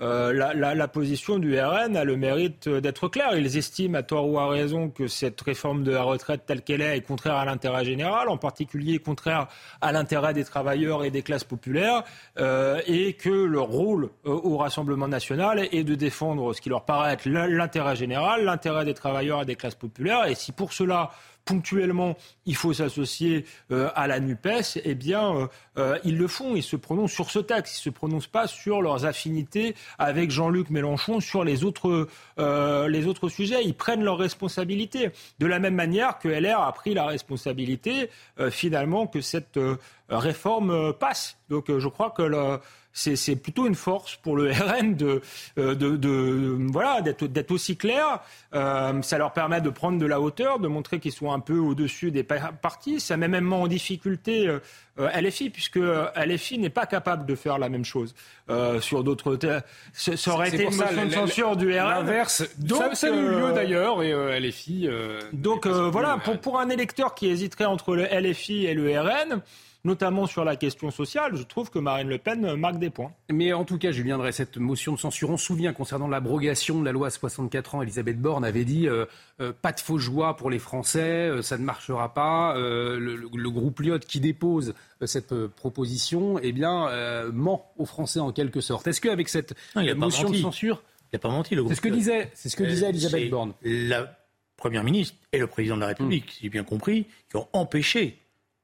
euh, 0.00 0.32
la, 0.32 0.88
position 0.88 1.38
du 1.38 1.58
RN 1.58 1.96
a 1.96 2.04
le 2.04 2.16
mérite 2.16 2.68
d'être 2.68 3.08
claire. 3.08 3.36
Ils 3.36 3.56
estiment, 3.56 3.98
à 3.98 4.02
tort 4.02 4.28
ou 4.28 4.38
à 4.38 4.48
raison, 4.48 4.90
que 4.90 5.08
cette 5.08 5.40
réforme 5.40 5.82
de 5.82 5.90
la 5.90 6.02
retraite 6.02 6.42
telle 6.46 6.62
qu'elle 6.62 6.82
est 6.82 6.96
est 6.96 7.00
contraire 7.00 7.34
à 7.34 7.44
l'intérêt 7.44 7.84
général, 7.84 8.28
en 8.28 8.36
particulier 8.36 8.98
contraire 8.98 9.48
à 9.80 9.92
l'intérêt 9.92 10.34
des 10.34 10.44
travailleurs 10.44 11.04
et 11.04 11.10
des 11.10 11.22
classes 11.22 11.44
populaires, 11.44 12.04
euh, 12.38 12.80
et 12.86 13.14
que 13.14 13.28
leur 13.28 13.66
rôle 13.66 14.10
euh, 14.24 14.30
au 14.30 14.56
Rassemblement 14.56 15.08
national 15.08 15.68
est 15.72 15.84
de 15.84 15.94
défendre 15.96 16.52
ce 16.52 16.60
qui 16.60 16.68
leur 16.68 16.84
paraît 16.84 17.12
être 17.12 17.26
l'intérêt 17.26 17.96
général, 17.96 18.44
l'intérêt 18.44 18.84
des 18.84 18.94
travailleurs 18.94 19.42
et 19.42 19.46
des 19.46 19.56
classes 19.56 19.74
populaires. 19.74 20.26
Et 20.26 20.36
si 20.36 20.52
pour 20.52 20.72
cela 20.72 21.10
ponctuellement 21.48 22.14
il 22.44 22.56
faut 22.56 22.74
s'associer 22.74 23.46
euh, 23.72 23.88
à 23.94 24.06
la 24.06 24.20
NUPES, 24.20 24.80
eh 24.84 24.94
bien, 24.94 25.34
euh, 25.34 25.46
euh, 25.78 25.98
ils 26.04 26.18
le 26.18 26.28
font. 26.28 26.56
Ils 26.56 26.62
se 26.62 26.76
prononcent 26.76 27.12
sur 27.12 27.30
ce 27.30 27.38
texte. 27.38 27.76
Ils 27.76 27.88
ne 27.88 27.92
se 27.92 27.96
prononcent 27.96 28.26
pas 28.26 28.46
sur 28.46 28.82
leurs 28.82 29.06
affinités 29.06 29.74
avec 29.98 30.30
Jean-Luc 30.30 30.68
Mélenchon 30.68 31.20
sur 31.20 31.44
les 31.44 31.64
autres, 31.64 32.08
les 32.38 33.06
autres 33.06 33.28
sujets. 33.28 33.62
Ils 33.64 33.74
prennent 33.74 34.04
leurs 34.04 34.18
responsabilités. 34.18 35.10
De 35.38 35.46
la 35.46 35.58
même 35.58 35.74
manière 35.74 36.18
que 36.18 36.28
LR 36.28 36.60
a 36.60 36.72
pris 36.72 36.94
la 36.94 37.06
responsabilité, 37.06 38.10
finalement, 38.50 39.06
que 39.06 39.20
cette 39.20 39.58
réforme 40.08 40.92
passe. 40.94 41.36
Donc, 41.48 41.66
je 41.76 41.88
crois 41.88 42.10
que 42.10 42.22
le, 42.22 42.58
c'est 42.98 43.36
plutôt 43.36 43.66
une 43.66 43.74
force 43.74 44.16
pour 44.16 44.36
le 44.36 44.50
RN 44.52 44.94
de, 44.94 45.22
euh, 45.58 45.74
de, 45.74 45.96
de 45.96 46.58
voilà 46.72 47.00
d'être 47.02 47.50
aussi 47.50 47.76
clair. 47.76 48.20
Euh, 48.54 49.00
ça 49.02 49.18
leur 49.18 49.32
permet 49.32 49.60
de 49.60 49.70
prendre 49.70 49.98
de 49.98 50.06
la 50.06 50.20
hauteur, 50.20 50.58
de 50.58 50.68
montrer 50.68 50.98
qu'ils 50.98 51.12
sont 51.12 51.32
un 51.32 51.40
peu 51.40 51.58
au-dessus 51.58 52.10
des 52.10 52.22
partis. 52.24 53.00
Ça 53.00 53.16
met 53.16 53.28
même 53.28 53.52
en 53.52 53.66
difficulté 53.68 54.48
euh, 54.48 54.58
LFI, 54.98 55.50
puisque 55.50 55.78
LFI 55.78 56.58
n'est 56.58 56.70
pas 56.70 56.86
capable 56.86 57.24
de 57.26 57.34
faire 57.34 57.58
la 57.58 57.68
même 57.68 57.84
chose 57.84 58.14
sur 58.80 59.04
d'autres. 59.04 59.38
Ça 59.92 60.32
aurait 60.32 60.48
été 60.48 60.64
une 60.64 60.74
motion 60.74 61.06
de 61.06 61.10
censure 61.10 61.56
du 61.56 61.70
RN. 61.70 61.88
L'inverse. 61.88 62.44
Ça, 62.68 62.94
ça 62.94 63.06
a 63.06 63.10
eu 63.10 63.28
lieu 63.28 63.52
d'ailleurs, 63.52 64.02
et 64.02 64.40
LFI. 64.40 64.88
donc 65.32 65.66
voilà, 65.66 66.18
pour, 66.24 66.38
pour 66.38 66.58
un 66.58 66.68
électeur 66.68 67.14
qui 67.14 67.28
hésiterait 67.28 67.66
entre 67.66 67.94
le 67.94 68.04
LFI 68.04 68.66
et 68.66 68.74
le 68.74 68.98
RN 68.98 69.42
notamment 69.84 70.26
sur 70.26 70.44
la 70.44 70.56
question 70.56 70.90
sociale, 70.90 71.36
je 71.36 71.42
trouve 71.42 71.70
que 71.70 71.78
Marine 71.78 72.08
Le 72.08 72.18
Pen 72.18 72.54
marque 72.56 72.78
des 72.78 72.90
points. 72.90 73.12
Mais 73.30 73.52
en 73.52 73.64
tout 73.64 73.78
cas, 73.78 73.90
Julien 73.90 74.18
Drey, 74.18 74.32
cette 74.32 74.56
motion 74.56 74.92
de 74.92 74.98
censure, 74.98 75.30
on 75.30 75.36
se 75.36 75.46
souvient 75.46 75.72
concernant 75.72 76.08
l'abrogation 76.08 76.80
de 76.80 76.84
la 76.84 76.92
loi 76.92 77.08
à 77.08 77.10
64 77.10 77.76
ans, 77.76 77.82
Elisabeth 77.82 78.20
Borne 78.20 78.44
avait 78.44 78.64
dit 78.64 78.88
euh, 78.88 79.06
euh, 79.40 79.52
pas 79.52 79.72
de 79.72 79.80
faux 79.80 79.98
joie 79.98 80.36
pour 80.36 80.50
les 80.50 80.58
Français, 80.58 81.28
euh, 81.28 81.42
ça 81.42 81.58
ne 81.58 81.64
marchera 81.64 82.12
pas. 82.12 82.54
Le, 82.56 83.50
groupe 83.50 83.80
Lyot 83.80 83.98
qui 84.00 84.20
dépose 84.20 84.74
cette 85.04 85.34
proposition, 85.46 86.38
eh 86.42 86.52
bien, 86.52 86.88
ment 87.32 87.72
aux 87.78 87.86
Français 87.86 88.20
en 88.20 88.30
quelque 88.30 88.60
sorte. 88.60 88.86
Est-ce 88.86 89.00
qu'avec 89.00 89.28
cette 89.28 89.54
motion 89.96 90.28
de 90.30 90.36
censure, 90.36 90.82
il 91.12 91.16
n'a 91.16 91.18
pas 91.18 91.30
menti 91.30 91.54
le 91.54 91.62
groupe. 91.62 91.72
C'est 91.72 91.76
ce 91.76 91.80
que 91.80 91.88
disait, 91.88 92.30
c'est 92.34 92.48
ce 92.50 92.56
que 92.56 92.64
disait 92.64 92.90
Elisabeth 92.90 93.30
Borne. 93.30 93.54
La 93.62 94.14
première 94.56 94.84
ministre 94.84 95.16
et 95.32 95.38
le 95.38 95.46
président 95.46 95.76
de 95.76 95.80
la 95.80 95.86
République, 95.88 96.26
hmm. 96.26 96.30
si 96.30 96.42
j'ai 96.42 96.48
bien 96.50 96.64
compris, 96.64 97.06
qui 97.30 97.36
ont 97.36 97.48
empêché 97.54 98.18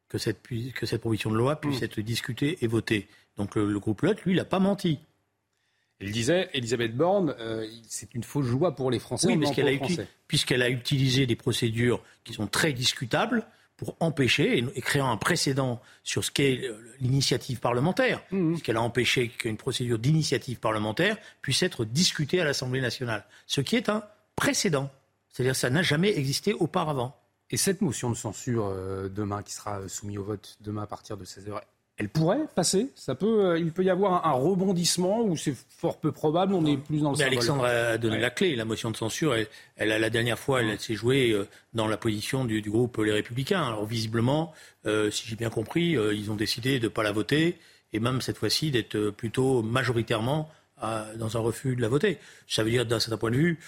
que 0.08 0.18
cette, 0.18 0.42
que 0.42 0.86
cette 0.86 1.00
proposition 1.00 1.30
de 1.30 1.36
loi 1.36 1.60
puisse 1.60 1.80
mm. 1.80 1.84
être 1.84 2.00
discutée 2.00 2.58
et 2.60 2.66
votée. 2.66 3.08
Donc 3.36 3.56
le, 3.56 3.78
groupe 3.78 4.02
Lot, 4.02 4.20
lui, 4.22 4.32
il 4.32 4.36
n'a 4.36 4.44
pas 4.44 4.58
menti. 4.58 4.98
Il 6.00 6.12
disait, 6.12 6.50
Elisabeth 6.52 6.96
Borne, 6.96 7.34
euh, 7.38 7.66
c'est 7.88 8.14
une 8.14 8.24
fausse 8.24 8.46
joie 8.46 8.74
pour 8.74 8.90
les 8.90 8.98
Français. 8.98 9.28
Oui, 9.28 9.38
puisqu'elle 10.28 10.62
a, 10.62 10.68
utilisé 10.68 11.26
des 11.26 11.36
procédures 11.36 12.02
qui 12.24 12.32
sont 12.32 12.46
très 12.46 12.72
discutables 12.72 13.46
pour 13.76 13.96
empêcher 14.00 14.58
et, 14.58 14.80
créer 14.80 15.02
un 15.02 15.16
précédent 15.16 15.80
sur 16.02 16.24
ce 16.24 16.30
qu'est 16.30 16.60
l'initiative 17.00 17.58
parlementaire, 17.58 18.22
mm. 18.30 18.52
puisqu'elle 18.52 18.76
a 18.76 18.82
empêché 18.82 19.28
qu'une 19.28 19.56
procédure 19.56 19.98
d'initiative 19.98 20.58
parlementaire 20.58 21.16
puisse 21.42 21.62
être 21.62 21.84
discutée 21.84 22.40
à 22.40 22.44
l'Assemblée 22.44 22.80
nationale, 22.80 23.24
ce 23.46 23.60
qui 23.60 23.76
est 23.76 23.88
un 23.88 24.04
précédent. 24.36 24.90
C'est-à-dire 25.30 25.52
que 25.52 25.58
ça 25.58 25.70
n'a 25.70 25.82
jamais 25.82 26.16
existé 26.16 26.52
auparavant. 26.52 27.16
Et 27.50 27.56
cette 27.56 27.82
motion 27.82 28.10
de 28.10 28.16
censure 28.16 28.66
euh, 28.66 29.08
demain, 29.08 29.42
qui 29.42 29.52
sera 29.52 29.86
soumise 29.88 30.18
au 30.18 30.24
vote 30.24 30.56
demain 30.60 30.82
à 30.82 30.86
partir 30.86 31.16
de 31.16 31.24
16h, 31.24 31.60
elle 31.96 32.08
pourrait 32.08 32.48
passer? 32.56 32.90
Ça 32.96 33.14
peut, 33.14 33.44
euh, 33.44 33.58
Il 33.58 33.70
peut 33.70 33.84
y 33.84 33.90
avoir 33.90 34.26
un, 34.26 34.32
rebondissement 34.32 35.22
ou 35.22 35.36
c'est 35.36 35.54
fort 35.54 36.00
peu 36.00 36.10
probable 36.10 36.52
On 36.52 36.66
est 36.66 36.76
plus 36.76 37.02
dans 37.02 37.12
le 37.12 37.18
Mais 37.18 37.24
Alexandre 37.24 37.64
a 37.64 37.98
donné 37.98 38.18
la 38.18 38.30
clé. 38.30 38.56
La 38.56 38.64
motion 38.64 38.90
de 38.90 38.96
censure, 38.96 39.36
elle, 39.76 39.92
a, 39.92 39.98
la 40.00 40.10
dernière 40.10 40.38
fois, 40.38 40.62
elle, 40.62 40.80
s'est 40.80 40.96
jouée 40.96 41.30
euh, 41.30 41.46
dans 41.72 41.86
la 41.86 41.96
position 41.96 42.44
du, 42.44 42.60
groupe 42.62 42.96
Les 42.96 43.12
Républicains. 43.12 43.62
Alors 43.62 43.86
visiblement, 43.86 44.52
si 44.84 45.28
j'ai 45.28 45.36
bien 45.36 45.50
compris, 45.50 45.92
ils 45.92 46.30
ont 46.30 46.36
décidé 46.36 46.78
de 46.78 46.84
ne 46.84 46.88
pas 46.88 47.02
la 47.02 47.12
voter 47.12 47.58
et 47.92 48.00
même 48.00 48.20
cette 48.20 48.38
fois-ci 48.38 48.70
d'être 48.70 49.10
plutôt 49.10 49.62
majoritairement 49.62 50.50
dans 51.16 51.36
un 51.36 51.40
refus 51.40 51.76
de 51.76 51.80
la 51.80 51.88
voter. 51.88 52.18
Ça 52.48 52.64
veut 52.64 52.70
dire, 52.70 52.84
d'un 52.84 52.98
certain 52.98 53.16
point 53.16 53.30
de 53.30 53.36
vue, 53.36 53.58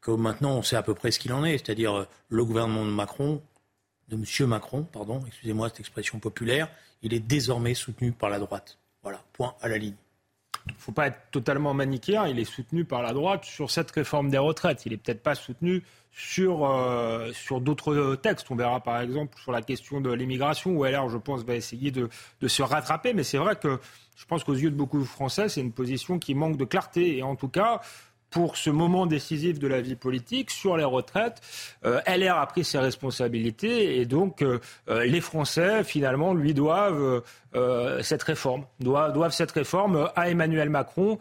que 0.00 0.10
maintenant 0.10 0.56
on 0.56 0.62
sait 0.62 0.76
à 0.76 0.82
peu 0.82 0.94
près 0.94 1.10
ce 1.10 1.18
qu'il 1.18 1.32
en 1.32 1.44
est, 1.44 1.58
c'est-à-dire 1.58 1.94
euh, 1.94 2.08
le 2.28 2.44
gouvernement 2.44 2.84
de 2.84 2.90
Macron, 2.90 3.42
de 4.08 4.16
M. 4.16 4.48
Macron, 4.48 4.82
pardon, 4.82 5.22
excusez-moi 5.26 5.68
cette 5.68 5.80
expression 5.80 6.18
populaire, 6.18 6.68
il 7.02 7.14
est 7.14 7.20
désormais 7.20 7.74
soutenu 7.74 8.12
par 8.12 8.30
la 8.30 8.38
droite. 8.38 8.78
Voilà, 9.02 9.22
point 9.32 9.54
à 9.62 9.68
la 9.68 9.78
ligne. 9.78 9.94
Il 10.66 10.72
ne 10.72 10.78
faut 10.78 10.92
pas 10.92 11.06
être 11.06 11.18
totalement 11.30 11.72
manichéen, 11.72 12.26
il 12.26 12.38
est 12.38 12.44
soutenu 12.44 12.84
par 12.84 13.02
la 13.02 13.12
droite 13.12 13.44
sur 13.44 13.70
cette 13.70 13.90
réforme 13.90 14.30
des 14.30 14.38
retraites. 14.38 14.84
Il 14.84 14.92
n'est 14.92 14.98
peut-être 14.98 15.22
pas 15.22 15.34
soutenu 15.34 15.82
sur, 16.12 16.66
euh, 16.66 17.32
sur 17.32 17.60
d'autres 17.60 18.14
textes. 18.16 18.50
On 18.50 18.56
verra 18.56 18.80
par 18.80 19.00
exemple 19.00 19.38
sur 19.40 19.52
la 19.52 19.62
question 19.62 20.02
de 20.02 20.12
l'immigration, 20.12 20.72
où 20.72 20.84
LR, 20.84 21.08
je 21.08 21.16
pense, 21.16 21.44
va 21.44 21.54
essayer 21.54 21.90
de 21.90 22.08
se 22.46 22.62
rattraper. 22.62 23.14
Mais 23.14 23.22
c'est 23.22 23.38
vrai 23.38 23.56
que 23.56 23.80
je 24.20 24.26
pense 24.26 24.44
qu'aux 24.44 24.54
yeux 24.54 24.70
de 24.70 24.76
beaucoup 24.76 24.98
de 24.98 25.04
Français, 25.04 25.48
c'est 25.48 25.62
une 25.62 25.72
position 25.72 26.18
qui 26.18 26.34
manque 26.34 26.58
de 26.58 26.66
clarté. 26.66 27.16
Et 27.16 27.22
en 27.22 27.36
tout 27.36 27.48
cas, 27.48 27.80
pour 28.30 28.56
ce 28.56 28.70
moment 28.70 29.06
décisif 29.06 29.58
de 29.58 29.66
la 29.66 29.80
vie 29.80 29.96
politique 29.96 30.50
sur 30.50 30.76
les 30.76 30.84
retraites. 30.84 31.40
Euh, 31.84 32.00
LR 32.06 32.36
a 32.36 32.46
pris 32.46 32.64
ses 32.64 32.78
responsabilités 32.78 34.00
et 34.00 34.06
donc 34.06 34.42
euh, 34.42 34.60
euh, 34.88 35.04
les 35.04 35.20
Français 35.20 35.84
finalement 35.84 36.34
lui 36.34 36.54
doivent 36.54 37.22
cette 38.02 38.22
réforme, 38.22 38.64
doivent, 38.78 39.12
doivent, 39.12 39.32
cette 39.32 39.50
réforme 39.50 40.08
à 40.14 40.30
Emmanuel 40.30 40.70
Macron 40.70 41.18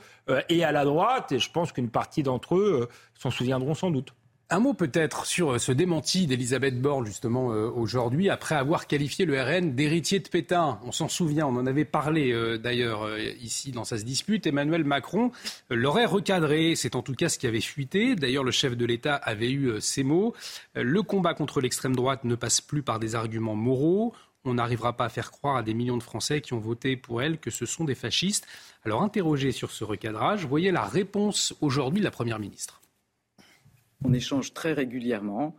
et 0.47 0.63
à 0.63 0.71
la 0.71 0.85
droite 0.85 1.31
et 1.31 1.39
je 1.39 1.49
pense 1.49 1.71
qu'une 1.71 1.89
partie 1.89 2.21
d'entre 2.21 2.55
eux 2.55 2.87
s'en 3.15 3.31
souviendront 3.31 3.73
sans 3.73 3.89
doute. 3.89 4.13
Un 4.51 4.57
mot 4.61 4.73
peut-être 4.73 5.27
sur 5.27 5.51
euh, 5.51 5.57
ce 5.59 5.71
démenti 5.71 6.25
d'Elisabeth 6.25 6.81
Borne 6.81 7.05
justement 7.05 7.51
euh, 7.51 7.69
aujourd'hui, 7.69 8.31
après 8.31 8.55
avoir 8.55 8.87
qualifié 8.87 9.25
le 9.25 9.39
RN 9.39 9.75
d'héritier 9.75 10.17
de 10.17 10.27
Pétain. 10.27 10.79
On 10.83 10.91
s'en 10.91 11.07
souvient, 11.07 11.45
on 11.45 11.55
en 11.55 11.67
avait 11.67 11.85
parlé 11.85 12.31
euh, 12.31 12.57
d'ailleurs 12.57 13.07
ici 13.41 13.71
dans 13.71 13.83
sa 13.83 13.97
dispute. 13.97 14.47
Emmanuel 14.47 14.83
Macron 14.85 15.31
l'aurait 15.69 16.07
recadré, 16.07 16.73
c'est 16.75 16.95
en 16.95 17.03
tout 17.03 17.13
cas 17.13 17.29
ce 17.29 17.37
qui 17.37 17.45
avait 17.45 17.61
fuité. 17.61 18.15
D'ailleurs, 18.15 18.43
le 18.43 18.49
chef 18.49 18.75
de 18.75 18.87
l'État 18.87 19.13
avait 19.13 19.51
eu 19.51 19.79
ces 19.81 20.01
mots. 20.01 20.33
Le 20.73 21.03
combat 21.03 21.35
contre 21.35 21.61
l'extrême 21.61 21.95
droite 21.95 22.23
ne 22.23 22.33
passe 22.33 22.59
plus 22.59 22.81
par 22.81 22.97
des 22.97 23.13
arguments 23.13 23.55
moraux. 23.55 24.15
On 24.45 24.55
n'arrivera 24.55 24.97
pas 24.97 25.05
à 25.05 25.09
faire 25.09 25.29
croire 25.29 25.57
à 25.57 25.63
des 25.63 25.75
millions 25.75 25.97
de 25.97 26.03
Français 26.03 26.41
qui 26.41 26.53
ont 26.53 26.59
voté 26.59 26.95
pour 26.95 27.21
elle 27.21 27.37
que 27.37 27.51
ce 27.51 27.67
sont 27.67 27.83
des 27.83 27.93
fascistes. 27.93 28.47
Alors, 28.83 29.03
interrogé 29.03 29.51
sur 29.51 29.69
ce 29.69 29.83
recadrage, 29.83 30.47
voyez 30.47 30.71
la 30.71 30.85
réponse 30.85 31.53
aujourd'hui 31.61 31.99
de 31.99 32.05
la 32.05 32.11
Première 32.11 32.39
ministre. 32.39 32.81
On 34.03 34.13
échange 34.13 34.53
très 34.53 34.73
régulièrement 34.73 35.55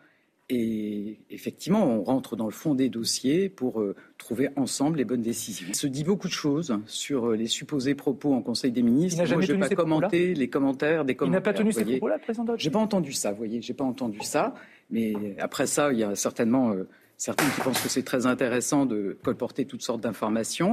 et 0.52 1.20
effectivement, 1.30 1.86
on 1.86 2.02
rentre 2.02 2.34
dans 2.34 2.46
le 2.46 2.50
fond 2.50 2.74
des 2.74 2.88
dossiers 2.88 3.48
pour 3.48 3.80
euh, 3.80 3.94
trouver 4.18 4.48
ensemble 4.56 4.98
les 4.98 5.04
bonnes 5.04 5.22
décisions. 5.22 5.66
Il 5.68 5.76
se 5.76 5.86
dit 5.86 6.02
beaucoup 6.02 6.26
de 6.26 6.32
choses 6.32 6.76
sur 6.86 7.30
euh, 7.30 7.36
les 7.36 7.46
supposés 7.46 7.94
propos 7.94 8.34
en 8.34 8.42
Conseil 8.42 8.72
des 8.72 8.82
ministres. 8.82 9.18
Moi, 9.18 9.26
je 9.26 9.52
ne 9.52 9.58
vais 9.62 9.68
pas 9.68 9.76
commenter 9.76 10.34
les 10.34 10.50
commentaires 10.50 11.04
des 11.04 11.14
commentaires. 11.14 11.40
Il 11.40 11.44
n'a 11.44 11.52
pas 11.52 11.56
tenu 11.56 11.72
ces 11.72 11.84
propos-là, 11.84 12.18
président 12.18 12.44
J'ai 12.56 12.70
pas 12.70 12.80
entendu 12.80 13.12
ça, 13.12 13.30
vous 13.30 13.36
voyez, 13.36 13.62
j'ai 13.62 13.74
pas 13.74 13.84
entendu 13.84 14.18
ça. 14.22 14.54
Mais 14.90 15.14
après 15.38 15.68
ça, 15.68 15.92
il 15.92 16.00
y 16.00 16.04
a 16.04 16.16
certainement 16.16 16.72
euh, 16.72 16.88
certains 17.16 17.48
qui 17.48 17.60
pensent 17.60 17.80
que 17.80 17.88
c'est 17.88 18.02
très 18.02 18.26
intéressant 18.26 18.86
de 18.86 19.16
colporter 19.22 19.66
toutes 19.66 19.82
sortes 19.82 20.00
d'informations. 20.00 20.72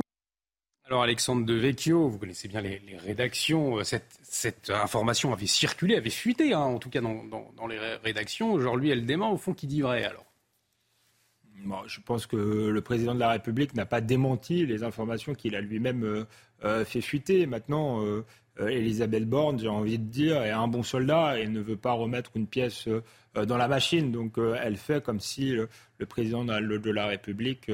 Alors 0.88 1.04
Alexandre 1.04 1.46
de 1.46 1.54
Vecchio, 1.54 2.08
vous 2.08 2.18
connaissez 2.18 2.48
bien 2.48 2.62
les, 2.62 2.82
rédactions. 2.98 3.84
Cette, 3.84 4.70
information 4.70 5.34
avait 5.34 5.46
circulé, 5.46 5.98
avait 5.98 6.10
fuité, 6.10 6.54
hein, 6.54 6.62
en 6.62 6.80
tout 6.80 6.90
cas 6.90 7.02
dans, 7.02 7.68
les 7.68 7.78
rédactions. 7.78 8.54
Aujourd'hui, 8.54 8.90
elle 8.90 9.06
dément. 9.06 9.34
Au 9.34 9.38
fond, 9.38 9.54
qui 9.54 9.68
dit 9.68 9.82
vrai 9.82 10.06
alors? 10.06 10.24
Je 11.88 12.00
pense 12.00 12.26
que 12.26 12.38
le 12.38 12.82
président 12.82 13.14
de 13.14 13.20
la 13.20 13.32
République 13.32 13.74
n'a 13.74 13.86
pas 13.86 14.00
démenti 14.00 14.66
les 14.66 14.84
informations 14.84 15.34
qu'il 15.34 15.58
a 15.58 15.62
lui-même 15.62 16.06
euh, 16.06 16.24
euh, 16.64 16.86
fait 16.86 17.02
fuiter. 17.02 17.48
Maintenant, 17.48 18.06
euh, 18.06 18.24
Elisabeth 18.58 19.28
Borne, 19.28 19.60
j'ai 19.60 19.68
envie 19.68 20.00
de 20.00 20.06
dire, 20.06 20.42
est 20.44 20.52
un 20.52 20.70
bon 20.70 20.84
soldat 20.84 21.38
et 21.38 21.50
ne 21.50 21.60
veut 21.60 21.76
pas 21.76 21.92
remettre 21.92 22.32
une 22.36 22.48
pièce 22.48 22.88
dans 23.36 23.58
la 23.58 23.68
machine. 23.68 24.14
Donc 24.14 24.38
elle 24.38 24.78
fait 24.78 25.04
comme 25.04 25.20
si 25.20 25.52
le, 25.52 25.68
président 26.08 26.46
de 26.46 26.92
la 26.92 27.08
République 27.08 27.70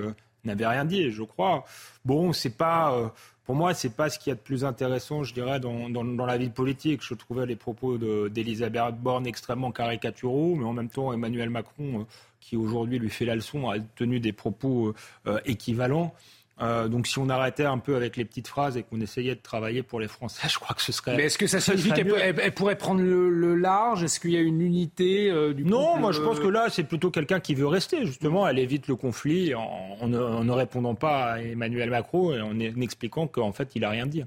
n'avait 0.45 0.67
rien 0.67 0.85
dit, 0.85 1.11
je 1.11 1.23
crois. 1.23 1.65
Bon, 2.05 2.33
c'est 2.33 2.57
pas. 2.57 2.93
Euh, 2.93 3.07
pour 3.45 3.55
moi, 3.55 3.73
c'est 3.73 3.95
pas 3.95 4.09
ce 4.09 4.19
qu'il 4.19 4.29
y 4.29 4.33
a 4.33 4.35
de 4.35 4.39
plus 4.39 4.63
intéressant, 4.63 5.23
je 5.23 5.33
dirais, 5.33 5.59
dans, 5.59 6.25
la 6.25 6.37
vie 6.37 6.49
politique. 6.49 7.01
Je 7.03 7.13
trouvais 7.13 7.45
les 7.45 7.57
propos 7.57 7.97
d'Elisabeth 8.29 8.95
Borne 8.95 9.27
extrêmement 9.27 9.71
caricaturaux, 9.71 10.55
mais 10.55 10.63
en 10.63 10.71
même 10.71 10.89
temps, 10.89 11.11
Emmanuel 11.11 11.49
Macron, 11.49 12.01
euh, 12.01 12.03
qui 12.39 12.55
aujourd'hui 12.55 12.99
lui 12.99 13.09
fait 13.09 13.25
la 13.25 13.35
leçon, 13.35 13.69
a 13.69 13.79
tenu 13.79 14.19
des 14.19 14.31
propos 14.31 14.93
euh, 15.27 15.39
équivalents. 15.45 16.13
Euh, 16.61 16.87
donc 16.87 17.07
si 17.07 17.17
on 17.17 17.29
arrêtait 17.29 17.65
un 17.65 17.79
peu 17.79 17.95
avec 17.95 18.15
les 18.15 18.25
petites 18.25 18.47
phrases 18.47 18.77
et 18.77 18.83
qu'on 18.83 19.01
essayait 19.01 19.33
de 19.33 19.41
travailler 19.41 19.81
pour 19.81 19.99
les 19.99 20.07
Français, 20.07 20.47
je 20.49 20.59
crois 20.59 20.75
que 20.75 20.83
ce 20.83 20.91
serait. 20.91 21.17
Mais 21.17 21.23
est-ce 21.23 21.37
que 21.37 21.47
ça 21.47 21.59
signifie 21.59 21.91
qu'elle 21.93 22.53
pourrait 22.53 22.77
prendre 22.77 23.01
le, 23.01 23.55
large? 23.55 24.03
Est-ce 24.03 24.19
qu'il 24.19 24.31
y 24.31 24.37
a 24.37 24.41
une 24.41 24.61
unité 24.61 25.31
euh, 25.31 25.53
du 25.53 25.63
Non, 25.63 25.97
moi 25.97 26.11
je 26.11 26.21
pense 26.21 26.39
que 26.39 26.47
là 26.47 26.67
c'est 26.69 26.83
plutôt 26.83 27.09
quelqu'un 27.09 27.39
qui 27.39 27.55
veut 27.55 27.67
rester 27.67 28.05
justement. 28.05 28.47
Elle 28.47 28.59
évite 28.59 28.87
le 28.87 28.95
conflit 28.95 29.55
en, 29.55 30.07
ne, 30.07 30.51
répondant 30.51 30.95
pas 30.95 31.33
à 31.33 31.41
Emmanuel 31.41 31.89
Macron 31.89 32.33
et 32.33 32.41
en, 32.41 32.59
expliquant 32.59 33.27
qu'en 33.27 33.51
fait 33.51 33.71
il 33.75 33.83
a 33.83 33.89
rien 33.89 34.05
dit. 34.05 34.23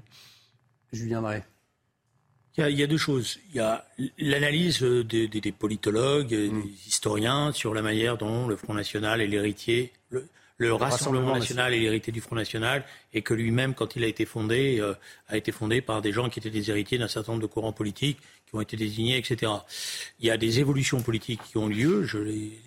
Je 0.91 1.05
viendrai. 1.05 1.43
Il 2.57 2.69
y, 2.69 2.81
a, 2.81 2.87
deux 2.87 2.97
choses. 2.97 3.37
Il 3.49 3.57
y 3.57 3.59
a 3.59 3.85
l'analyse 4.17 4.81
des, 4.81 5.53
politologues, 5.57 6.29
des 6.29 6.49
mm. 6.49 6.63
historiens 6.87 7.51
sur 7.51 7.75
la 7.75 7.83
manière 7.83 8.17
dont 8.17 8.47
le 8.47 8.55
Front 8.55 8.73
National 8.73 9.21
est 9.21 9.27
l'héritier 9.27 9.91
le, 10.09 10.27
Rassemblement, 10.59 11.35
national 11.35 11.73
est 11.73 11.79
l'héritier 11.79 12.11
du 12.11 12.21
Front 12.21 12.35
national 12.35 12.83
et 13.13 13.21
que 13.21 13.33
lui-même, 13.33 13.75
quand 13.75 13.95
il 13.95 14.03
a 14.03 14.07
été 14.07 14.25
fondé, 14.25 14.79
euh, 14.79 14.93
a 15.27 15.37
été 15.37 15.51
fondé 15.51 15.81
par 15.81 16.01
des 16.01 16.11
gens 16.11 16.29
qui 16.29 16.39
étaient 16.39 16.49
des 16.49 16.69
héritiers 16.69 16.97
d'un 16.97 17.07
certain 17.07 17.33
nombre 17.33 17.43
de 17.43 17.47
courants 17.47 17.73
politiques 17.73 18.19
qui 18.47 18.55
ont 18.55 18.61
été 18.61 18.75
désignés, 18.75 19.17
etc. 19.17 19.51
Il 20.19 20.25
y 20.25 20.31
a 20.31 20.37
des 20.37 20.59
évolutions 20.59 21.01
politiques 21.01 21.41
qui 21.43 21.57
ont 21.57 21.67
lieu, 21.67 22.03
je 22.03 22.17
l'ai 22.17 22.59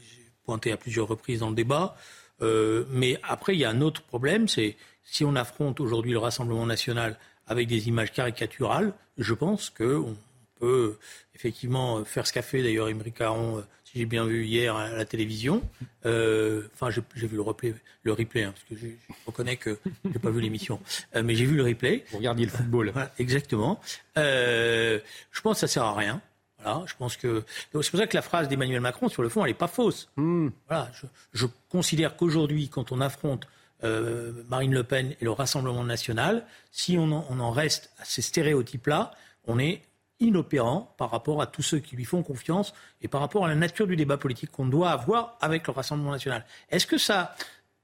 pointé 0.44 0.70
à 0.72 0.76
plusieurs 0.76 1.08
reprises 1.08 1.40
dans 1.40 1.50
le 1.50 1.56
débat, 1.56 1.96
euh, 2.42 2.84
mais 2.90 3.18
après, 3.22 3.54
il 3.54 3.58
y 3.58 3.64
a 3.64 3.70
un 3.70 3.80
autre 3.80 4.02
problème, 4.02 4.46
c'est 4.48 4.76
si 5.02 5.24
on 5.24 5.34
affronte 5.34 5.80
aujourd'hui 5.80 6.12
le 6.12 6.18
Rassemblement 6.18 6.66
national 6.66 7.18
avec 7.46 7.66
des 7.66 7.88
images 7.88 8.12
caricaturales, 8.12 8.92
je 9.18 9.34
pense 9.34 9.70
qu'on 9.70 10.16
peut 10.60 10.96
effectivement 11.34 12.04
faire 12.04 12.26
ce 12.26 12.32
qu'a 12.32 12.42
fait 12.42 12.62
d'ailleurs 12.62 12.88
Émeric 12.88 13.16
Caron 13.16 13.58
euh, 13.58 13.62
j'ai 13.94 14.06
bien 14.06 14.24
vu 14.24 14.44
hier 14.44 14.76
à 14.76 14.88
la 14.90 15.04
télévision. 15.04 15.62
Euh, 16.06 16.68
enfin, 16.74 16.90
j'ai 16.90 17.26
vu 17.26 17.36
le 17.36 17.42
replay, 17.42 17.74
le 18.02 18.12
replay 18.12 18.44
hein, 18.44 18.52
parce 18.52 18.64
que 18.64 18.86
je, 18.86 18.92
reconnais 19.26 19.56
que 19.56 19.78
j'ai 20.04 20.18
pas 20.18 20.30
vu 20.30 20.40
l'émission, 20.40 20.80
euh, 21.16 21.22
mais 21.24 21.34
j'ai 21.34 21.44
vu 21.44 21.56
le 21.56 21.64
replay. 21.64 22.04
Vous 22.10 22.18
regardiez 22.18 22.46
le 22.46 22.52
football. 22.52 22.92
exactement. 23.18 23.80
Euh, 24.16 24.98
je 25.32 25.40
pense 25.40 25.56
que 25.56 25.60
ça 25.60 25.68
sert 25.68 25.84
à 25.84 25.94
rien. 25.94 26.20
Voilà, 26.62 26.82
je 26.86 26.94
pense 26.94 27.16
que 27.16 27.42
c'est 27.72 27.90
pour 27.90 28.00
ça 28.00 28.06
que 28.06 28.16
la 28.16 28.22
phrase 28.22 28.48
d'Emmanuel 28.48 28.80
Macron, 28.80 29.08
sur 29.08 29.22
le 29.22 29.30
fond, 29.30 29.44
elle 29.44 29.50
n'est 29.50 29.54
pas 29.54 29.66
fausse. 29.66 30.08
Hmm. 30.16 30.48
Voilà, 30.68 30.90
je, 31.32 31.46
considère 31.70 32.16
qu'aujourd'hui, 32.16 32.68
quand 32.68 32.92
on 32.92 33.00
affronte 33.00 33.46
Marine 33.82 34.74
Le 34.74 34.84
Pen 34.84 35.14
et 35.18 35.24
le 35.24 35.30
Rassemblement 35.30 35.84
national, 35.84 36.44
si 36.70 36.98
on 36.98 37.24
on 37.30 37.40
en 37.40 37.50
reste 37.50 37.90
à 37.98 38.04
ces 38.04 38.20
stéréotypes-là, 38.20 39.12
on 39.46 39.58
est 39.58 39.80
inopérant 40.20 40.94
par 40.98 41.10
rapport 41.10 41.42
à 41.42 41.46
tous 41.46 41.62
ceux 41.62 41.78
qui 41.78 41.96
lui 41.96 42.04
font 42.04 42.22
confiance 42.22 42.72
et 43.02 43.08
par 43.08 43.20
rapport 43.20 43.44
à 43.44 43.48
la 43.48 43.54
nature 43.54 43.86
du 43.86 43.96
débat 43.96 44.16
politique 44.16 44.50
qu'on 44.50 44.66
doit 44.66 44.90
avoir 44.90 45.36
avec 45.40 45.66
le 45.66 45.72
Rassemblement 45.72 46.12
national. 46.12 46.44
Est-ce 46.70 46.86
que 46.86 46.98
ça, 46.98 47.34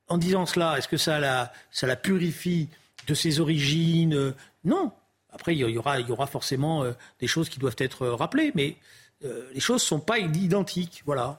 en 0.09 0.18
disant 0.18 0.46
cela, 0.46 0.79
est-ce 0.79 0.88
que 0.88 0.96
ça 0.96 1.18
la, 1.18 1.96
purifie 1.96 2.68
de 3.07 3.14
ses 3.14 3.40
origines? 3.40 4.35
Non. 4.64 4.92
Après, 5.31 5.55
il 5.55 5.59
y 5.59 5.79
aura, 5.79 6.01
il 6.01 6.09
y 6.09 6.12
aura 6.12 6.27
forcément 6.27 6.83
euh, 6.83 6.92
des 7.20 7.27
choses 7.27 7.49
qui 7.49 7.59
doivent 7.59 7.77
être 7.79 8.07
rappelées, 8.09 8.53
mais 8.55 8.77
euh, 9.25 9.49
les 9.53 9.61
choses 9.61 9.83
ne 9.83 9.87
sont 9.87 10.01
pas 10.01 10.18
identiques. 10.18 11.03
Voilà. 11.05 11.38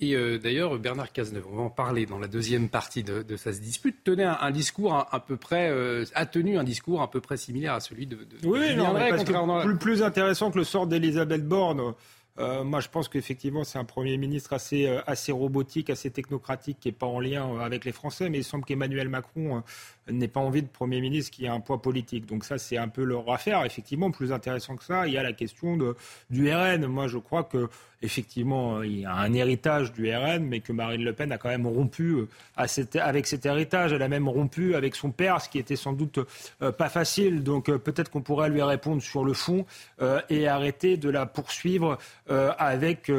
Et 0.00 0.14
euh, 0.14 0.38
d'ailleurs, 0.38 0.78
Bernard 0.78 1.12
Cazeneuve, 1.12 1.46
on 1.50 1.56
va 1.56 1.62
en 1.62 1.70
parler 1.70 2.06
dans 2.06 2.18
la 2.18 2.28
deuxième 2.28 2.68
partie 2.68 3.02
de, 3.02 3.22
de 3.22 3.36
sa 3.36 3.50
dispute, 3.50 4.04
tenait 4.04 4.24
un, 4.24 4.50
discours 4.52 4.94
à, 4.94 5.20
peu 5.20 5.36
près, 5.36 5.70
euh, 5.70 6.04
a 6.14 6.24
tenu 6.24 6.56
un 6.56 6.62
discours 6.62 7.02
à 7.02 7.10
peu 7.10 7.20
près 7.20 7.36
similaire 7.36 7.74
à 7.74 7.80
celui 7.80 8.06
de. 8.06 8.16
de 8.16 8.46
oui, 8.46 8.76
non, 8.76 8.92
parce 8.92 9.24
que 9.24 9.62
plus, 9.64 9.76
plus, 9.76 10.02
intéressant 10.02 10.52
que 10.52 10.58
le 10.58 10.64
sort 10.64 10.86
d'Elisabeth 10.86 11.46
Borne. 11.46 11.94
Euh, 12.38 12.62
moi, 12.62 12.78
je 12.78 12.88
pense 12.88 13.08
qu'effectivement, 13.08 13.64
c'est 13.64 13.80
un 13.80 13.84
Premier 13.84 14.16
ministre 14.16 14.52
assez, 14.52 14.86
assez 15.08 15.32
robotique, 15.32 15.90
assez 15.90 16.12
technocratique, 16.12 16.78
qui 16.78 16.86
n'est 16.86 16.92
pas 16.92 17.06
en 17.06 17.18
lien 17.18 17.58
avec 17.58 17.84
les 17.84 17.90
Français. 17.90 18.30
Mais 18.30 18.38
il 18.38 18.44
semble 18.44 18.64
qu'Emmanuel 18.64 19.08
Macron 19.08 19.64
n'ait 20.10 20.28
pas 20.28 20.40
envie 20.40 20.62
de 20.62 20.68
Premier 20.68 21.00
ministre 21.00 21.30
qui 21.30 21.46
a 21.46 21.52
un 21.52 21.60
poids 21.60 21.82
politique. 21.82 22.26
Donc 22.26 22.44
ça, 22.44 22.58
c'est 22.58 22.76
un 22.76 22.88
peu 22.88 23.04
leur 23.04 23.30
affaire. 23.30 23.64
Effectivement, 23.64 24.10
plus 24.10 24.32
intéressant 24.32 24.76
que 24.76 24.84
ça, 24.84 25.06
il 25.06 25.12
y 25.14 25.18
a 25.18 25.22
la 25.22 25.32
question 25.32 25.76
de, 25.76 25.96
du 26.30 26.52
RN. 26.52 26.86
Moi, 26.86 27.08
je 27.08 27.18
crois 27.18 27.44
que 27.44 27.68
effectivement, 28.02 28.82
il 28.82 29.00
y 29.00 29.04
a 29.04 29.12
un 29.12 29.32
héritage 29.32 29.92
du 29.92 30.14
RN, 30.14 30.44
mais 30.44 30.60
que 30.60 30.72
Marine 30.72 31.02
Le 31.02 31.12
Pen 31.12 31.32
a 31.32 31.38
quand 31.38 31.48
même 31.48 31.66
rompu 31.66 32.14
euh, 32.14 32.28
avec 33.00 33.26
cet 33.26 33.46
héritage. 33.46 33.92
Elle 33.92 34.02
a 34.02 34.08
même 34.08 34.28
rompu 34.28 34.74
avec 34.74 34.94
son 34.94 35.10
père, 35.10 35.40
ce 35.40 35.48
qui 35.48 35.58
était 35.58 35.76
sans 35.76 35.92
doute 35.92 36.20
euh, 36.62 36.72
pas 36.72 36.88
facile. 36.88 37.42
Donc 37.42 37.68
euh, 37.68 37.78
peut-être 37.78 38.10
qu'on 38.10 38.22
pourrait 38.22 38.50
lui 38.50 38.62
répondre 38.62 39.02
sur 39.02 39.24
le 39.24 39.32
fond 39.32 39.66
et 40.30 40.48
arrêter 40.48 40.96
de 40.96 41.10
la 41.10 41.26
poursuivre 41.26 41.98
avec 42.28 43.10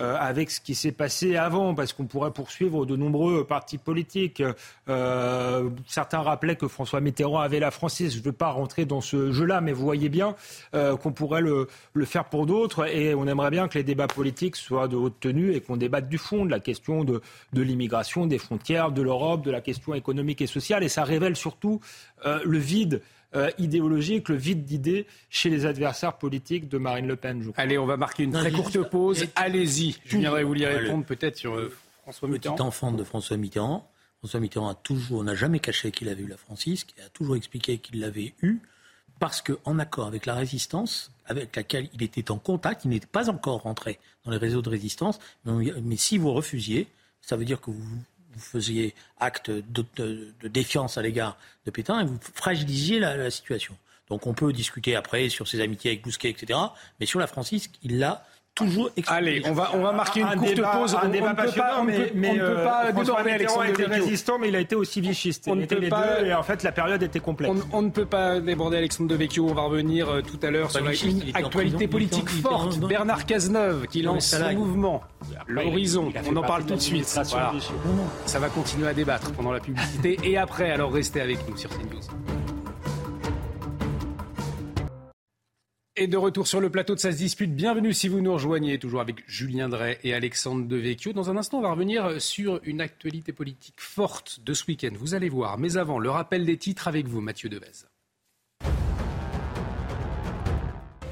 euh, 0.00 0.16
avec 0.18 0.50
ce 0.50 0.60
qui 0.60 0.74
s'est 0.74 0.90
passé 0.90 1.36
avant, 1.36 1.72
parce 1.72 1.92
qu'on 1.92 2.06
pourrait 2.06 2.32
poursuivre 2.32 2.84
de 2.84 2.96
nombreux 2.96 3.44
partis 3.44 3.78
politiques. 3.78 4.42
Euh, 4.88 5.70
certains 5.86 6.18
rappelaient 6.18 6.56
que 6.56 6.66
François 6.66 7.00
Mitterrand 7.00 7.38
avait 7.38 7.60
la 7.60 7.70
française. 7.70 8.12
Je 8.12 8.18
ne 8.18 8.24
veux 8.24 8.32
pas 8.32 8.50
rentrer 8.50 8.86
dans 8.86 9.00
ce 9.00 9.30
jeu-là, 9.30 9.60
mais 9.60 9.72
vous 9.72 9.84
voyez 9.84 10.08
bien 10.08 10.34
euh, 10.74 10.96
qu'on 10.96 11.12
pourrait 11.12 11.42
le, 11.42 11.68
faire 12.06 12.24
pour 12.24 12.44
d'autres, 12.46 12.88
et 12.88 13.14
on 13.14 13.28
aimerait 13.28 13.52
bien 13.52 13.68
que 13.68 13.78
les 13.78 13.84
débats 13.84 14.08
politiques 14.08 14.56
soient 14.56 14.88
de 14.88 14.96
haute 14.96 15.20
tenue 15.20 15.52
et 15.52 15.60
qu'on 15.60 15.76
débatte 15.76 16.08
du 16.08 16.18
fond, 16.18 16.44
de 16.44 16.50
la 16.50 16.58
question 16.58 17.04
de, 17.04 17.22
de 17.52 17.62
l'immigration, 17.62 18.26
des 18.26 18.38
frontières, 18.38 18.90
de 18.90 19.00
l'Europe, 19.00 19.44
de 19.44 19.52
la 19.52 19.60
question 19.60 19.94
économique 19.94 20.42
et 20.42 20.48
sociale, 20.48 20.82
et 20.82 20.88
ça 20.88 21.04
révèle 21.04 21.36
surtout 21.36 21.80
le 22.24 22.58
vide 22.58 23.00
euh, 23.34 23.50
idéologique, 23.58 24.28
le 24.28 24.36
vide 24.36 24.64
d'idées 24.64 25.06
chez 25.30 25.50
les 25.50 25.66
adversaires 25.66 26.18
politiques 26.18 26.68
de 26.68 26.78
Marine 26.78 27.06
Le 27.06 27.16
Pen. 27.16 27.52
Allez, 27.56 27.78
on 27.78 27.86
va 27.86 27.96
marquer 27.96 28.24
une 28.24 28.32
très 28.32 28.52
courte 28.52 28.80
pause. 28.88 29.26
Allez-y. 29.34 29.96
Je 30.04 30.18
viendrai 30.18 30.44
vous 30.44 30.54
y 30.54 30.64
répondre 30.64 31.04
peut-être 31.04 31.36
sur 31.36 31.54
euh, 31.54 31.72
François 32.02 32.28
Mitterrand. 32.28 32.54
Petit 32.54 32.62
enfant 32.62 32.92
de 32.92 33.02
François 33.04 33.36
Mitterrand. 33.36 33.90
François 34.18 34.40
Mitterrand 34.40 34.68
a 34.68 34.74
toujours, 34.74 35.22
n'a 35.22 35.34
jamais 35.34 35.58
caché 35.58 35.90
qu'il 35.90 36.08
avait 36.08 36.22
eu 36.22 36.28
la 36.28 36.38
Francisque, 36.38 36.94
il 36.96 37.02
a 37.02 37.08
toujours 37.10 37.36
expliqué 37.36 37.76
qu'il 37.76 38.00
l'avait 38.00 38.32
eu, 38.40 38.60
parce 39.18 39.42
qu'en 39.42 39.78
accord 39.78 40.06
avec 40.06 40.24
la 40.24 40.34
résistance, 40.34 41.12
avec 41.26 41.54
laquelle 41.54 41.90
il 41.92 42.02
était 42.02 42.30
en 42.30 42.38
contact, 42.38 42.86
il 42.86 42.88
n'était 42.88 43.06
pas 43.06 43.28
encore 43.28 43.62
rentré 43.62 43.98
dans 44.24 44.30
les 44.30 44.38
réseaux 44.38 44.62
de 44.62 44.70
résistance, 44.70 45.18
mais 45.44 45.96
si 45.96 46.16
vous 46.16 46.32
refusiez, 46.32 46.88
ça 47.20 47.36
veut 47.36 47.44
dire 47.44 47.60
que 47.60 47.70
vous 47.70 47.98
vous 48.34 48.40
faisiez 48.40 48.94
acte 49.18 49.50
de, 49.50 50.32
défiance 50.44 50.98
à 50.98 51.02
l'égard 51.02 51.36
de 51.66 51.70
Pétain 51.70 52.00
et 52.00 52.04
vous 52.04 52.18
fragilisiez 52.34 52.98
la, 52.98 53.30
situation. 53.30 53.76
Donc 54.08 54.26
on 54.26 54.34
peut 54.34 54.52
discuter 54.52 54.96
après 54.96 55.28
sur 55.28 55.48
ses 55.48 55.60
amitiés 55.60 55.92
avec 55.92 56.02
Bousquet, 56.02 56.30
etc. 56.30 56.58
Mais 57.00 57.06
sur 57.06 57.20
la 57.20 57.26
Francisque, 57.26 57.72
il 57.82 57.98
l'a 57.98 58.26
toujours 58.54 58.90
Allez, 59.06 59.42
on 59.46 59.52
va, 59.52 59.70
on 59.74 59.80
va 59.80 59.92
marquer 59.92 60.20
une 60.20 60.36
courte 60.36 60.60
pause. 60.60 60.94
Un 60.94 61.08
on, 61.08 61.10
débat 61.10 61.34
passionnant, 61.34 61.84
mais, 61.84 62.12
on 62.30 62.34
ne 62.34 62.38
peut 62.38 62.62
pas 62.62 62.92
déborder 62.92 63.30
Alexandre 63.30 63.64
était 63.66 63.84
résistant, 63.84 64.38
mais 64.38 64.48
il 64.48 64.56
a 64.56 64.60
été 64.60 64.76
aussi 64.76 65.00
vichiste. 65.00 65.44
On 65.48 65.56
ne 65.56 65.66
peut 65.66 65.88
pas, 65.88 66.20
et 66.22 66.32
en 66.32 66.42
fait, 66.42 66.62
la 66.62 66.72
période 66.72 67.02
était 67.02 67.20
complète. 67.20 67.50
On, 67.72 67.82
ne 67.82 67.90
peut 67.90 68.06
pas 68.06 68.40
déborder 68.40 68.78
Alexandre 68.78 69.10
de 69.10 69.14
Vecchio. 69.14 69.46
On 69.48 69.54
va 69.54 69.62
revenir 69.62 70.08
euh, 70.08 70.22
tout 70.22 70.38
à 70.42 70.50
l'heure 70.50 70.70
sur 70.70 70.84
l'actualité 70.84 71.88
politique 71.88 72.28
forte. 72.28 72.78
Bernard 72.80 73.26
Cazeneuve 73.26 73.86
qui 73.86 74.02
lance 74.02 74.26
son 74.26 74.52
mouvement. 74.52 75.02
L'horizon. 75.46 76.12
On 76.28 76.36
en 76.36 76.42
parle 76.42 76.64
tout 76.64 76.74
de 76.74 76.80
suite. 76.80 77.06
Ça 77.06 78.38
va 78.38 78.48
continuer 78.48 78.88
à 78.88 78.94
débattre 78.94 79.32
pendant 79.32 79.52
la 79.52 79.60
publicité 79.60 80.18
et 80.22 80.36
après. 80.36 80.70
Alors 80.70 80.92
restez 80.92 81.20
avec 81.20 81.38
nous 81.48 81.56
sur 81.56 81.70
CNews. 81.70 82.43
Et 85.96 86.08
de 86.08 86.16
retour 86.16 86.48
sur 86.48 86.60
le 86.60 86.70
plateau 86.70 86.96
de 86.96 86.98
Ça 86.98 87.12
dispute, 87.12 87.54
bienvenue 87.54 87.94
si 87.94 88.08
vous 88.08 88.20
nous 88.20 88.32
rejoignez, 88.32 88.80
toujours 88.80 89.00
avec 89.00 89.22
Julien 89.28 89.68
Drey 89.68 90.00
et 90.02 90.12
Alexandre 90.12 90.66
Devecchio. 90.66 91.12
Dans 91.12 91.30
un 91.30 91.36
instant, 91.36 91.58
on 91.58 91.62
va 91.62 91.70
revenir 91.70 92.20
sur 92.20 92.60
une 92.64 92.80
actualité 92.80 93.32
politique 93.32 93.76
forte 93.78 94.40
de 94.40 94.54
ce 94.54 94.64
week-end, 94.66 94.90
vous 94.98 95.14
allez 95.14 95.28
voir. 95.28 95.56
Mais 95.56 95.76
avant, 95.76 96.00
le 96.00 96.10
rappel 96.10 96.46
des 96.46 96.56
titres 96.56 96.88
avec 96.88 97.06
vous, 97.06 97.20
Mathieu 97.20 97.48
Devez. 97.48 97.86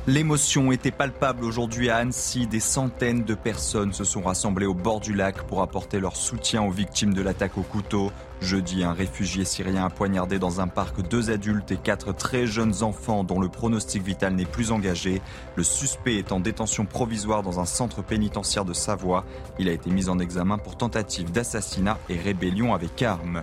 L'émotion 0.09 0.73
était 0.73 0.91
palpable 0.91 1.45
aujourd'hui 1.45 1.89
à 1.89 1.99
Annecy. 1.99 2.49
Des 2.49 2.59
centaines 2.59 3.23
de 3.23 3.35
personnes 3.35 3.93
se 3.93 4.03
sont 4.03 4.23
rassemblées 4.23 4.67
au 4.67 4.75
bord 4.75 4.99
du 4.99 5.15
lac 5.15 5.45
pour 5.45 5.63
apporter 5.63 6.01
leur 6.01 6.17
soutien 6.17 6.61
aux 6.65 6.73
victimes 6.73 7.15
de 7.15 7.23
l'attaque 7.23 7.57
au 7.57 7.63
couteau. 7.63 8.11
Jeudi, 8.41 8.83
un 8.83 8.95
réfugié 8.95 9.45
syrien 9.45 9.85
a 9.85 9.91
poignardé 9.91 10.41
dans 10.41 10.61
un 10.61 10.67
parc 10.67 11.07
deux 11.09 11.31
adultes 11.31 11.71
et 11.71 11.77
quatre 11.77 12.13
très 12.13 12.49
jeunes 12.49 12.83
enfants 12.83 13.23
dont 13.23 13.39
le 13.39 13.49
pronostic 13.49 14.03
vital 14.03 14.35
n'est 14.35 14.45
plus 14.45 14.73
engagé. 14.73 15.23
Le 15.55 15.63
suspect 15.63 16.17
est 16.17 16.33
en 16.33 16.41
détention 16.41 16.85
provisoire 16.85 17.45
dans 17.45 17.61
un 17.61 17.65
centre 17.65 18.03
pénitentiaire 18.03 18.65
de 18.65 18.73
Savoie. 18.73 19.25
Il 19.61 19.69
a 19.69 19.73
été 19.73 19.89
mis 19.89 20.09
en 20.09 20.19
examen 20.19 20.59
pour 20.59 20.77
tentative 20.77 21.31
d'assassinat 21.31 21.97
et 22.09 22.19
rébellion 22.19 22.75
avec 22.75 23.01
armes. 23.03 23.43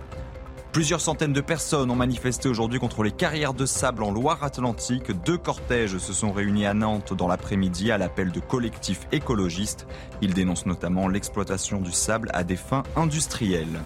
Plusieurs 0.72 1.00
centaines 1.00 1.32
de 1.32 1.40
personnes 1.40 1.90
ont 1.90 1.96
manifesté 1.96 2.48
aujourd'hui 2.48 2.78
contre 2.78 3.02
les 3.02 3.10
carrières 3.10 3.54
de 3.54 3.66
sable 3.66 4.04
en 4.04 4.12
Loire-Atlantique. 4.12 5.10
Deux 5.24 5.36
cortèges 5.36 5.98
se 5.98 6.12
sont 6.12 6.30
réunis 6.30 6.64
à 6.64 6.74
Nantes 6.74 7.12
dans 7.12 7.26
l'après-midi 7.26 7.90
à 7.90 7.98
l'appel 7.98 8.30
de 8.30 8.38
collectifs 8.38 9.08
écologistes. 9.10 9.88
Ils 10.22 10.32
dénoncent 10.32 10.66
notamment 10.66 11.08
l'exploitation 11.08 11.80
du 11.80 11.90
sable 11.90 12.30
à 12.34 12.44
des 12.44 12.54
fins 12.54 12.84
industrielles. 12.94 13.80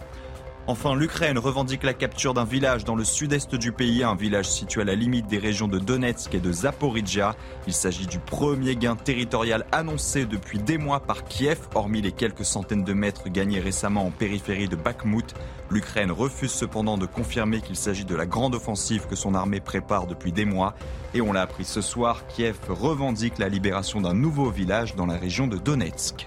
Enfin, 0.66 0.94
l'Ukraine 0.94 1.37
revendique 1.37 1.83
la 1.83 1.92
capture 1.92 2.33
d'un 2.33 2.46
village 2.46 2.87
dans 2.87 2.94
le 2.96 3.05
sud-est 3.05 3.55
du 3.55 3.70
pays, 3.70 4.03
un 4.03 4.14
village 4.14 4.48
situé 4.48 4.81
à 4.81 4.85
la 4.85 4.94
limite 4.94 5.27
des 5.27 5.37
régions 5.37 5.68
de 5.68 5.79
Donetsk 5.79 6.35
et 6.35 6.40
de 6.40 6.50
Zaporizhia. 6.50 7.37
Il 7.66 7.74
s'agit 7.74 8.07
du 8.07 8.18
premier 8.18 8.74
gain 8.74 8.96
territorial 8.96 9.66
annoncé 9.72 10.24
depuis 10.24 10.59
des 10.59 10.79
mois 10.79 11.00
par 11.00 11.24
Kiev, 11.24 11.59
hormis 11.74 12.00
les 12.00 12.12
quelques 12.12 12.46
centaines 12.46 12.83
de 12.83 12.94
mètres 12.94 13.29
gagnés 13.29 13.61
récemment 13.61 14.07
en 14.07 14.11
périphérie 14.11 14.68
de 14.68 14.77
Bakhmut. 14.77 15.35
L'Ukraine 15.68 16.11
refuse 16.11 16.53
cependant 16.53 16.96
de 16.96 17.05
confirmer 17.05 17.61
qu'il 17.61 17.77
s'agit 17.77 18.07
de 18.07 18.16
la 18.16 18.24
grande 18.24 18.55
offensive 18.55 19.07
que 19.07 19.16
son 19.16 19.35
armée 19.35 19.61
prépare 19.61 20.07
depuis 20.07 20.33
des 20.33 20.46
mois. 20.46 20.74
Et 21.12 21.20
on 21.20 21.35
l'a 21.35 21.42
appris 21.42 21.66
ce 21.66 21.83
soir, 21.83 22.27
Kiev 22.27 22.57
revendique 22.70 23.37
la 23.37 23.50
libération 23.50 24.00
d'un 24.00 24.14
nouveau 24.14 24.48
village 24.48 24.94
dans 24.94 25.07
la 25.07 25.18
région 25.18 25.46
de 25.46 25.59
Donetsk. 25.59 26.24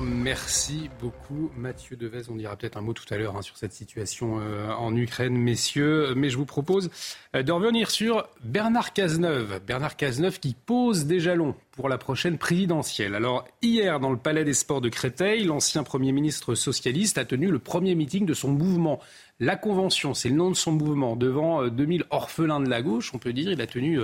Merci 0.00 0.90
beaucoup 1.00 1.50
Mathieu 1.56 1.96
Devez. 1.96 2.22
On 2.28 2.36
dira 2.36 2.56
peut-être 2.56 2.76
un 2.76 2.80
mot 2.80 2.92
tout 2.92 3.04
à 3.10 3.16
l'heure 3.16 3.36
hein, 3.36 3.42
sur 3.42 3.56
cette 3.56 3.72
situation 3.72 4.40
euh, 4.40 4.70
en 4.72 4.94
Ukraine, 4.96 5.36
messieurs. 5.36 6.14
Mais 6.16 6.30
je 6.30 6.36
vous 6.36 6.44
propose 6.44 6.90
euh, 7.34 7.42
de 7.42 7.52
revenir 7.52 7.90
sur 7.90 8.26
Bernard 8.42 8.92
Cazeneuve. 8.92 9.60
Bernard 9.66 9.96
Cazeneuve 9.96 10.40
qui 10.40 10.54
pose 10.54 11.06
des 11.06 11.20
jalons 11.20 11.54
pour 11.72 11.88
la 11.88 11.98
prochaine 11.98 12.38
présidentielle. 12.38 13.14
Alors 13.14 13.46
hier, 13.62 14.00
dans 14.00 14.10
le 14.10 14.18
Palais 14.18 14.44
des 14.44 14.54
Sports 14.54 14.80
de 14.80 14.88
Créteil, 14.88 15.44
l'ancien 15.44 15.84
Premier 15.84 16.12
ministre 16.12 16.54
socialiste 16.54 17.18
a 17.18 17.24
tenu 17.24 17.50
le 17.50 17.58
premier 17.58 17.94
meeting 17.94 18.26
de 18.26 18.34
son 18.34 18.48
mouvement. 18.50 19.00
La 19.40 19.56
Convention, 19.56 20.14
c'est 20.14 20.28
le 20.28 20.36
nom 20.36 20.50
de 20.50 20.56
son 20.56 20.72
mouvement. 20.72 21.16
Devant 21.16 21.68
2000 21.68 22.02
euh, 22.02 22.04
orphelins 22.10 22.60
de 22.60 22.68
la 22.68 22.82
gauche, 22.82 23.12
on 23.14 23.18
peut 23.18 23.32
dire, 23.32 23.50
il 23.50 23.60
a 23.60 23.66
tenu 23.66 24.00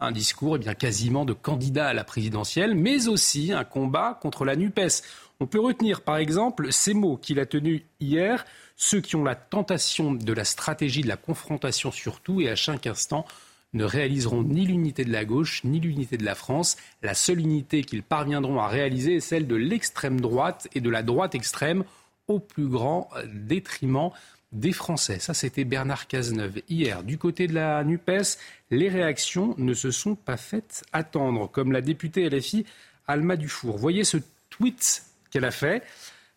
un 0.00 0.12
discours 0.12 0.56
eh 0.56 0.58
bien, 0.58 0.74
quasiment 0.74 1.24
de 1.24 1.32
candidat 1.32 1.88
à 1.88 1.92
la 1.92 2.04
présidentielle, 2.04 2.74
mais 2.74 3.08
aussi 3.08 3.52
un 3.52 3.64
combat 3.64 4.18
contre 4.20 4.44
la 4.44 4.54
NUPES. 4.54 5.02
On 5.40 5.46
peut 5.46 5.60
retenir 5.60 6.00
par 6.00 6.16
exemple 6.16 6.72
ces 6.72 6.94
mots 6.94 7.16
qu'il 7.16 7.38
a 7.38 7.46
tenus 7.46 7.82
hier, 8.00 8.44
ceux 8.76 9.00
qui 9.00 9.14
ont 9.14 9.22
la 9.22 9.36
tentation 9.36 10.12
de 10.12 10.32
la 10.32 10.44
stratégie 10.44 11.02
de 11.02 11.08
la 11.08 11.16
confrontation 11.16 11.92
surtout 11.92 12.40
et 12.40 12.48
à 12.48 12.56
chaque 12.56 12.88
instant 12.88 13.24
ne 13.72 13.84
réaliseront 13.84 14.42
ni 14.42 14.66
l'unité 14.66 15.04
de 15.04 15.12
la 15.12 15.24
gauche 15.24 15.62
ni 15.62 15.78
l'unité 15.78 16.16
de 16.16 16.24
la 16.24 16.34
France. 16.34 16.76
La 17.02 17.14
seule 17.14 17.38
unité 17.38 17.84
qu'ils 17.84 18.02
parviendront 18.02 18.58
à 18.58 18.66
réaliser 18.66 19.16
est 19.16 19.20
celle 19.20 19.46
de 19.46 19.54
l'extrême 19.54 20.20
droite 20.20 20.68
et 20.74 20.80
de 20.80 20.90
la 20.90 21.02
droite 21.02 21.34
extrême 21.34 21.84
au 22.26 22.40
plus 22.40 22.66
grand 22.66 23.08
détriment 23.32 24.10
des 24.50 24.72
Français. 24.72 25.18
Ça, 25.18 25.34
c'était 25.34 25.64
Bernard 25.64 26.08
Cazeneuve. 26.08 26.62
Hier, 26.68 27.02
du 27.02 27.18
côté 27.18 27.46
de 27.46 27.54
la 27.54 27.84
NUPES, 27.84 28.38
les 28.70 28.88
réactions 28.88 29.54
ne 29.58 29.74
se 29.74 29.90
sont 29.90 30.14
pas 30.14 30.38
faites 30.38 30.84
attendre, 30.92 31.48
comme 31.50 31.70
la 31.70 31.82
députée 31.82 32.28
LFI 32.28 32.64
Alma 33.06 33.36
Dufour. 33.36 33.76
Voyez 33.76 34.04
ce 34.04 34.16
tweet 34.50 35.04
qu'elle 35.30 35.44
a 35.44 35.50
fait. 35.50 35.82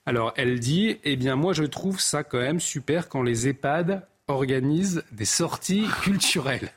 Alors, 0.06 0.34
elle 0.36 0.60
dit 0.60 0.98
Eh 1.04 1.16
bien, 1.16 1.36
moi, 1.36 1.54
je 1.54 1.64
trouve 1.64 2.00
ça 2.00 2.24
quand 2.24 2.40
même 2.40 2.60
super 2.60 3.10
quand 3.10 3.22
les 3.22 3.48
EHPAD 3.48 4.06
organisent 4.28 5.04
des 5.12 5.26
sorties 5.26 5.88
culturelles. 6.02 6.72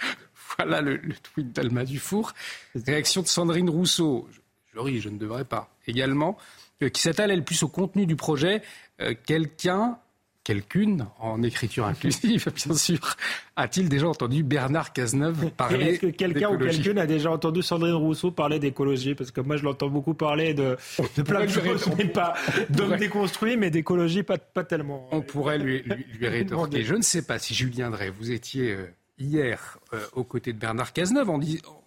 voilà 0.56 0.80
le, 0.80 1.00
tweet 1.34 1.52
d'Alma 1.52 1.84
Dufour. 1.84 2.32
Réaction 2.74 3.22
de 3.22 3.26
Sandrine 3.26 3.70
Rousseau. 3.70 4.28
Je, 4.72 4.78
ris, 4.78 5.00
je 5.00 5.08
ne 5.08 5.18
devrais 5.18 5.44
pas. 5.44 5.74
Également, 5.86 6.38
euh, 6.82 6.88
qui 6.88 7.00
s'attelle, 7.02 7.30
elle, 7.30 7.44
plus 7.44 7.62
au 7.62 7.68
contenu 7.68 8.06
du 8.06 8.16
projet. 8.16 8.62
Euh, 9.00 9.14
quelqu'un 9.26 9.98
quelqu'une, 10.44 11.06
en 11.18 11.42
écriture 11.42 11.86
inclusive, 11.86 12.48
bien 12.66 12.74
sûr, 12.74 13.16
a-t-il 13.56 13.88
déjà 13.88 14.08
entendu 14.08 14.42
Bernard 14.42 14.92
Cazeneuve 14.92 15.50
parler 15.56 15.86
Est-ce 15.86 16.00
que 16.00 16.06
quelqu'un 16.06 16.50
ou 16.50 16.58
quelqu'une 16.58 16.98
a 16.98 17.06
déjà 17.06 17.30
entendu 17.30 17.62
Sandrine 17.62 17.94
Rousseau 17.94 18.30
parler 18.30 18.58
d'écologie? 18.58 19.14
Parce 19.14 19.30
que 19.30 19.40
moi, 19.40 19.56
je 19.56 19.64
l'entends 19.64 19.88
beaucoup 19.88 20.14
parler 20.14 20.54
de, 20.54 20.76
plein 21.24 21.44
de 21.44 21.50
choses, 21.50 21.88
mais 21.96 22.06
pas 22.06 22.34
d'hommes 22.70 22.96
déconstruits, 22.96 23.56
mais 23.56 23.70
d'écologie, 23.70 24.22
pas, 24.22 24.38
pas 24.38 24.64
tellement. 24.64 25.08
On 25.12 25.20
pourrait 25.20 25.58
lui, 25.58 25.82
lui, 25.82 26.06
rétorquer. 26.28 26.82
Je 26.84 26.94
ne 26.94 27.02
sais 27.02 27.22
pas 27.22 27.38
si 27.38 27.54
Julien 27.54 27.90
Drey, 27.90 28.10
vous 28.10 28.30
étiez 28.30 28.72
euh, 28.72 28.86
hier 29.18 29.78
euh, 29.92 30.00
aux 30.14 30.24
côtés 30.24 30.52
de 30.52 30.58
Bernard 30.58 30.92
Cazeneuve. 30.92 31.30
En, 31.30 31.40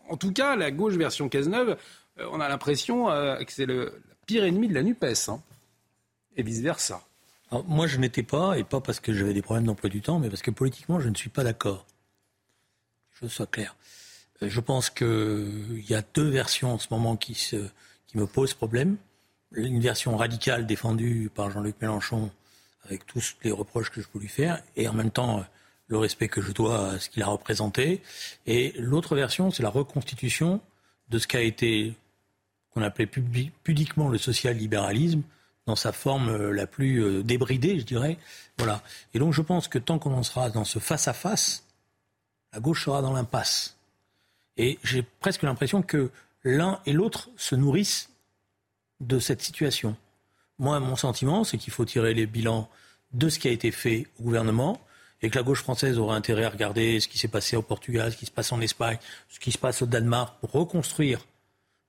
en, 0.09 0.17
tout 0.17 0.31
cas, 0.31 0.55
la 0.55 0.71
gauche 0.71 0.93
version 0.93 1.27
Cazeneuve, 1.27 1.75
euh, 2.19 2.25
on 2.31 2.39
a 2.39 2.47
l'impression 2.47 3.07
que 3.07 3.51
c'est 3.51 3.65
le 3.65 3.93
pire 4.27 4.43
ennemi 4.43 4.67
de 4.67 4.75
la 4.75 4.83
NUPES. 4.83 5.29
Hein, 5.29 5.41
et 6.35 6.43
vice-versa 6.43 7.03
moi, 7.67 7.87
je 7.87 7.97
n'étais 7.97 8.23
pas, 8.23 8.57
et 8.57 8.63
pas 8.63 8.81
parce 8.81 8.99
que 8.99 9.13
j'avais 9.13 9.33
des 9.33 9.41
problèmes 9.41 9.65
d'emploi 9.65 9.89
du 9.89 10.01
temps, 10.01 10.19
mais 10.19 10.29
parce 10.29 10.41
que 10.41 10.51
politiquement, 10.51 10.99
je 10.99 11.09
ne 11.09 11.15
suis 11.15 11.29
pas 11.29 11.43
d'accord. 11.43 11.85
Je 13.21 13.27
sois 13.27 13.47
clair. 13.47 13.75
Euh, 14.41 14.49
je 14.49 14.59
pense 14.59 14.89
qu'il 14.89 15.85
y 15.87 15.93
a 15.93 16.03
deux 16.13 16.29
versions 16.29 16.73
en 16.73 16.79
ce 16.79 16.87
moment 16.91 17.15
qui, 17.15 17.33
qui 17.33 18.17
me 18.17 18.25
posent 18.25 18.53
problème. 18.53 18.97
Une 19.53 19.79
version 19.79 20.17
radicale 20.17 20.65
défendue 20.65 21.29
par 21.33 21.51
Jean-Luc 21.51 21.75
Mélenchon, 21.81 22.31
avec 22.85 23.05
tous 23.05 23.35
les 23.43 23.51
reproches 23.51 23.91
que 23.91 24.01
je 24.01 24.07
peux 24.07 24.19
lui 24.19 24.27
faire, 24.27 24.61
et 24.75 24.87
en 24.87 24.93
même 24.93 25.11
temps 25.11 25.45
le 25.87 25.97
respect 25.97 26.27
que 26.27 26.41
je 26.41 26.51
dois 26.51 26.93
à 26.93 26.99
ce 26.99 27.09
qu'il 27.09 27.21
a 27.23 27.27
représenté. 27.27 28.01
Et 28.47 28.73
l'autre 28.77 29.15
version, 29.15 29.51
c'est 29.51 29.63
la 29.63 29.69
reconstitution 29.69 30.59
de 31.09 31.19
ce 31.19 31.27
qu'a 31.27 31.41
été, 31.41 31.95
qu'on 32.71 32.81
appelait 32.81 33.07
pudiquement 33.63 34.09
le 34.09 34.17
social-libéralisme, 34.17 35.21
dans 35.65 35.75
sa 35.75 35.91
forme 35.91 36.29
euh, 36.29 36.51
la 36.51 36.67
plus 36.67 37.03
euh, 37.03 37.23
débridée, 37.23 37.79
je 37.79 37.85
dirais. 37.85 38.17
Voilà. 38.57 38.81
Et 39.13 39.19
donc 39.19 39.33
je 39.33 39.41
pense 39.41 39.67
que 39.67 39.79
tant 39.79 39.99
qu'on 39.99 40.13
en 40.13 40.23
sera 40.23 40.49
dans 40.49 40.65
ce 40.65 40.79
face-à-face, 40.79 41.63
la 42.51 42.59
gauche 42.59 42.85
sera 42.85 43.01
dans 43.01 43.13
l'impasse. 43.13 43.77
Et 44.57 44.79
j'ai 44.83 45.01
presque 45.01 45.43
l'impression 45.43 45.81
que 45.81 46.11
l'un 46.43 46.79
et 46.85 46.93
l'autre 46.93 47.29
se 47.37 47.55
nourrissent 47.55 48.09
de 48.99 49.19
cette 49.19 49.41
situation. 49.41 49.95
Moi, 50.59 50.79
mon 50.79 50.95
sentiment, 50.95 51.43
c'est 51.43 51.57
qu'il 51.57 51.73
faut 51.73 51.85
tirer 51.85 52.13
les 52.13 52.27
bilans 52.27 52.69
de 53.13 53.29
ce 53.29 53.39
qui 53.39 53.47
a 53.47 53.51
été 53.51 53.71
fait 53.71 54.07
au 54.19 54.23
gouvernement 54.23 54.79
et 55.21 55.29
que 55.29 55.37
la 55.37 55.43
gauche 55.43 55.61
française 55.61 55.97
aura 55.97 56.15
intérêt 56.15 56.43
à 56.43 56.49
regarder 56.49 56.99
ce 56.99 57.07
qui 57.07 57.17
s'est 57.17 57.27
passé 57.27 57.55
au 57.55 57.61
Portugal, 57.61 58.11
ce 58.11 58.17
qui 58.17 58.25
se 58.25 58.31
passe 58.31 58.51
en 58.51 58.61
Espagne, 58.61 58.97
ce 59.29 59.39
qui 59.39 59.51
se 59.51 59.57
passe 59.57 59.81
au 59.81 59.85
Danemark 59.85 60.37
pour 60.41 60.51
reconstruire 60.51 61.25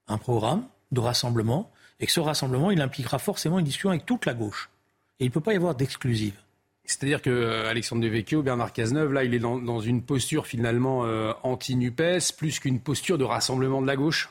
un 0.06 0.18
programme 0.18 0.66
de 0.92 1.00
rassemblement 1.00 1.70
et 2.00 2.06
que 2.06 2.12
ce 2.12 2.20
rassemblement, 2.20 2.70
il 2.70 2.80
impliquera 2.80 3.18
forcément 3.18 3.58
une 3.58 3.64
discussion 3.64 3.90
avec 3.90 4.06
toute 4.06 4.26
la 4.26 4.34
gauche. 4.34 4.70
Et 5.20 5.24
il 5.24 5.28
ne 5.28 5.32
peut 5.32 5.40
pas 5.40 5.52
y 5.52 5.56
avoir 5.56 5.74
d'exclusive. 5.74 6.34
C'est-à-dire 6.84 7.22
que 7.22 7.30
euh, 7.30 7.68
Alexandre 7.68 8.02
Devecchio, 8.02 8.42
Bernard 8.42 8.72
Cazeneuve, 8.72 9.12
là, 9.12 9.24
il 9.24 9.32
est 9.34 9.38
dans, 9.38 9.80
une 9.80 10.02
posture 10.02 10.46
finalement 10.46 11.06
euh, 11.06 11.32
anti-NUPES, 11.42 12.36
plus 12.36 12.58
qu'une 12.60 12.80
posture 12.80 13.16
de 13.16 13.24
rassemblement 13.24 13.80
de 13.80 13.86
la 13.86 13.96
gauche 13.96 14.28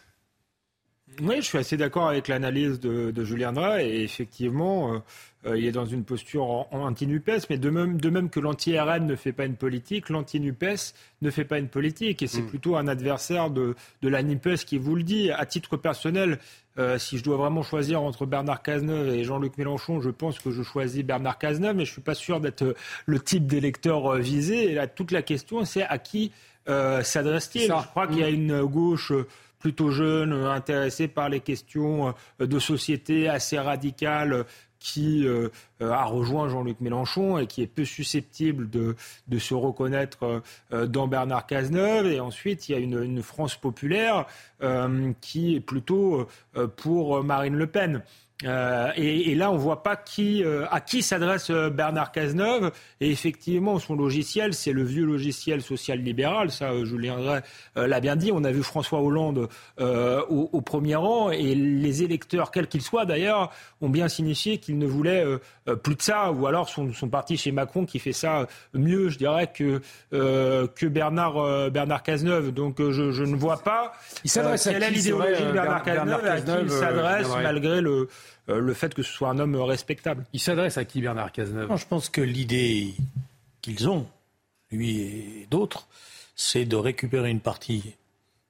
Oui, 1.22 1.38
je 1.38 1.42
suis 1.42 1.58
assez 1.58 1.78
d'accord 1.78 2.08
avec 2.08 2.28
l'analyse 2.28 2.80
de, 2.80 3.24
Julien 3.24 3.54
Drey. 3.54 3.90
Et 3.90 4.04
effectivement, 4.04 5.02
euh, 5.46 5.58
il 5.58 5.66
est 5.66 5.72
dans 5.72 5.88
une 5.88 6.04
posture 6.04 6.72
anti-NUPES, 6.72 7.48
mais 7.50 7.58
de 7.58 7.72
même, 7.72 8.00
de 8.00 8.10
même 8.12 8.30
que 8.30 8.40
l'anti-RN 8.40 9.08
ne 9.08 9.16
fait 9.16 9.34
pas 9.34 9.46
une 9.46 9.56
politique, 9.56 10.10
l'anti-NUPES 10.10 10.94
ne 11.24 11.32
fait 11.32 11.46
pas 11.46 11.58
une 11.58 11.70
politique. 11.70 12.22
Et 12.22 12.28
c'est 12.28 12.44
mm. 12.44 12.48
plutôt 12.48 12.76
un 12.76 12.88
adversaire 12.88 13.50
de, 13.50 13.76
de 14.04 14.10
la 14.10 14.22
NUPES 14.22 14.58
qui 14.64 14.78
vous 14.78 14.96
le 14.96 15.04
dit. 15.04 15.32
À 15.32 15.48
titre 15.48 15.76
personnel, 15.76 16.38
euh, 16.80 16.98
si 16.98 17.18
je 17.18 17.24
dois 17.24 17.38
vraiment 17.38 17.62
choisir 17.62 18.02
entre 18.02 18.26
Bernard 18.26 18.64
Cazeneuve 18.64 19.10
et 19.10 19.24
Jean-Luc 19.24 19.58
Mélenchon, 19.58 20.02
je 20.02 20.10
pense 20.10 20.40
que 20.40 20.52
je 20.52 20.64
choisis 20.64 21.04
Bernard 21.04 21.38
Cazeneuve, 21.38 21.76
mais 21.76 21.86
je 21.86 21.92
ne 21.92 21.94
suis 21.94 22.02
pas 22.02 22.16
sûr 22.16 22.40
d'être 22.40 22.64
euh, 22.64 22.74
le 23.06 23.20
type 23.20 23.46
d'électeur 23.46 24.14
euh, 24.14 24.20
visé. 24.20 24.72
Et 24.72 24.74
là, 24.74 24.88
toute 24.88 25.12
la 25.12 25.22
question, 25.22 25.66
c'est 25.66 25.84
à 25.84 25.98
qui 25.98 26.32
s'adresse-t-il? 26.66 27.68
Je 27.68 27.88
crois 27.90 28.08
qu'il 28.08 28.20
y 28.20 28.24
a 28.24 28.32
mm. 28.32 28.36
une 28.36 28.64
gauche 28.64 29.12
plutôt 29.60 29.92
jeune, 29.92 30.34
intéressée 30.34 31.08
par 31.08 31.30
les 31.30 31.42
questions 31.42 32.14
de 32.40 32.60
société 32.60 33.30
assez 33.30 33.60
radicales, 33.60 34.46
qui 34.84 35.26
euh, 35.26 35.48
euh, 35.82 35.92
a 35.92 36.04
rejoint 36.04 36.50
Jean-Luc 36.50 36.82
Mélenchon 36.82 37.40
et 37.40 37.48
qui 37.48 37.64
est 37.64 37.68
peu 37.68 37.86
susceptible 37.86 38.70
de, 38.70 38.96
se 39.40 39.54
reconnaître 39.54 40.44
euh, 40.74 40.86
dans 40.88 41.08
Bernard 41.08 41.48
Cazeneuve. 41.48 42.08
Et 42.08 42.20
ensuite, 42.20 42.68
il 42.68 42.74
y 42.74 42.76
a 42.76 42.80
une 42.80 43.24
France 43.24 43.56
populaire 43.56 44.26
qui 45.22 45.56
est 45.56 45.60
plutôt 45.60 46.28
pour 46.78 47.24
Marine 47.24 47.56
Le 47.56 47.68
Pen. 47.68 48.04
Euh, 48.46 48.92
et, 48.96 49.36
là, 49.36 49.52
on 49.52 49.56
ne 49.56 49.60
voit 49.60 49.84
pas 49.84 49.96
qui, 49.96 50.44
euh, 50.44 50.66
à 50.72 50.82
qui 50.82 51.02
s'adresse 51.02 51.50
euh, 51.50 51.70
Bernard 51.70 52.12
Cazeneuve. 52.12 52.72
Et 53.02 53.12
effectivement, 53.12 53.80
son 53.80 53.96
logiciel, 53.96 54.54
c'est 54.54 54.72
le 54.72 54.84
vieux 54.84 55.06
logiciel 55.06 55.62
social-libéral. 55.62 56.52
Ça, 56.52 56.72
Julien 56.84 57.18
Drey 57.18 57.42
l'a 57.76 58.00
bien 58.00 58.16
dit. 58.16 58.32
On 58.34 58.44
a 58.44 58.52
vu 58.52 58.64
François 58.64 59.02
Hollande 59.02 59.50
au, 59.80 60.62
premier 60.62 60.96
rang. 60.96 61.32
Et 61.32 61.56
les 61.56 62.04
électeurs, 62.04 62.52
quels 62.52 62.68
qu'ils 62.68 62.82
soient 62.82 63.06
d'ailleurs, 63.06 63.52
ont 63.82 63.90
bien 63.90 64.08
signifié 64.08 64.58
qu'ils 64.58 64.78
ne 64.78 64.86
voulaient 64.86 65.26
plus 65.84 65.96
de 65.96 66.02
ça. 66.02 66.32
Ou 66.32 66.48
alors 66.48 66.70
sont, 66.70 66.94
sont 66.94 67.10
partis 67.10 67.38
chez 67.38 67.52
Macron 67.52 67.86
qui 67.86 68.00
fait 68.00 68.14
ça 68.14 68.48
mieux, 68.74 69.10
je 69.10 69.18
dirais, 69.18 69.52
que, 69.54 69.82
que 70.12 70.86
Bernard, 70.86 71.72
Bernard 71.72 72.04
Cazeneuve. 72.04 72.52
Donc 72.52 72.78
je, 72.80 73.24
ne 73.24 73.36
vois 73.36 73.58
pas 73.58 73.94
il 74.24 74.30
s'adresse 74.30 74.64
quelle 74.64 74.84
est 74.84 74.92
l'idéologie 74.92 75.44
de 75.44 75.52
Bernard, 75.52 75.84
Cazeneuve, 75.84 76.26
à 76.26 76.42
qui 76.42 76.52
il 76.64 76.70
s'adresse 76.70 77.28
malgré 77.42 77.82
le 77.82 77.94
euh, 77.94 78.08
le 78.48 78.74
fait 78.74 78.94
que 78.94 79.04
ce 79.04 79.12
soit 79.12 79.30
un 79.30 79.40
homme 79.40 79.56
respectable. 79.56 80.26
Il 80.34 80.40
s'adresse 80.40 80.78
à 80.78 80.86
qui, 80.86 81.02
Bernard 81.02 81.32
Cazeneuve? 81.32 81.76
Je 81.76 81.86
pense 81.86 82.10
que 82.10 82.22
l'idée 82.22 82.94
qu'ils 83.62 83.90
ont, 83.90 84.08
lui 84.72 85.02
et 85.02 85.48
d'autres, 85.50 85.88
c'est 86.36 86.66
de 86.66 86.76
récupérer 86.76 87.30
une 87.30 87.40
partie, 87.40 87.96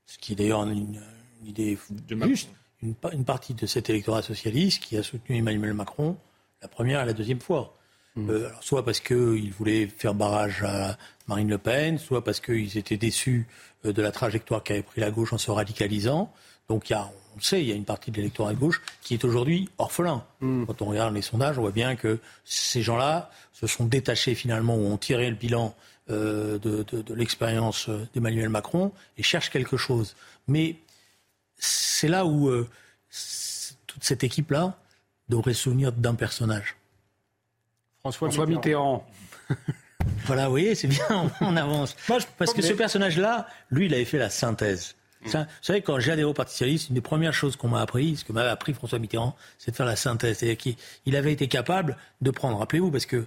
ce 0.06 0.18
qui 0.18 0.34
est 0.34 0.36
d'ailleurs 0.36 0.64
une, 0.64 1.02
idée 1.46 1.78
juste, 2.26 2.50
une, 2.82 2.96
partie 2.96 3.54
de 3.54 3.66
cet 3.66 3.90
électorat 3.90 4.22
socialiste 4.22 4.84
qui 4.84 4.98
a 4.98 5.04
soutenu 5.04 5.38
Emmanuel 5.38 5.74
Macron 5.74 6.18
la 6.62 6.68
première 6.68 7.02
et 7.02 7.06
la 7.06 7.14
deuxième 7.14 7.42
fois. 7.42 7.78
Mmh. 8.16 8.30
Euh, 8.30 8.50
soit 8.62 8.86
parce 8.86 9.00
qu'ils 9.00 9.52
voulaient 9.52 9.88
faire 9.88 10.14
barrage 10.14 10.64
à 10.64 10.98
Marine 11.28 11.50
Le 11.50 11.58
Pen, 11.58 11.98
soit 11.98 12.24
parce 12.24 12.40
qu'ils 12.40 12.78
étaient 12.78 12.98
déçus 12.98 13.48
euh, 13.86 13.92
de 13.92 14.02
la 14.02 14.12
trajectoire 14.12 14.64
qu'avait 14.64 14.84
pris 14.84 15.02
la 15.02 15.12
gauche 15.12 15.34
en 15.34 15.38
se 15.38 15.50
radicalisant. 15.52 16.32
Donc 16.70 16.90
il 16.90 16.94
y 16.94 16.96
a, 16.96 17.12
on 17.34 17.38
le 17.38 17.44
sait, 17.44 17.62
il 17.62 17.68
y 17.68 17.72
a 17.72 17.76
une 17.76 17.86
partie 17.86 18.12
de 18.12 18.18
l'électorat 18.18 18.54
de 18.54 18.60
gauche 18.60 18.82
qui 19.02 19.14
est 19.16 19.26
aujourd'hui 19.26 19.70
orphelin. 19.78 20.24
Hmm. 20.42 20.66
Quand 20.66 20.82
on 20.82 20.86
regarde 20.86 21.14
les 21.14 21.22
sondages, 21.22 21.58
on 21.58 21.62
voit 21.62 21.72
bien 21.72 21.96
que 21.96 22.20
ces 22.46 22.82
gens-là 22.82 23.32
se 23.54 23.68
sont 23.68 23.86
détachés 23.86 24.36
finalement 24.36 24.76
ou 24.76 24.86
ont 24.86 24.98
tiré 24.98 25.30
le 25.30 25.36
bilan 25.36 25.76
euh, 26.10 26.60
de, 26.60 26.86
l'expérience 27.16 27.90
euh, 27.90 28.08
d'Emmanuel 28.14 28.50
Macron 28.50 28.92
et 29.18 29.24
cherchent 29.24 29.50
quelque 29.50 29.78
chose. 29.78 30.16
Mais 30.48 30.76
c'est 31.56 32.08
là 32.08 32.26
où 32.26 32.50
euh, 32.50 32.70
toute 33.88 34.04
cette 34.04 34.24
équipe-là 34.24 34.78
devrait 35.30 35.54
se 35.54 35.64
souvenir 35.64 35.92
d'un 35.92 36.16
personnage. 36.16 36.76
François, 38.02 38.46
Mitterrand. 38.46 39.08
voilà, 40.26 40.46
vous 40.46 40.52
voyez, 40.52 40.76
c'est 40.76 40.90
bien, 40.90 41.32
on 41.42 41.56
avance. 41.56 41.96
Parce 42.38 42.54
que 42.54 42.62
ce 42.62 42.74
personnage-là, 42.74 43.48
lui, 43.72 43.86
il 43.86 43.94
avait 43.94 44.06
fait 44.06 44.18
la 44.18 44.30
synthèse 44.30 44.96
vous 45.26 45.46
savez, 45.62 45.82
quand 45.82 45.96
adhéré 45.96 46.24
au 46.24 46.34
Parti 46.34 46.52
Socialiste, 46.52 46.90
une 46.90 46.96
des 46.96 47.02
premières 47.02 47.34
choses 47.34 47.56
qu'on 47.56 47.70
m'a 47.70 47.82
appris, 47.82 48.18
ce 48.18 48.26
que 48.26 48.34
m'avait 48.34 48.50
appris 48.50 48.74
François 48.74 49.00
Mitterrand, 49.00 49.36
c'est 49.58 49.72
de 49.72 49.76
faire 49.76 49.86
la 49.86 49.96
synthèse. 49.96 50.38
C'est-à-dire 50.38 50.58
qu'il 50.58 51.16
avait 51.16 51.34
été 51.34 51.48
capable 51.48 51.98
de 52.22 52.32
prendre, 52.32 52.58
rappelez-vous, 52.58 52.92
parce 52.92 53.06
que 53.06 53.18
euh, 53.18 53.26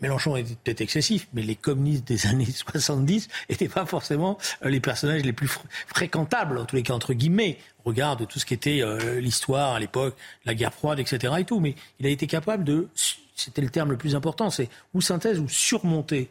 Mélenchon 0.00 0.36
était 0.36 0.54
peut-être 0.62 0.80
excessif, 0.80 1.28
mais 1.32 1.42
les 1.42 1.56
communistes 1.56 2.06
des 2.06 2.26
années 2.28 2.46
70 2.46 3.28
n'étaient 3.50 3.68
pas 3.68 3.86
forcément 3.86 4.38
euh, 4.64 4.68
les 4.68 4.80
personnages 4.80 5.22
les 5.22 5.32
plus 5.32 5.50
fréquentables, 5.86 6.58
en 6.58 6.64
tous 6.64 6.76
les 6.76 6.82
cas 6.82 6.94
entre 6.94 7.14
guillemets. 7.14 7.58
Regarde 7.84 8.26
tout 8.28 8.38
ce 8.38 8.46
qui 8.46 8.54
était 8.54 8.80
euh, 8.82 9.20
l'histoire 9.20 9.74
à 9.74 9.80
l'époque, 9.80 10.16
la 10.44 10.54
guerre 10.54 10.72
froide, 10.72 11.00
etc. 11.00 11.34
et 11.38 11.44
tout. 11.44 11.60
Mais 11.60 11.74
il 11.98 12.06
a 12.06 12.10
été 12.10 12.26
capable 12.26 12.64
de, 12.64 12.88
c'était 13.34 13.62
le 13.62 13.70
terme 13.70 13.90
le 13.90 13.96
plus 13.96 14.14
important, 14.14 14.50
c'est 14.50 14.68
ou 14.94 15.00
synthèse 15.00 15.40
ou 15.40 15.48
surmonter. 15.48 16.30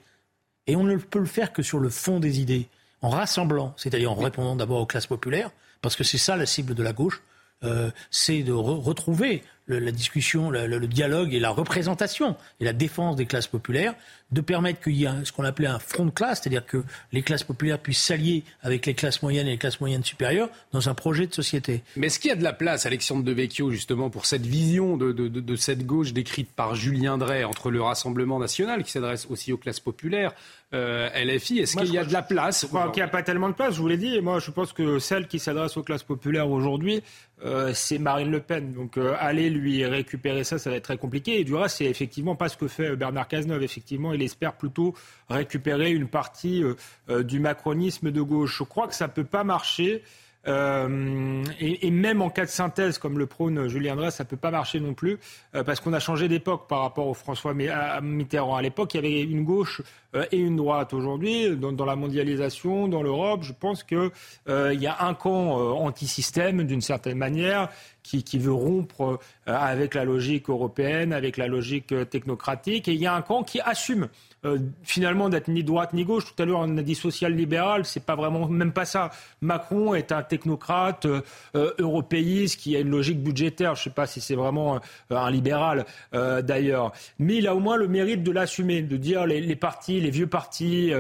Et 0.68 0.76
on 0.76 0.84
ne 0.84 0.96
peut 0.96 1.20
le 1.20 1.26
faire 1.26 1.52
que 1.52 1.64
sur 1.64 1.80
le 1.80 1.90
fond 1.90 2.20
des 2.20 2.40
idées 2.40 2.70
en 3.02 3.10
rassemblant, 3.10 3.74
c'est-à-dire 3.78 4.12
en 4.12 4.16
répondant 4.16 4.56
d'abord 4.56 4.82
aux 4.82 4.86
classes 4.86 5.08
populaires, 5.08 5.52
parce 5.82 5.96
que 5.96 6.04
c'est 6.04 6.18
ça 6.18 6.36
la 6.36 6.46
cible 6.46 6.76
de 6.76 6.84
la 6.84 6.94
gauche, 6.94 7.22
euh, 7.64 7.92
c'est 8.10 8.42
de 8.42 8.54
retrouver 8.54 9.44
la 9.68 9.92
discussion, 9.92 10.50
le, 10.50 10.88
dialogue 10.88 11.34
et 11.34 11.40
la 11.40 11.50
représentation 11.50 12.36
et 12.60 12.66
la 12.66 12.74
défense 12.74 13.16
des 13.16 13.26
classes 13.26 13.48
populaires, 13.48 13.94
de 14.32 14.42
permettre 14.42 14.82
qu'il 14.82 14.96
y 14.96 15.06
ait 15.06 15.10
ce 15.24 15.32
qu'on 15.32 15.44
appelait 15.44 15.68
un 15.68 15.80
front 15.80 16.06
de 16.06 16.10
classe, 16.12 16.42
c'est-à-dire 16.42 16.66
que 16.66 16.84
les 17.12 17.22
classes 17.22 17.44
populaires 17.44 17.80
puissent 17.80 18.04
s'allier 18.04 18.44
avec 18.64 18.86
les 18.86 18.94
classes 18.94 19.22
moyennes 19.22 19.48
et 19.48 19.52
les 19.52 19.58
classes 19.58 19.80
moyennes 19.80 20.04
supérieures 20.04 20.50
dans 20.72 20.90
un 20.90 20.94
projet 20.94 21.28
de 21.28 21.34
société. 21.34 21.84
Mais 21.96 22.08
est-ce 22.08 22.20
qu'il 22.20 22.30
y 22.30 22.34
a 22.34 22.38
de 22.38 22.44
la 22.44 22.54
place, 22.54 22.86
Alexandre 22.86 23.24
de 23.24 23.32
Vecchio, 23.32 23.72
justement, 23.72 24.10
pour 24.10 24.26
cette 24.26 24.46
vision 24.46 24.98
de, 24.98 25.56
cette 25.56 25.86
gauche 25.86 26.14
décrite 26.14 26.50
par 26.52 26.76
Julien 26.76 27.18
Drey 27.18 27.44
entre 27.44 27.72
le 27.72 27.82
Rassemblement 27.82 28.40
national, 28.40 28.84
qui 28.84 28.92
s'adresse 28.92 29.28
aussi 29.30 29.54
aux 29.54 29.58
classes 29.58 29.80
populaires, 29.80 30.34
LFI, 30.74 31.60
est-ce 31.60 31.78
qu'il 31.78 31.94
y 31.94 31.98
a 31.98 32.06
de 32.06 32.14
la 32.14 32.22
place 32.22 32.62
Je 32.62 32.68
crois 32.68 32.90
qu'il 32.92 33.02
n'y 33.04 33.08
a 33.08 33.12
pas 33.12 33.24
tellement 33.24 33.50
de 33.50 33.54
place, 33.54 33.76
je 33.76 33.82
vous 33.82 33.88
l'ai 33.88 33.98
dit. 33.98 34.16
Et 34.16 34.22
moi, 34.22 34.40
je 34.40 34.52
pense 34.52 34.72
que 34.74 35.00
celle 35.00 35.28
qui 35.28 35.40
s'adresse 35.40 35.76
aux 35.78 35.84
classes 35.84 36.04
populaires 36.04 36.50
aujourd'hui, 36.50 37.04
euh, 37.44 37.72
c'est 37.74 37.98
Marine 37.98 38.32
Le 38.32 38.40
Pen. 38.40 38.72
Donc, 38.72 38.98
euh, 38.98 39.16
allez 39.20 39.50
lui 39.50 39.86
récupérer 39.86 40.44
ça, 40.44 40.60
ça 40.60 40.70
va 40.70 40.76
être 40.78 40.84
très 40.84 40.98
compliqué. 40.98 41.40
Et 41.40 41.44
du 41.44 41.56
reste, 41.56 41.78
c'est 41.78 41.86
effectivement 41.86 42.36
pas 42.36 42.50
ce 42.50 42.58
que 42.58 42.68
fait 42.68 42.96
Bernard 42.96 43.28
Cazeneuve. 43.28 43.64
Effectivement, 43.64 44.14
il 44.14 44.22
espère 44.22 44.54
plutôt 44.54 44.96
récupérer 45.30 45.92
une 45.92 46.08
partie 46.08 46.64
euh, 46.64 46.76
euh, 47.10 47.24
du 47.24 47.40
macronisme 47.40 48.12
de 48.12 48.22
gauche. 48.22 48.58
Je 48.60 48.64
crois 48.64 48.88
que 48.88 48.96
ça 48.96 49.08
peut 49.08 49.24
pas 49.24 49.44
marcher. 49.44 50.04
Euh, 50.48 51.44
et, 51.60 51.92
même 51.92 52.22
en 52.22 52.30
cas 52.30 52.46
de 52.46 52.50
synthèse, 52.50 52.98
comme 52.98 53.20
le 53.20 53.28
prône 53.28 53.68
Julien 53.68 53.96
Drey, 53.96 54.12
ça 54.12 54.26
peut 54.26 54.38
pas 54.38 54.52
marcher 54.52 54.80
non 54.80 54.94
plus, 54.94 55.20
euh, 55.56 55.64
parce 55.64 55.80
qu'on 55.80 55.94
a 55.94 56.00
changé 56.00 56.28
d'époque 56.28 56.68
par 56.68 56.82
rapport 56.82 57.08
au 57.08 57.14
François 57.14 57.54
Mitterrand. 57.54 58.56
À 58.56 58.62
l'époque, 58.62 58.94
il 58.94 58.98
y 58.98 59.00
avait 59.00 59.22
une 59.22 59.44
gauche 59.44 59.82
euh, 60.16 60.26
et 60.32 60.38
une 60.38 60.56
droite. 60.56 60.94
Aujourd'hui, 60.94 61.56
dans, 61.56 61.86
la 61.86 61.96
mondialisation, 61.96 62.88
dans 62.88 63.04
l'Europe, 63.04 63.44
je 63.44 63.54
pense 63.54 63.84
qu'il 63.84 64.12
y 64.48 64.88
a 64.88 65.06
un 65.06 65.14
camp 65.14 65.56
anti-système, 65.76 66.64
d'une 66.64 66.82
certaine 66.82 67.18
manière, 67.18 67.70
qui, 68.04 68.24
qui, 68.24 68.40
veut 68.40 68.54
rompre 68.54 69.20
avec 69.46 69.96
la 69.96 70.06
logique 70.06 70.50
européenne, 70.50 71.14
avec 71.14 71.38
la 71.38 71.48
logique 71.48 71.94
technocratique, 72.10 72.88
et 72.88 72.94
il 72.94 73.00
y 73.00 73.08
a 73.08 73.14
un 73.14 73.22
camp 73.22 73.44
qui 73.44 73.60
assume 73.62 74.08
euh, 74.44 74.58
finalement 74.82 75.30
d'être 75.30 75.50
ni 75.50 75.64
droite 75.64 75.94
ni 75.94 76.04
gauche. 76.04 76.26
Tout 76.26 76.42
à 76.42 76.46
l'heure, 76.48 76.62
on 76.62 76.78
a 76.78 76.82
dit 76.82 76.96
social-libéral, 76.96 77.86
c'est 77.86 78.04
pas 78.04 78.16
vraiment, 78.16 78.48
même 78.48 78.72
pas 78.72 78.86
ça. 78.86 79.12
Macron 79.42 79.94
est 79.94 80.12
un 80.12 80.24
technocrate 80.24 81.06
euh, 81.06 81.22
euh, 81.56 81.74
européiste 81.78 82.60
qui 82.60 82.76
a 82.76 82.80
une 82.80 82.90
logique 82.90 83.22
budgétaire. 83.22 83.76
Je 83.76 83.84
sais 83.84 83.92
pas 83.92 84.08
si 84.08 84.20
c'est 84.20 84.34
vraiment 84.34 84.80
un 85.12 85.32
libéral 85.32 85.86
d'ailleurs, 86.12 86.92
mais 87.20 87.36
il 87.36 87.48
a 87.48 87.56
au 87.56 87.60
moins 87.60 87.78
le 87.78 87.88
mérite 87.88 88.24
de 88.24 88.32
l'assumer, 88.32 88.82
de 88.82 88.98
dire 88.98 89.26
les, 89.26 89.42
les 89.42 89.56
partis, 89.56 90.00
les 90.00 90.10
vieux 90.10 90.28
partis 90.28 90.92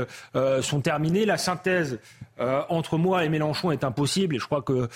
sont 0.62 0.82
terminés. 0.82 1.26
La 1.26 1.38
synthèse 1.38 2.00
entre 2.70 2.98
moi 2.98 3.24
et 3.24 3.30
Mélenchon 3.30 3.72
est 3.72 3.84
impossible 3.84 4.36
et 4.36 4.40
je 4.40 4.46
crois 4.46 4.62
que 4.62 4.88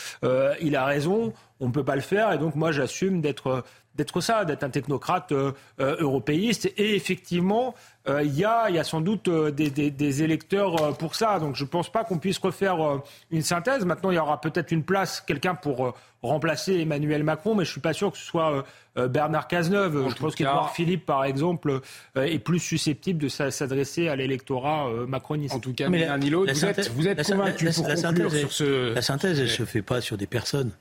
il 0.61 0.75
a 0.75 0.85
raison. 0.85 1.33
On 1.59 1.67
ne 1.67 1.71
peut 1.71 1.85
pas 1.85 1.95
le 1.95 2.01
faire 2.01 2.33
et 2.33 2.37
donc 2.37 2.55
moi 2.55 2.71
j'assume 2.71 3.21
d'être 3.21 3.63
d'être 3.95 4.21
ça, 4.21 4.45
d'être 4.45 4.63
un 4.63 4.69
technocrate 4.69 5.31
euh, 5.31 5.51
euh, 5.79 5.95
européiste. 5.99 6.71
Et 6.77 6.95
effectivement, 6.95 7.75
euh, 8.07 8.23
il 8.23 8.35
y, 8.35 8.45
a, 8.45 8.69
y, 8.69 8.77
a, 8.77 8.83
sans 8.83 9.01
doute 9.01 9.29
des, 9.29 9.69
des, 9.69 9.89
des, 9.89 10.23
électeurs 10.23 10.95
pour 10.97 11.15
ça. 11.15 11.39
Donc 11.39 11.55
je 11.55 11.63
ne 11.63 11.69
pense 11.69 11.91
pas 11.91 12.03
qu'on 12.03 12.19
puisse 12.19 12.37
refaire 12.37 12.77
une 13.31 13.41
synthèse. 13.41 13.85
Maintenant, 13.85 14.11
il 14.11 14.15
y 14.15 14.19
aura 14.19 14.39
peut-être 14.41 14.71
une 14.71 14.83
place, 14.83 15.21
quelqu'un 15.21 15.55
pour 15.55 15.95
remplacer 16.21 16.79
Emmanuel 16.79 17.23
Macron, 17.23 17.55
mais 17.55 17.65
je 17.65 17.69
ne 17.69 17.73
suis 17.73 17.81
pas 17.81 17.93
sûr 17.93 18.11
que 18.11 18.17
ce 18.17 18.25
soit 18.25 18.63
Bernard 18.95 19.47
Cazeneuve. 19.47 20.09
je 20.09 20.15
pense 20.15 20.35
qu'Edouard 20.35 20.71
Philippe, 20.73 21.05
par 21.05 21.23
exemple, 21.23 21.81
est 22.15 22.39
plus 22.39 22.59
susceptible 22.59 23.19
de 23.19 23.27
s'adresser 23.27 24.07
à 24.07 24.15
l'électorat 24.15 24.87
macroniste. 25.07 25.55
En 25.55 25.59
tout 25.59 25.73
cas, 25.73 25.89
mais 25.89 26.07
ni 26.19 26.29
l'autre, 26.29 26.53
vous, 26.53 26.65
êtes, 26.65 26.91
vous 26.91 27.07
êtes 27.07 27.25
convaincu 27.25 27.71
pour 27.71 27.87
la, 27.87 27.95
synthèse, 27.95 28.39
sur 28.39 28.51
ce... 28.51 28.93
La 28.93 29.01
synthèse, 29.01 29.39
elle 29.39 29.45
ne 29.45 29.51
se 29.51 29.65
fait 29.65 29.81
pas 29.81 30.01
sur 30.01 30.17
des 30.17 30.27
personnes. 30.27 30.71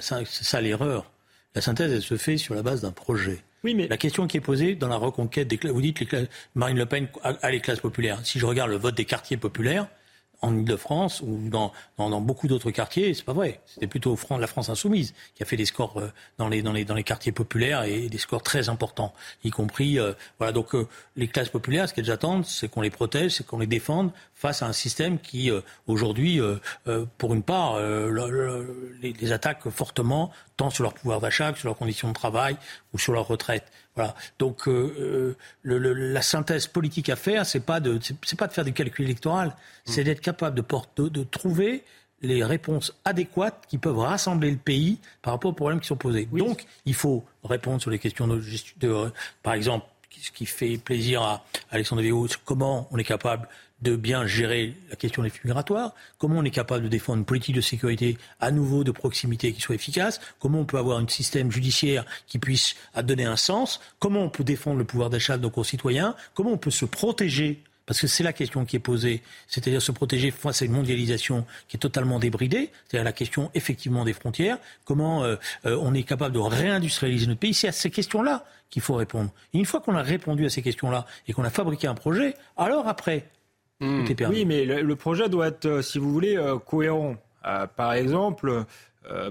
C'est 0.00 0.24
ça 0.24 0.60
l'erreur. 0.60 1.04
La 1.54 1.60
synthèse, 1.60 1.92
elle 1.92 2.02
se 2.02 2.16
fait 2.16 2.36
sur 2.36 2.54
la 2.54 2.62
base 2.62 2.82
d'un 2.82 2.92
projet. 2.92 3.42
Oui, 3.64 3.74
mais... 3.74 3.88
La 3.88 3.96
question 3.96 4.26
qui 4.26 4.36
est 4.36 4.40
posée 4.40 4.74
dans 4.76 4.88
la 4.88 4.96
reconquête 4.96 5.48
des 5.48 5.58
classes, 5.58 5.72
vous 5.72 5.82
dites 5.82 6.06
que 6.06 6.26
Marine 6.54 6.78
Le 6.78 6.86
Pen 6.86 7.08
a 7.22 7.50
les 7.50 7.60
classes 7.60 7.80
populaires. 7.80 8.20
Si 8.24 8.38
je 8.38 8.46
regarde 8.46 8.70
le 8.70 8.76
vote 8.76 8.96
des 8.96 9.04
quartiers 9.04 9.36
populaires, 9.36 9.88
en 10.42 10.56
Ile-de-France 10.56 11.22
ou 11.22 11.48
dans, 11.48 11.72
dans, 11.98 12.10
dans 12.10 12.20
beaucoup 12.20 12.48
d'autres 12.48 12.70
quartiers, 12.70 13.14
c'est 13.14 13.24
pas 13.24 13.32
vrai. 13.32 13.60
C'était 13.66 13.86
plutôt 13.86 14.16
la 14.38 14.46
France 14.46 14.68
insoumise 14.68 15.14
qui 15.34 15.42
a 15.42 15.46
fait 15.46 15.56
des 15.56 15.64
scores 15.64 15.98
euh, 15.98 16.12
dans 16.38 16.48
les, 16.48 16.62
dans 16.62 16.72
les, 16.72 16.84
dans 16.84 16.94
les 16.94 17.02
quartiers 17.02 17.32
populaires 17.32 17.84
et 17.84 18.08
des 18.08 18.18
scores 18.18 18.42
très 18.42 18.68
importants, 18.68 19.12
y 19.44 19.50
compris 19.50 19.98
euh, 19.98 20.12
voilà 20.38 20.52
donc 20.52 20.74
euh, 20.74 20.86
les 21.16 21.28
classes 21.28 21.48
populaires. 21.48 21.88
Ce 21.88 21.94
qu'elles 21.94 22.10
attendent, 22.10 22.44
c'est 22.44 22.68
qu'on 22.68 22.80
les 22.80 22.90
protège, 22.90 23.32
c'est 23.32 23.46
qu'on 23.46 23.58
les 23.58 23.66
défende 23.66 24.12
face 24.34 24.62
à 24.62 24.66
un 24.66 24.72
système 24.72 25.18
qui 25.18 25.50
aujourd'hui, 25.86 26.40
pour 27.18 27.34
une 27.34 27.42
part, 27.42 27.78
les, 27.78 29.12
les, 29.12 29.32
attaque 29.32 29.68
fortement 29.68 30.32
tant 30.56 30.70
sur 30.70 30.82
leur 30.82 30.94
pouvoir 30.94 31.20
d'achat 31.20 31.52
que 31.52 31.58
sur 31.58 31.68
leurs 31.68 31.76
conditions 31.76 32.08
de 32.08 32.14
travail 32.14 32.56
ou 32.94 32.98
sur 32.98 33.12
leur 33.12 33.26
retraite. 33.26 33.70
Voilà. 34.00 34.14
Donc 34.38 34.66
euh, 34.66 35.36
le, 35.62 35.78
le, 35.78 35.92
la 35.92 36.22
synthèse 36.22 36.66
politique 36.66 37.10
à 37.10 37.16
faire, 37.16 37.44
c'est 37.44 37.60
pas 37.60 37.80
de 37.80 37.98
c'est 38.00 38.38
pas 38.38 38.46
de 38.46 38.52
faire 38.52 38.64
des 38.64 38.72
calculs 38.72 39.04
électoraux, 39.04 39.50
c'est 39.84 40.04
d'être 40.04 40.22
capable 40.22 40.56
de, 40.56 40.62
porter, 40.62 41.10
de 41.10 41.22
trouver 41.22 41.84
les 42.22 42.42
réponses 42.42 42.94
adéquates 43.04 43.66
qui 43.68 43.76
peuvent 43.76 43.98
rassembler 43.98 44.50
le 44.50 44.56
pays 44.56 44.98
par 45.20 45.34
rapport 45.34 45.50
aux 45.50 45.54
problèmes 45.54 45.80
qui 45.80 45.86
sont 45.86 45.96
posés. 45.96 46.26
Donc, 46.32 46.64
il 46.86 46.94
faut 46.94 47.24
répondre 47.44 47.80
sur 47.80 47.90
les 47.90 47.98
questions 47.98 48.26
de, 48.26 48.42
de 48.78 49.12
par 49.42 49.52
exemple, 49.52 49.84
ce 50.18 50.30
qui 50.30 50.46
fait 50.46 50.78
plaisir 50.78 51.20
à 51.20 51.44
Alexandre 51.70 52.00
Véo, 52.00 52.26
comment 52.46 52.88
on 52.90 52.96
est 52.96 53.04
capable 53.04 53.48
de 53.82 53.96
bien 53.96 54.26
gérer 54.26 54.74
la 54.90 54.96
question 54.96 55.22
des 55.22 55.30
flux 55.30 55.48
migratoires, 55.48 55.94
comment 56.18 56.38
on 56.38 56.44
est 56.44 56.50
capable 56.50 56.84
de 56.84 56.88
défendre 56.88 57.18
une 57.18 57.24
politique 57.24 57.56
de 57.56 57.60
sécurité 57.60 58.18
à 58.40 58.50
nouveau 58.50 58.84
de 58.84 58.90
proximité 58.90 59.52
qui 59.52 59.60
soit 59.60 59.74
efficace, 59.74 60.20
comment 60.38 60.60
on 60.60 60.64
peut 60.64 60.78
avoir 60.78 60.98
un 60.98 61.08
système 61.08 61.50
judiciaire 61.50 62.04
qui 62.26 62.38
puisse 62.38 62.76
donner 63.02 63.24
un 63.24 63.36
sens, 63.36 63.80
comment 63.98 64.20
on 64.20 64.30
peut 64.30 64.44
défendre 64.44 64.78
le 64.78 64.84
pouvoir 64.84 65.10
d'achat 65.10 65.36
de 65.36 65.42
nos 65.42 65.50
concitoyens, 65.50 66.14
comment 66.34 66.52
on 66.52 66.58
peut 66.58 66.70
se 66.70 66.84
protéger 66.84 67.62
parce 67.90 68.02
que 68.02 68.06
c'est 68.06 68.22
la 68.22 68.32
question 68.32 68.64
qui 68.64 68.76
est 68.76 68.78
posée, 68.78 69.20
c'est-à-dire 69.48 69.82
se 69.82 69.90
protéger 69.90 70.30
face 70.30 70.62
à 70.62 70.64
une 70.64 70.70
mondialisation 70.70 71.44
qui 71.66 71.76
est 71.76 71.80
totalement 71.80 72.20
débridée, 72.20 72.70
c'est-à-dire 72.86 73.04
la 73.04 73.12
question 73.12 73.50
effectivement 73.54 74.04
des 74.04 74.12
frontières, 74.12 74.58
comment 74.84 75.24
euh, 75.24 75.34
euh, 75.66 75.76
on 75.80 75.92
est 75.92 76.04
capable 76.04 76.32
de 76.32 76.38
réindustrialiser 76.38 77.26
notre 77.26 77.40
pays, 77.40 77.52
c'est 77.52 77.66
à 77.66 77.72
ces 77.72 77.90
questions-là 77.90 78.44
qu'il 78.70 78.80
faut 78.80 78.94
répondre. 78.94 79.32
Et 79.52 79.58
une 79.58 79.64
fois 79.64 79.80
qu'on 79.80 79.96
a 79.96 80.02
répondu 80.02 80.46
à 80.46 80.50
ces 80.50 80.62
questions-là 80.62 81.04
et 81.26 81.32
qu'on 81.32 81.42
a 81.42 81.50
fabriqué 81.50 81.88
un 81.88 81.96
projet, 81.96 82.36
alors 82.56 82.86
après, 82.86 83.26
Hmm. 83.80 84.04
Oui, 84.28 84.44
mais 84.44 84.64
le, 84.64 84.96
projet 84.96 85.28
doit 85.30 85.48
être, 85.48 85.66
euh, 85.66 85.82
si 85.82 85.98
vous 85.98 86.12
voulez, 86.12 86.36
euh, 86.36 86.58
cohérent. 86.58 87.16
Euh, 87.46 87.66
par 87.66 87.94
exemple, 87.94 88.64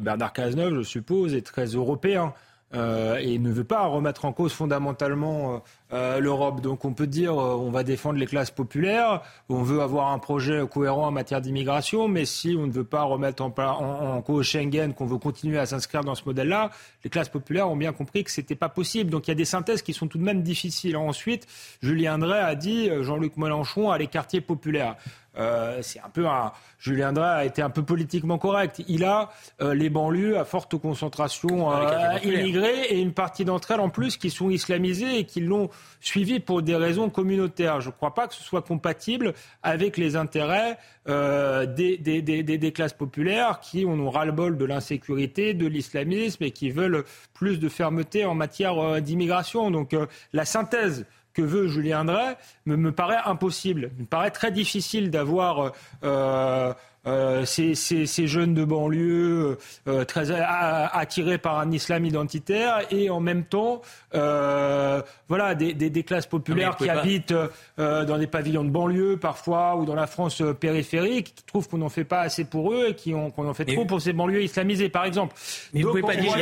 Bernard 0.02 0.34
Cazeneuve, 0.34 0.80
je 0.80 0.82
suppose, 0.82 1.36
est 1.36 1.45
très 1.45 1.68
européen. 1.68 2.34
Euh, 2.76 3.17
et 3.17 3.39
ne 3.39 3.51
veut 3.51 3.63
pas 3.63 3.88
remettre 3.88 4.26
en 4.26 4.32
cause 4.32 4.53
fondamentalement 4.53 5.55
euh, 5.55 5.57
euh, 5.93 6.20
l'Europe. 6.20 6.61
Donc 6.61 6.86
on 6.86 6.93
peut 6.93 7.07
dire 7.07 7.36
on 7.36 7.72
va 7.72 7.84
défendre 7.84 8.20
les 8.20 8.28
classes 8.28 8.51
populaires, 8.51 9.24
on 9.49 9.63
veut 9.63 9.82
avoir 9.82 10.11
un 10.11 10.20
projet 10.20 10.61
cohérent 10.72 11.07
en 11.07 11.11
matière 11.11 11.41
d'immigration, 11.41 12.07
mais 12.07 12.26
si 12.26 12.55
on 12.59 12.67
ne 12.67 12.72
veut 12.72 12.84
pas 12.84 13.01
remettre 13.01 13.41
en, 13.41 14.22
cause 14.22 14.45
Schengen, 14.45 14.93
qu'on 14.93 15.07
veut 15.07 15.17
continuer 15.17 15.57
à 15.57 15.65
s'inscrire 15.65 16.03
dans 16.03 16.13
ce 16.13 16.24
modèle-là, 16.26 16.70
les 17.03 17.09
classes 17.09 17.30
populaires 17.30 17.72
ont 17.72 17.76
bien 17.76 17.91
compris 17.91 18.24
que 18.24 18.30
c'était 18.30 18.53
pas 18.53 18.70
possible. 18.70 19.09
Donc 19.09 19.28
il 19.28 19.32
y 19.32 19.34
a 19.34 19.36
des 19.36 19.45
synthèses 19.45 19.82
qui 19.82 19.93
sont 19.93 20.07
tout 20.07 20.20
de 20.20 20.24
même 20.24 20.43
difficiles. 20.43 20.95
Ensuite, 20.95 21.47
Julien 21.82 22.20
Drey 22.20 22.38
a 22.38 22.53
dit 22.53 22.91
Jean-Luc 23.01 23.36
Mélenchon 23.38 23.89
à 23.89 23.97
les 23.97 24.07
quartiers 24.07 24.41
populaires. 24.41 24.95
Euh, 25.40 25.80
c'est 25.82 26.00
un 26.00 26.10
peu 26.10 26.28
un. 26.28 26.52
Julien 26.80 27.12
Drey 27.12 27.28
a 27.28 27.44
été 27.44 27.62
un 27.62 27.70
peu 27.70 27.84
politiquement 27.84 28.38
correct. 28.38 28.82
Il 28.88 29.04
a 29.04 29.32
euh, 29.62 29.74
les 29.74 29.90
banlieues 29.90 30.38
à 30.38 30.46
forte 30.46 30.78
concentration 30.78 31.74
euh, 31.74 32.18
immigrée 32.24 32.84
et 32.90 33.00
une 33.02 33.12
partie 33.12 33.44
d'entre 33.44 33.72
elles 33.72 33.82
en 33.82 33.90
plus 33.90 34.16
qui 34.16 34.30
sont 34.30 34.50
islamisées 34.50 35.20
et 35.20 35.26
qui 35.26 35.42
l'ont 35.42 35.70
suivi 36.00 36.40
pour 36.40 36.62
des 36.62 36.76
raisons 36.76 37.10
communautaires. 37.10 37.82
Je 37.82 37.88
ne 37.88 37.94
crois 37.94 38.14
pas 38.14 38.28
que 38.30 38.34
ce 38.34 38.44
soit 38.44 38.62
compatible 38.62 39.34
avec 39.62 39.98
les 39.98 40.16
intérêts 40.16 40.78
des, 41.06 41.98
des, 41.98 42.22
des, 42.22 42.44
des, 42.44 42.72
classes 42.72 42.94
populaires 42.94 43.60
qui 43.62 43.84
ont 43.84 44.10
ras-le-bol 44.12 44.58
de 44.58 44.66
l'insécurité, 44.66 45.56
de 45.56 45.66
l'islamisme 45.66 46.44
et 46.44 46.52
qui 46.52 46.70
veulent 46.70 47.04
plus 47.34 47.60
de 47.60 47.68
fermeté 47.68 48.26
en 48.26 48.36
matière 48.36 49.02
d'immigration. 49.02 49.72
Donc 49.72 49.96
la 50.34 50.46
synthèse 50.46 51.08
que 51.34 51.41
veut 51.41 51.67
Julien 51.67 52.05
Drey 52.05 52.36
me, 52.65 52.75
me 52.75 52.91
paraît 52.91 53.19
impossible. 53.25 53.91
Me 53.97 54.05
paraît 54.05 54.32
très 54.32 54.51
difficile 54.51 55.11
d'avoir 55.11 55.73
euh, 56.03 56.73
euh, 57.08 57.45
ces, 57.45 57.76
ces, 57.76 58.28
jeunes 58.28 58.54
de 58.54 58.66
banlieue 58.66 59.58
euh, 59.88 60.04
très 60.04 60.32
attirés 60.32 61.38
par 61.38 61.58
un 61.58 61.72
islam 61.72 62.04
identitaire 62.04 62.82
et 62.91 63.10
en 63.10 63.22
même 63.22 63.45
temps 63.45 63.82
euh, 64.16 65.02
voilà 65.30 65.56
des, 65.56 65.74
des, 65.74 65.89
des, 65.89 66.04
classes 66.04 66.26
populaires 66.26 66.76
qui 66.76 66.89
habitent 66.89 67.34
dans 67.78 68.18
des 68.18 68.28
pavillons 68.28 68.66
de 68.66 68.70
banlieue 68.70 69.16
parfois 69.16 69.78
ou 69.78 69.86
dans 69.86 69.95
la 69.95 70.08
France 70.08 70.43
périphérique 70.60 71.36
qui 71.36 71.43
trouvent 71.45 71.70
qu'on 71.70 71.78
n'en 71.78 71.88
fait 71.88 72.04
pas 72.04 72.20
assez 72.20 72.43
pour 72.43 72.74
eux 72.74 72.88
et 72.89 72.95
qui 72.95 73.14
ont 73.14 73.32
qu'on 73.32 73.47
en 73.47 73.54
fait 73.54 73.64
trop 73.64 73.86
pour 73.86 74.02
ces 74.02 74.12
banlieues 74.12 74.43
islamisées 74.43 74.89
par 74.89 75.06
exemple. 75.06 75.36
Mais 75.74 75.84
vous 75.84 75.91
pouvez 75.91 76.02
pas 76.02 76.18
dire 76.18 76.34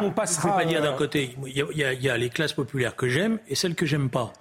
on, 0.00 0.10
passera. 0.12 0.56
pas 0.56 0.64
d'un 0.64 0.92
côté 0.92 1.34
il 1.46 1.56
y, 1.56 1.82
a, 1.82 1.92
il 1.92 2.02
y, 2.02 2.08
a, 2.08 2.16
les 2.16 2.30
classes 2.30 2.52
populaires 2.52 2.94
que 2.94 3.08
j'aime 3.08 3.40
et 3.48 3.56
celles 3.56 3.74
que 3.74 3.86
j'aime 3.86 4.08
pas. 4.08 4.32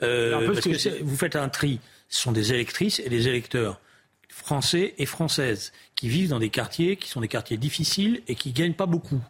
parce 0.00 0.60
que 0.62 1.02
vous 1.04 1.16
faites 1.16 1.36
un 1.36 1.48
tri. 1.48 1.78
Ce 2.08 2.22
sont 2.22 2.32
des 2.32 2.52
électrices 2.52 3.00
et 3.00 3.08
des 3.08 3.28
électeurs 3.28 3.80
français 4.28 4.94
et 4.98 5.06
françaises 5.06 5.72
qui 5.94 6.08
vivent 6.08 6.30
dans 6.30 6.38
des 6.38 6.50
quartiers 6.50 6.96
qui 6.96 7.08
sont 7.08 7.20
des 7.20 7.28
quartiers 7.28 7.56
difficiles 7.56 8.22
et 8.28 8.34
qui 8.34 8.52
gagnent 8.52 8.74
pas 8.74 8.86
beaucoup. 8.86 9.20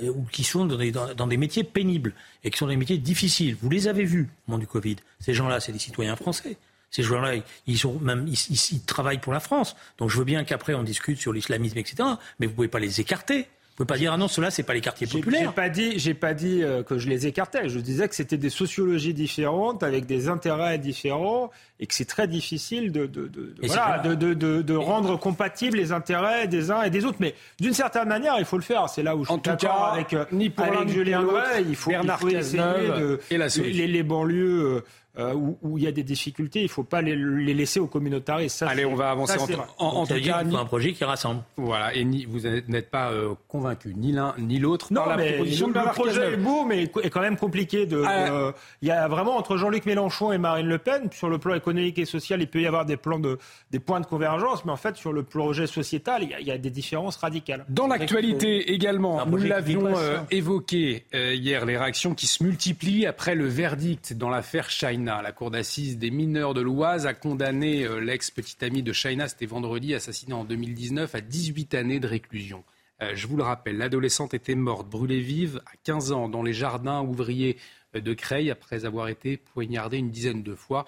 Ou 0.00 0.22
qui 0.30 0.44
sont 0.44 0.64
dans 0.64 1.26
des, 1.26 1.36
métiers 1.36 1.64
pénibles 1.64 2.14
et 2.44 2.50
qui 2.50 2.58
sont 2.58 2.68
des 2.68 2.76
métiers 2.76 2.98
difficiles. 2.98 3.56
Vous 3.60 3.68
les 3.68 3.88
avez 3.88 4.04
vus 4.04 4.28
au 4.46 4.52
moment 4.52 4.60
du 4.60 4.66
Covid. 4.68 4.96
Ces 5.18 5.34
gens-là, 5.34 5.58
c'est 5.58 5.72
des 5.72 5.80
citoyens 5.80 6.14
français. 6.14 6.56
Ces 6.92 7.02
gens-là, 7.02 7.34
ils 7.66 7.78
sont 7.78 7.98
même 7.98 8.28
ils, 8.28 8.82
travaillent 8.82 9.18
pour 9.18 9.32
la 9.32 9.40
France. 9.40 9.74
Donc 9.98 10.10
je 10.10 10.18
veux 10.18 10.24
bien 10.24 10.44
qu'après 10.44 10.74
on 10.74 10.84
discute 10.84 11.18
sur 11.18 11.32
l'islamisme, 11.32 11.78
etc. 11.78 11.96
Mais 12.38 12.46
vous 12.46 12.54
pouvez 12.54 12.68
pas 12.68 12.78
les 12.78 13.00
écarter. 13.00 13.48
Vous 13.76 13.84
pouvez 13.84 13.94
pas 13.94 13.98
dire 13.98 14.14
ah 14.14 14.16
non, 14.16 14.26
cela 14.26 14.50
c'est 14.50 14.62
pas 14.62 14.72
les 14.72 14.80
quartiers 14.80 15.06
populaires. 15.06 15.50
J'ai 15.50 15.54
pas 15.54 15.68
dit, 15.68 15.98
j'ai 15.98 16.14
pas 16.14 16.32
dit 16.32 16.62
euh, 16.62 16.82
que 16.82 16.96
je 16.96 17.10
les 17.10 17.26
écartais. 17.26 17.68
Je 17.68 17.78
disais 17.78 18.08
que 18.08 18.14
c'était 18.14 18.38
des 18.38 18.48
sociologies 18.48 19.12
différentes 19.12 19.82
avec 19.82 20.06
des 20.06 20.30
intérêts 20.30 20.78
différents 20.78 21.50
et 21.78 21.86
que 21.86 21.92
c'est 21.92 22.06
très 22.06 22.26
difficile 22.26 22.90
de 22.90 23.04
de, 23.04 23.28
de, 23.28 23.54
voilà, 23.64 23.98
de, 23.98 24.14
de, 24.14 24.62
de, 24.62 24.74
rendre 24.74 25.18
compatibles 25.18 25.76
les 25.76 25.92
intérêts 25.92 26.48
des 26.48 26.70
uns 26.70 26.84
et 26.84 26.90
des 26.90 27.04
autres. 27.04 27.18
Mais 27.20 27.34
d'une 27.60 27.74
certaine 27.74 28.08
manière, 28.08 28.36
il 28.38 28.46
faut 28.46 28.56
le 28.56 28.62
faire. 28.62 28.88
C'est 28.88 29.02
là 29.02 29.14
où 29.14 29.24
je 29.24 29.30
suis 29.30 29.40
d'accord 29.42 29.92
avec, 29.92 30.14
euh, 30.14 30.24
ni 30.32 30.48
pour 30.48 30.64
avec 30.64 30.88
Julien 30.88 31.22
Drey. 31.22 31.64
Il 31.68 31.76
faut, 31.76 31.90
Bernard 31.90 32.18
il 32.22 32.30
faut 32.30 32.34
essayer 32.34 32.62
de 32.62 33.20
et 33.30 33.36
la 33.36 33.48
les, 33.48 33.86
les, 33.88 34.02
banlieues. 34.02 34.84
Euh, 35.18 35.26
euh, 35.26 35.34
où, 35.62 35.78
il 35.78 35.84
y 35.84 35.86
a 35.86 35.92
des 35.92 36.02
difficultés, 36.02 36.60
il 36.60 36.64
ne 36.64 36.68
faut 36.68 36.84
pas 36.84 37.02
les, 37.02 37.16
laisser 37.16 37.80
aux 37.80 37.86
communautaristes. 37.86 38.62
Allez, 38.62 38.84
on 38.84 38.94
va 38.94 39.10
avancer. 39.10 39.38
en, 39.78 39.86
en, 39.86 40.06
tout 40.06 40.20
cas, 40.22 40.42
un 40.44 40.64
projet 40.64 40.92
qui 40.92 41.04
rassemble. 41.04 41.42
Voilà, 41.56 41.94
et 41.94 42.04
ni, 42.04 42.24
vous 42.26 42.40
n'êtes 42.40 42.90
pas 42.90 43.10
euh, 43.10 43.34
convaincu, 43.48 43.94
ni 43.94 44.12
l'un 44.12 44.34
ni 44.38 44.58
l'autre. 44.58 44.92
Non, 44.92 45.06
la 45.06 45.16
mais 45.16 45.32
proposition 45.32 45.68
le, 45.68 45.92
projet 45.92 46.32
est 46.34 46.36
beau, 46.36 46.64
mais 46.64 46.82
est 46.82 47.10
quand 47.10 47.20
même 47.20 47.36
compliqué. 47.36 47.86
De, 47.86 48.02
ah. 48.04 48.30
euh, 48.30 48.52
il 48.82 48.88
y 48.88 48.90
a 48.90 49.08
vraiment 49.08 49.36
entre 49.36 49.56
Jean-Luc 49.56 49.86
Mélenchon 49.86 50.32
et 50.32 50.38
Marine 50.38 50.66
Le 50.66 50.78
Pen, 50.78 51.08
sur 51.12 51.28
le 51.28 51.38
plan 51.38 51.54
économique 51.54 51.98
et 51.98 52.04
social, 52.04 52.40
il 52.42 52.48
peut 52.48 52.60
y 52.60 52.66
avoir 52.66 52.84
des 52.84 52.96
plans 52.96 53.18
de, 53.18 53.38
des 53.70 53.78
points 53.78 54.00
de 54.00 54.06
convergence, 54.06 54.64
mais 54.64 54.72
en 54.72 54.76
fait, 54.76 54.96
sur 54.96 55.12
le 55.12 55.22
projet 55.22 55.66
sociétal, 55.66 56.22
il 56.24 56.30
y 56.30 56.34
a, 56.34 56.40
il 56.40 56.46
y 56.46 56.50
a 56.50 56.58
des 56.58 56.70
différences 56.70 57.16
radicales. 57.16 57.64
Dans 57.68 57.86
l'actualité 57.86 58.72
également, 58.72 59.24
nous 59.26 59.38
l'avions 59.38 59.94
évoqué 60.30 61.06
hier, 61.12 61.64
les 61.64 61.78
réactions 61.78 62.14
qui 62.14 62.26
se 62.26 62.44
multiplient 62.44 63.06
après 63.06 63.34
le 63.34 63.46
verdict 63.46 64.12
dans 64.12 64.28
l'affaire 64.28 64.70
China. 65.06 65.22
La 65.22 65.32
cour 65.32 65.50
d'assises 65.50 65.98
des 65.98 66.10
mineurs 66.10 66.52
de 66.52 66.60
l'Oise 66.60 67.06
a 67.06 67.14
condamné 67.14 67.84
euh, 67.84 68.00
l'ex-petite 68.00 68.62
amie 68.62 68.82
de 68.82 68.92
Shaina, 68.92 69.28
c'était 69.28 69.46
vendredi, 69.46 69.94
assassinée 69.94 70.34
en 70.34 70.44
2019, 70.44 71.14
à 71.14 71.20
18 71.20 71.74
années 71.74 72.00
de 72.00 72.08
réclusion. 72.08 72.64
Euh, 73.02 73.12
je 73.14 73.28
vous 73.28 73.36
le 73.36 73.44
rappelle, 73.44 73.76
l'adolescente 73.76 74.34
était 74.34 74.56
morte, 74.56 74.88
brûlée 74.88 75.20
vive, 75.20 75.60
à 75.66 75.76
15 75.84 76.10
ans, 76.10 76.28
dans 76.28 76.42
les 76.42 76.52
jardins 76.52 77.02
ouvriers 77.02 77.56
euh, 77.94 78.00
de 78.00 78.14
Creil, 78.14 78.50
après 78.50 78.84
avoir 78.84 79.08
été 79.08 79.36
poignardée 79.36 79.98
une 79.98 80.10
dizaine 80.10 80.42
de 80.42 80.54
fois. 80.56 80.86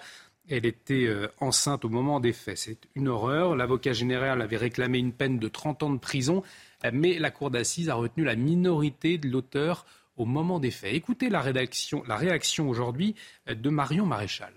Elle 0.49 0.65
était 0.65 1.07
enceinte 1.39 1.85
au 1.85 1.89
moment 1.89 2.19
des 2.19 2.33
faits. 2.33 2.57
C'est 2.57 2.79
une 2.95 3.07
horreur. 3.07 3.55
L'avocat 3.55 3.93
général 3.93 4.41
avait 4.41 4.57
réclamé 4.57 4.97
une 4.97 5.13
peine 5.13 5.37
de 5.37 5.47
30 5.47 5.83
ans 5.83 5.89
de 5.91 5.99
prison, 5.99 6.41
mais 6.91 7.19
la 7.19 7.29
cour 7.29 7.51
d'assises 7.51 7.87
a 7.89 7.93
retenu 7.93 8.23
la 8.23 8.35
minorité 8.35 9.19
de 9.19 9.29
l'auteur 9.29 9.85
au 10.19 10.25
moment 10.25 10.59
des 10.59 10.69
faits. 10.69 10.93
Écoutez 10.93 11.29
la, 11.29 11.41
la 11.41 12.15
réaction 12.15 12.69
aujourd'hui 12.69 13.15
de 13.47 13.69
Marion 13.69 14.05
Maréchal. 14.05 14.53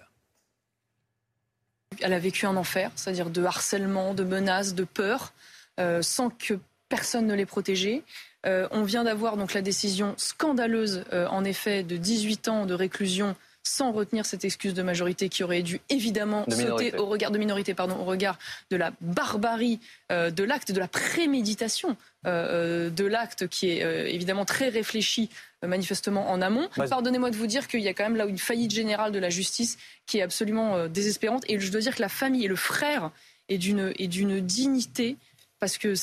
Elle 2.01 2.13
a 2.13 2.19
vécu 2.19 2.47
un 2.47 2.57
enfer, 2.57 2.91
c'est-à-dire 2.97 3.31
de 3.31 3.45
harcèlement, 3.45 4.13
de 4.13 4.25
menaces, 4.25 4.75
de 4.75 4.85
peur, 4.85 5.33
euh, 5.79 6.03
sans 6.03 6.31
que 6.31 6.59
personne 6.89 7.27
ne 7.27 7.35
l'ait 7.35 7.47
protégée. 7.47 8.03
Euh, 8.45 8.67
on 8.73 8.83
vient 8.83 9.05
d'avoir 9.05 9.37
donc 9.37 9.55
la 9.55 9.63
décision 9.63 10.15
scandaleuse, 10.17 11.05
euh, 11.13 11.29
en 11.29 11.45
effet, 11.45 11.85
de 11.85 11.97
18 11.97 12.49
ans 12.49 12.67
de 12.67 12.75
réclusion 12.75 13.37
sans 13.63 13.93
retenir 13.93 14.27
cette 14.27 14.45
excuse 14.45 14.75
de 14.75 14.83
majorité 14.83 15.29
qui 15.29 15.45
aurait 15.45 15.63
dû 15.63 15.81
évidemment 15.89 16.45
sauter 16.51 16.97
au 16.97 17.07
regard 17.07 17.31
de 17.31 17.39
minorité, 17.39 17.75
pardon, 17.75 17.97
au 17.97 18.05
regard 18.05 18.39
de 18.71 18.77
la 18.77 18.93
barbarie 19.01 19.81
euh, 20.11 20.31
de 20.31 20.43
l'acte, 20.43 20.73
de 20.73 20.81
la 20.81 20.89
préméditation 20.89 21.97
euh, 22.27 22.89
euh, 22.89 22.91
de 22.91 23.05
l'acte 23.05 23.47
qui 23.49 23.71
est 23.71 24.13
évidemment 24.13 24.45
très 24.45 24.69
réfléchi 24.69 25.31
manifestement 25.63 26.31
en 26.31 26.41
amont. 26.43 26.69
Pardonnez-moi 26.77 27.31
de 27.31 27.37
vous 27.37 27.47
dire 27.47 27.69
qu'il 27.69 27.81
y 27.81 27.89
a 27.89 27.95
quand 27.95 28.05
même 28.05 28.17
là 28.17 28.27
une 28.27 28.39
faillite 28.39 28.73
générale 28.73 29.13
de 29.13 29.19
la 29.19 29.31
justice 29.31 29.79
qui 30.07 30.19
est 30.19 30.23
absolument 30.23 30.89
désespérante. 30.89 31.45
Et 31.49 31.59
je 31.61 31.71
dois 31.71 31.81
dire 31.81 31.95
que 31.95 32.03
la 32.03 32.09
famille 32.09 32.45
et 32.45 32.49
le 32.49 32.57
frère 32.57 33.11
est 33.49 33.59
d'une 33.59 34.41
dignité 34.41 35.17
parce 35.63 35.79
que 35.79 35.95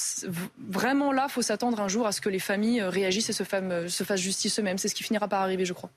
vraiment 0.57 1.12
là, 1.12 1.28
faut 1.28 1.41
s'attendre 1.41 1.82
un 1.82 1.89
jour 1.89 2.07
à 2.07 2.14
ce 2.14 2.22
que 2.22 2.30
les 2.30 2.39
familles 2.39 2.82
réagissent 2.82 3.30
et 3.30 3.34
se, 3.34 3.43
se 3.43 4.03
fassent 4.05 4.22
justice 4.22 4.57
eux-mêmes. 4.57 4.78
C'est 4.78 4.88
ce 4.88 4.95
qui 4.95 5.03
finira 5.03 5.28
par 5.28 5.41
arriver, 5.41 5.66
je 5.66 5.74
crois. 5.74 5.91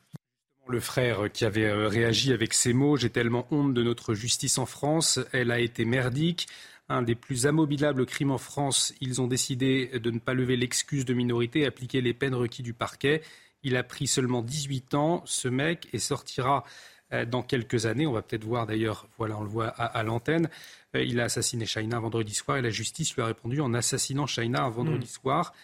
Le 0.68 0.80
frère 0.80 1.30
qui 1.32 1.44
avait 1.44 1.66
euh, 1.66 1.88
réagi 1.88 2.32
avec 2.32 2.54
ces 2.54 2.72
mots 2.72 2.96
J'ai 2.96 3.10
tellement 3.10 3.46
honte 3.50 3.74
de 3.74 3.82
notre 3.82 4.14
justice 4.14 4.58
en 4.58 4.66
France, 4.66 5.20
elle 5.32 5.50
a 5.50 5.58
été 5.58 5.84
merdique. 5.84 6.46
Un 6.88 7.02
des 7.02 7.14
plus 7.14 7.46
amobilables 7.46 8.06
crimes 8.06 8.30
en 8.30 8.38
France, 8.38 8.94
ils 9.00 9.20
ont 9.20 9.26
décidé 9.26 9.90
de 9.94 10.10
ne 10.10 10.18
pas 10.18 10.34
lever 10.34 10.56
l'excuse 10.56 11.04
de 11.04 11.14
minorité 11.14 11.60
et 11.60 11.66
appliquer 11.66 12.00
les 12.00 12.14
peines 12.14 12.34
requises 12.34 12.64
du 12.64 12.74
parquet. 12.74 13.22
Il 13.64 13.76
a 13.76 13.82
pris 13.82 14.06
seulement 14.06 14.42
18 14.42 14.94
ans, 14.94 15.22
ce 15.24 15.48
mec, 15.48 15.88
et 15.92 15.98
sortira 15.98 16.64
euh, 17.12 17.24
dans 17.24 17.42
quelques 17.42 17.86
années. 17.86 18.06
On 18.06 18.12
va 18.12 18.22
peut-être 18.22 18.44
voir 18.44 18.66
d'ailleurs, 18.66 19.06
voilà, 19.18 19.36
on 19.36 19.42
le 19.42 19.48
voit 19.48 19.68
à, 19.68 20.02
l'antenne. 20.02 20.48
Euh, 20.96 21.02
il 21.02 21.20
a 21.20 21.24
assassiné 21.24 21.66
Shaina 21.66 21.98
vendredi 21.98 22.34
soir 22.34 22.56
et 22.56 22.62
la 22.62 22.70
justice 22.70 23.14
lui 23.14 23.22
a 23.22 23.26
répondu 23.26 23.60
en 23.60 23.74
assassinant 23.74 24.26
Shaina 24.26 24.62
un 24.64 24.70
vendredi 24.70 25.06
hmm. 25.06 25.20
soir. 25.22 25.54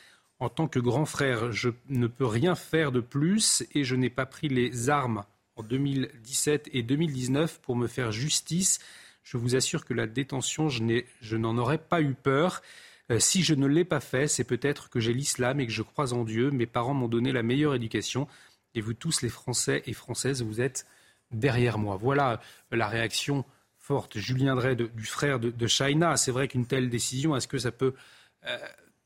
En 0.41 0.49
tant 0.49 0.69
que 0.69 0.79
grand 0.79 1.07
frère, 1.07 1.51
je 1.51 1.71
ne 1.89 2.07
peux 2.07 2.27
rien 2.27 2.55
faire 2.55 2.93
de 2.93 3.01
plus 3.01 3.65
et 3.75 3.83
je 3.83 3.97
n'ai 3.97 4.11
pas 4.11 4.27
pris 4.27 4.49
les 4.49 4.89
armes 4.89 5.25
en 5.57 5.63
2017 5.63 6.69
et 6.73 6.83
2019 6.83 7.61
pour 7.61 7.75
me 7.77 7.89
faire 7.89 8.13
justice. 8.13 8.79
Je 9.25 9.37
vous 9.37 9.57
assure 9.57 9.85
que 9.85 9.95
la 9.95 10.07
détention, 10.07 10.69
je 10.69 11.37
n'en 11.37 11.59
aurais 11.59 11.79
pas 11.79 12.01
eu 12.01 12.15
peur. 12.15 12.63
Euh, 13.11 13.19
si 13.19 13.43
je 13.43 13.55
ne 13.55 13.67
l'ai 13.67 13.85
pas 13.85 14.01
fait, 14.01 14.29
c'est 14.29 14.45
peut-être 14.45 14.91
que 14.91 15.01
j'ai 15.01 15.15
l'islam 15.15 15.61
et 15.61 15.67
que 15.67 15.73
je 15.73 15.83
crois 15.83 16.13
en 16.13 16.25
Dieu. 16.25 16.51
Mes 16.51 16.67
parents 16.67 16.95
m'ont 16.95 17.09
donné 17.09 17.33
la 17.33 17.43
meilleure 17.43 17.75
éducation. 17.75 18.29
Et 18.75 18.81
vous 18.81 18.95
tous, 18.95 19.23
les 19.23 19.29
Français 19.29 19.83
et 19.87 19.93
Françaises, 19.93 20.43
vous 20.43 20.61
êtes 20.61 20.87
derrière 21.31 21.79
moi. 21.79 21.97
Voilà 21.97 22.41
la 22.71 22.87
réaction 22.87 23.45
forte, 23.79 24.19
Julien 24.19 24.55
Drey, 24.55 24.77
du 24.77 25.05
frère 25.05 25.41
de, 25.41 25.51
de 25.51 25.67
C'est 25.67 26.31
vrai 26.31 26.49
qu'une 26.49 26.67
telle 26.67 26.91
décision, 26.91 27.35
est-ce 27.35 27.49
que 27.49 27.59
ça 27.59 27.73
peut 27.73 27.95
euh, 28.47 28.59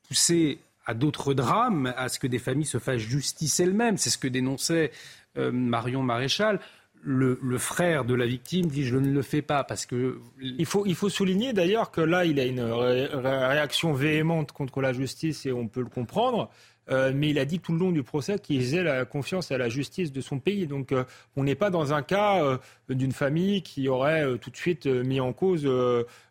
pousser 0.09 0.59
à 0.84 0.94
d'autres 0.94 1.34
drames, 1.34 1.94
à 1.96 2.09
ce 2.09 2.18
que 2.18 2.26
des 2.26 2.40
familles 2.40 2.66
se 2.66 2.78
fassent 2.78 3.00
justice 3.00 3.61
elles-mêmes? 3.61 3.96
C'est 3.96 4.11
ce 4.11 4.18
que 4.18 4.26
dénonçait 4.26 4.90
euh, 5.36 5.53
Marion 5.53 6.03
Maréchal. 6.03 6.59
Le, 7.05 7.36
frère 7.59 8.05
de 8.05 8.14
la 8.14 8.26
victime 8.26 8.66
dit 8.66 8.84
je 8.84 8.96
ne 8.96 9.11
le 9.11 9.22
fais 9.22 9.42
pas 9.42 9.64
parce 9.64 9.86
que 9.86 10.20
il 10.40 10.64
faut 10.66 11.09
souligner 11.09 11.53
d'ailleurs 11.53 11.90
que 11.90 12.00
là 12.00 12.24
il 12.24 12.38
a 12.38 12.44
une 12.44 12.61
réaction 12.62 13.92
véhémente 13.92 14.53
contre 14.53 14.80
la 14.80 14.92
justice 14.92 15.44
et 15.44 15.53
on 15.53 15.66
peut 15.66 15.80
le 15.80 15.88
comprendre 15.88 16.48
euh, 16.90 17.12
mais 17.14 17.30
il 17.30 17.38
a 17.38 17.44
dit 17.44 17.61
tout 17.61 17.72
le 17.72 17.78
long 17.78 17.92
du 17.92 18.03
procès 18.03 18.38
qu'il 18.38 18.61
faisait 18.61 18.82
la 18.82 19.05
confiance 19.05 19.53
à 19.53 19.59
la 19.59 19.68
justice 19.68 20.12
de 20.12 20.20
son 20.20 20.40
pays. 20.40 20.66
Donc 20.66 20.92
euh, 20.92 21.05
on 21.36 21.44
n'est 21.44 21.55
pas 21.55 21.70
dans 21.70 21.92
un 21.92 22.03
cas 22.03 22.44
euh, 22.44 22.59
d'une 22.88 23.12
famille 23.12 23.62
qui 23.62 23.88
aurait 23.88 24.38
tout 24.38 24.50
de 24.50 24.57
suite 24.57 24.86
mis 24.86 25.20
en 25.20 25.32
cause 25.32 25.68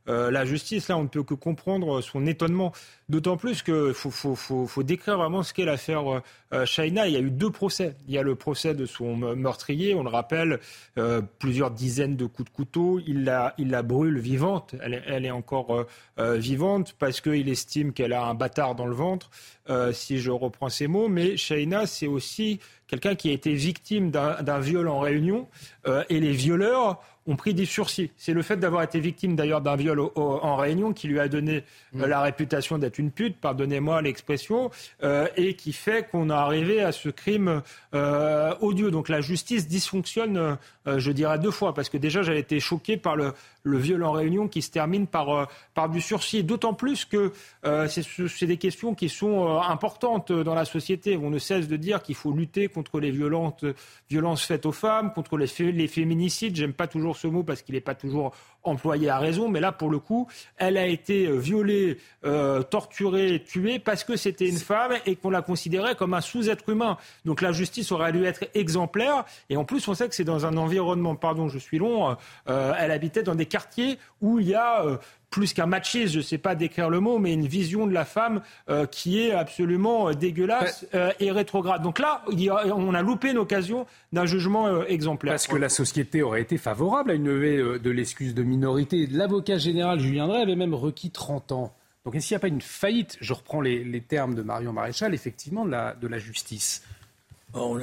la 0.08 0.45
justice. 0.45 0.88
Là, 0.88 0.97
on 0.97 1.04
ne 1.04 1.08
peut 1.08 1.24
que 1.24 1.34
comprendre 1.34 2.02
son 2.02 2.26
étonnement. 2.26 2.72
D'autant 3.10 3.38
plus 3.38 3.62
qu'il 3.62 3.93
faut, 3.93 4.84
décrire 4.84 5.18
vraiment 5.18 5.43
ce 5.43 5.54
qu'est 5.54 5.66
l'affaire 5.66 6.22
Shaina. 6.66 7.08
Il 7.08 7.14
y 7.14 7.18
a 7.18 7.20
eu 7.20 7.32
deux 7.32 7.49
procès. 7.49 7.95
Il 8.08 8.14
y 8.14 8.18
a 8.18 8.24
le 8.24 8.36
procès 8.36 8.74
de 8.74 8.86
son 8.86 9.16
meurtrier, 9.36 9.95
on 9.95 10.04
le 10.04 10.10
rappelle, 10.10 10.60
plusieurs 11.39 11.72
dizaines 11.72 12.16
de 12.16 12.26
coups 12.26 12.49
de 12.49 12.56
couteau. 12.56 12.99
Il 13.06 13.24
la, 13.24 13.84
brûle 13.84 14.20
vivante. 14.20 14.76
Elle, 14.82 15.26
est 15.26 15.32
encore 15.32 15.86
vivante 16.18 16.95
parce 16.97 17.22
qu'il 17.22 17.49
estime 17.49 17.93
qu'elle 17.93 18.14
a 18.14 18.26
un 18.26 18.34
bâtard 18.34 18.76
dans 18.76 18.88
le 18.88 18.95
ventre. 18.95 19.30
Euh, 19.70 19.93
si 19.93 20.20
je 20.20 20.32
reprends 20.32 20.70
ces 20.70 20.88
mots, 20.88 21.08
mais 21.08 21.38
Shaina, 21.38 21.86
c'est 21.86 22.08
aussi 22.08 22.60
quelqu'un 22.88 23.16
qui 23.16 23.30
a 23.30 23.32
été 23.32 23.54
victime 23.54 24.12
d'un 24.12 24.60
viol 24.60 24.88
en 24.88 24.99
réunion, 24.99 25.47
euh, 25.88 26.04
et 26.10 26.20
les 26.20 26.34
violeurs 26.34 26.99
ont 27.28 27.36
pris 27.36 27.53
des 27.53 27.65
sursis. 27.65 28.11
C'est 28.17 28.34
le 28.34 28.41
fait 28.41 28.57
d'avoir 28.57 28.84
été 28.84 28.99
victime 28.99 29.36
d'ailleurs 29.36 29.61
d'un 29.61 29.76
viol 29.76 29.99
en 30.15 30.55
réunion 30.55 30.93
qui 30.93 31.07
lui 31.07 31.19
a 31.19 31.28
donné 31.28 31.63
euh, 31.95 32.05
mm. 32.05 32.05
la 32.05 32.22
réputation 32.22 32.78
d'être 32.78 32.97
une 32.97 33.11
pute, 33.11 33.38
pardonnez-moi 33.39 34.01
l'expression, 34.01 34.72
euh, 35.03 35.28
et 35.38 35.55
qui 35.55 35.74
fait 35.74 36.09
qu'on 36.09 36.30
a 36.30 36.38
arrivé 36.38 36.82
à 36.82 36.91
ce 36.91 37.09
crime 37.09 37.61
euh, 37.93 38.53
odieux. 38.61 38.91
Donc 38.91 39.09
la 39.09 39.22
justice 39.22 39.67
dysfonctionne, 39.67 40.57
je 40.86 41.11
dirais 41.11 41.39
deux 41.39 41.51
fois, 41.51 41.73
parce 41.73 41.89
que 41.89 41.97
déjà 41.97 42.21
j'avais 42.21 42.39
été 42.39 42.59
choqué 42.59 42.97
par 42.97 43.15
le, 43.15 43.34
le, 43.63 43.77
viol 43.77 44.03
en 44.03 44.11
réunion 44.11 44.47
qui 44.47 44.61
se 44.61 44.71
termine 44.71 45.07
par, 45.07 45.47
par 45.73 45.89
du 45.89 46.01
sursis. 46.01 46.43
D'autant 46.43 46.73
plus 46.73 47.05
que 47.05 47.32
c'est 47.63 48.47
des 48.47 48.57
questions 48.57 48.95
qui 48.95 49.09
sont 49.09 49.59
importantes 49.59 50.32
dans 50.32 50.55
la 50.55 50.65
société. 50.65 51.17
On 51.17 51.29
ne 51.29 51.39
cesse 51.39 51.67
de 51.67 51.75
dire 51.75 52.01
qu'il 52.01 52.15
faut 52.15 52.32
lutter 52.32 52.67
contre 52.67 52.99
les 52.99 53.11
violentes, 53.11 53.65
violences 54.09 54.43
faites 54.43 54.65
aux 54.65 54.71
femmes, 54.71 55.13
contre 55.13 55.38
les, 55.38 55.47
féminicides. 55.47 56.55
J'aime 56.55 56.73
pas 56.73 56.88
toujours 56.88 57.17
ce 57.17 57.27
mot 57.27 57.43
parce 57.43 57.61
qu'il 57.61 57.75
n'est 57.75 57.82
pas 57.82 57.95
toujours 57.95 58.34
employé 58.63 59.09
à 59.09 59.17
raison, 59.17 59.49
mais 59.49 59.59
là, 59.59 59.71
pour 59.71 59.89
le 59.89 59.97
coup, 59.97 60.27
elle 60.57 60.77
a 60.77 60.86
été 60.86 61.25
euh, 61.25 61.36
violée, 61.38 61.97
euh, 62.25 62.61
torturée, 62.61 63.43
tuée 63.43 63.79
parce 63.79 64.03
que 64.03 64.15
c'était 64.15 64.47
une 64.47 64.57
femme 64.57 64.93
et 65.07 65.15
qu'on 65.15 65.32
la 65.32 65.41
considérait 65.41 65.95
comme 65.95 66.13
un 66.13 66.21
sous-être 66.21 66.69
humain. 66.69 66.97
Donc 67.25 67.41
la 67.41 67.51
justice 67.51 67.91
aurait 67.91 68.11
dû 68.11 68.23
être 68.23 68.45
exemplaire. 68.53 69.25
Et 69.49 69.57
en 69.57 69.65
plus, 69.65 69.88
on 69.88 69.95
sait 69.95 70.07
que 70.07 70.13
c'est 70.13 70.23
dans 70.23 70.45
un 70.45 70.55
environnement, 70.72 71.15
pardon, 71.15 71.47
je 71.49 71.59
suis 71.59 71.78
long, 71.78 72.15
euh, 72.49 72.74
elle 72.78 72.91
habitait 72.91 73.24
dans 73.24 73.36
des 73.36 73.45
quartiers 73.45 73.99
où 74.22 74.39
il 74.39 74.47
y 74.47 74.55
a 74.55 74.86
plus 75.32 75.53
qu'un 75.53 75.65
machisme, 75.65 76.13
je 76.13 76.17
ne 76.17 76.24
sais 76.24 76.38
pas 76.38 76.53
décrire 76.53 76.89
le 76.89 76.99
mot, 76.99 77.17
mais 77.17 77.34
une 77.34 77.47
vision 77.47 77.88
de 77.88 77.93
la 77.93 78.05
femme 78.05 78.41
euh, 78.69 78.86
qui 78.86 79.22
est 79.22 79.32
absolument 79.32 80.09
euh, 80.09 80.13
dégueulasse 80.13 80.86
euh, 80.93 81.11
et 81.19 81.32
rétrograde. 81.32 81.82
Donc 81.82 81.99
là, 81.99 82.22
on 82.28 82.93
a 82.93 83.01
loupé 83.01 83.32
une 83.32 83.38
occasion 83.38 83.88
d'un 84.11 84.26
jugement 84.26 84.84
exemplaire. 84.84 85.34
Parce 85.34 85.47
que 85.47 85.55
la 85.55 85.69
société 85.69 86.22
aurait 86.22 86.41
été 86.41 86.57
favorable 86.57 87.11
à 87.11 87.13
une 87.13 87.28
levée 87.28 87.80
de 87.80 87.89
l'excuse 87.89 88.36
de 88.36 88.43
minorité. 88.43 89.07
L'avocat 89.07 89.57
général 89.57 89.99
Julien 89.99 90.28
Drey 90.28 90.41
avait 90.41 90.57
même 90.57 90.76
requis 90.76 91.11
30 91.11 91.53
ans. 91.53 91.74
Donc 92.03 92.15
est-ce 92.15 92.28
qu'il 92.28 92.36
n'y 92.36 92.39
a 92.39 92.41
pas 92.41 92.47
une 92.49 92.61
faillite, 92.61 93.17
je 93.22 93.34
reprends 93.34 93.61
les, 93.61 94.01
termes 94.01 94.36
de 94.36 94.41
Marion 94.41 94.74
Maréchal, 94.74 95.13
effectivement, 95.13 95.65
de 95.65 95.72
la, 95.72 95.93
de 95.93 96.07
la 96.07 96.17
justice 96.17 96.84
On 97.53 97.80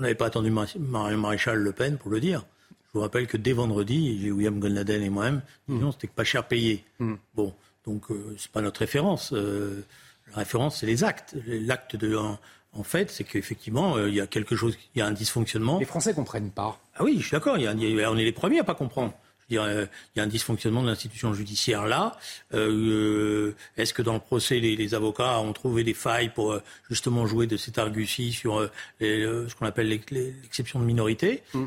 n'avait 0.00 0.14
pas 0.14 0.26
attendu 0.26 0.50
Maréchal 0.50 1.58
Le 1.58 1.72
Pen 1.72 1.98
pour 1.98 2.10
le 2.10 2.20
dire. 2.20 2.44
Je 2.70 2.98
vous 2.98 3.00
rappelle 3.00 3.26
que 3.26 3.36
dès 3.36 3.52
vendredi, 3.52 4.30
William 4.30 4.58
Gonladen 4.58 5.02
et 5.02 5.08
moi-même 5.08 5.42
disions 5.68 5.88
mm. 5.88 5.92
c'était 5.92 6.08
pas 6.08 6.24
cher 6.24 6.46
payé. 6.46 6.84
Mm. 6.98 7.14
Bon, 7.34 7.54
donc 7.86 8.10
euh, 8.10 8.34
c'est 8.38 8.50
pas 8.50 8.60
notre 8.60 8.80
référence. 8.80 9.32
Euh, 9.32 9.82
la 10.30 10.38
référence, 10.38 10.80
c'est 10.80 10.86
les 10.86 11.04
actes. 11.04 11.34
L'acte 11.46 11.96
de 11.96 12.16
en, 12.16 12.82
fait, 12.84 13.10
c'est 13.10 13.24
qu'effectivement, 13.24 13.96
euh, 13.96 14.08
il 14.08 14.14
y 14.14 14.20
a 14.20 14.26
quelque 14.26 14.56
chose, 14.56 14.78
il 14.94 14.98
y 14.98 15.02
a 15.02 15.06
un 15.06 15.12
dysfonctionnement. 15.12 15.78
Les 15.78 15.84
Français 15.84 16.14
comprennent 16.14 16.50
pas. 16.50 16.78
Ah 16.96 17.04
oui, 17.04 17.16
je 17.18 17.26
suis 17.26 17.32
d'accord. 17.32 17.56
On 17.58 18.16
est 18.18 18.24
les 18.24 18.32
premiers 18.32 18.60
à 18.60 18.64
pas 18.64 18.74
comprendre. 18.74 19.14
Euh, 19.58 19.86
il 20.14 20.18
y 20.18 20.20
a 20.20 20.24
un 20.24 20.28
dysfonctionnement 20.28 20.82
de 20.82 20.88
l'institution 20.88 21.34
judiciaire 21.34 21.86
là. 21.86 22.16
Euh, 22.54 23.54
est-ce 23.76 23.94
que 23.94 24.02
dans 24.02 24.14
le 24.14 24.20
procès, 24.20 24.60
les, 24.60 24.94
avocats 24.94 25.38
ont 25.40 25.52
trouvé 25.52 25.84
des 25.84 25.94
failles 25.94 26.30
pour 26.30 26.52
euh, 26.52 26.62
justement 26.90 27.26
jouer 27.26 27.46
de 27.46 27.56
cette 27.56 27.78
argutie 27.78 28.32
sur 28.32 28.68
ce 29.00 29.54
qu'on 29.54 29.66
appelle 29.66 29.88
l'exception 29.88 30.80
de 30.80 30.84
minorité? 30.84 31.42
Mm. 31.54 31.66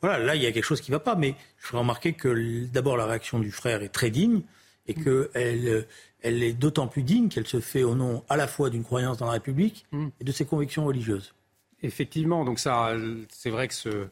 Voilà, 0.00 0.18
là, 0.18 0.34
il 0.34 0.42
y 0.42 0.46
a 0.46 0.52
quelque 0.52 0.64
chose 0.64 0.80
qui 0.80 0.90
ne 0.90 0.96
va 0.96 1.00
pas. 1.00 1.14
Mais 1.14 1.34
je 1.60 1.68
voudrais 1.68 1.80
remarquer 1.80 2.12
que 2.14 2.66
d'abord, 2.66 2.96
la 2.96 3.06
réaction 3.06 3.38
du 3.38 3.52
frère 3.52 3.82
est 3.82 3.88
très 3.88 4.10
digne 4.10 4.42
et 4.86 4.94
mm. 4.94 5.04
qu'elle 5.04 5.86
elle 6.24 6.42
est 6.44 6.52
d'autant 6.52 6.86
plus 6.86 7.02
digne 7.02 7.28
qu'elle 7.28 7.48
se 7.48 7.60
fait 7.60 7.82
au 7.82 7.96
nom 7.96 8.22
à 8.28 8.36
la 8.36 8.46
fois 8.46 8.70
d'une 8.70 8.84
croyance 8.84 9.18
dans 9.18 9.26
la 9.26 9.32
République 9.32 9.86
mm. 9.92 10.08
et 10.20 10.24
de 10.24 10.32
ses 10.32 10.44
convictions 10.44 10.84
religieuses. 10.86 11.34
Effectivement, 11.82 12.44
donc 12.44 12.60
ça, 12.60 12.94
c'est 13.28 13.50
vrai 13.50 13.66
que 13.66 13.74
ce, 13.74 14.06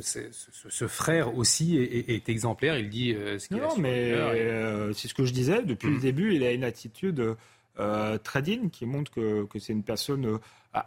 ce, 0.00 0.86
frère 0.86 1.36
aussi 1.36 1.76
est, 1.78 2.28
exemplaire. 2.28 2.78
Il 2.78 2.88
dit 2.88 3.14
euh, 3.14 3.38
ce 3.38 3.48
qu'il 3.48 3.56
Non, 3.56 3.76
mais 3.78 4.12
euh, 4.12 4.92
c'est 4.92 5.08
ce 5.08 5.14
que 5.14 5.24
je 5.24 5.32
disais. 5.32 5.62
Depuis 5.62 5.88
le 5.88 5.96
mm. 5.96 6.00
début, 6.00 6.34
il 6.34 6.44
a 6.44 6.52
une 6.52 6.64
attitude 6.64 7.36
euh, 7.78 8.18
très 8.18 8.42
digne 8.42 8.68
qui 8.68 8.86
montre 8.86 9.10
que, 9.10 9.46
c'est 9.58 9.72
une 9.72 9.82
personne 9.82 10.38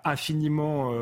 infiniment 0.04 0.94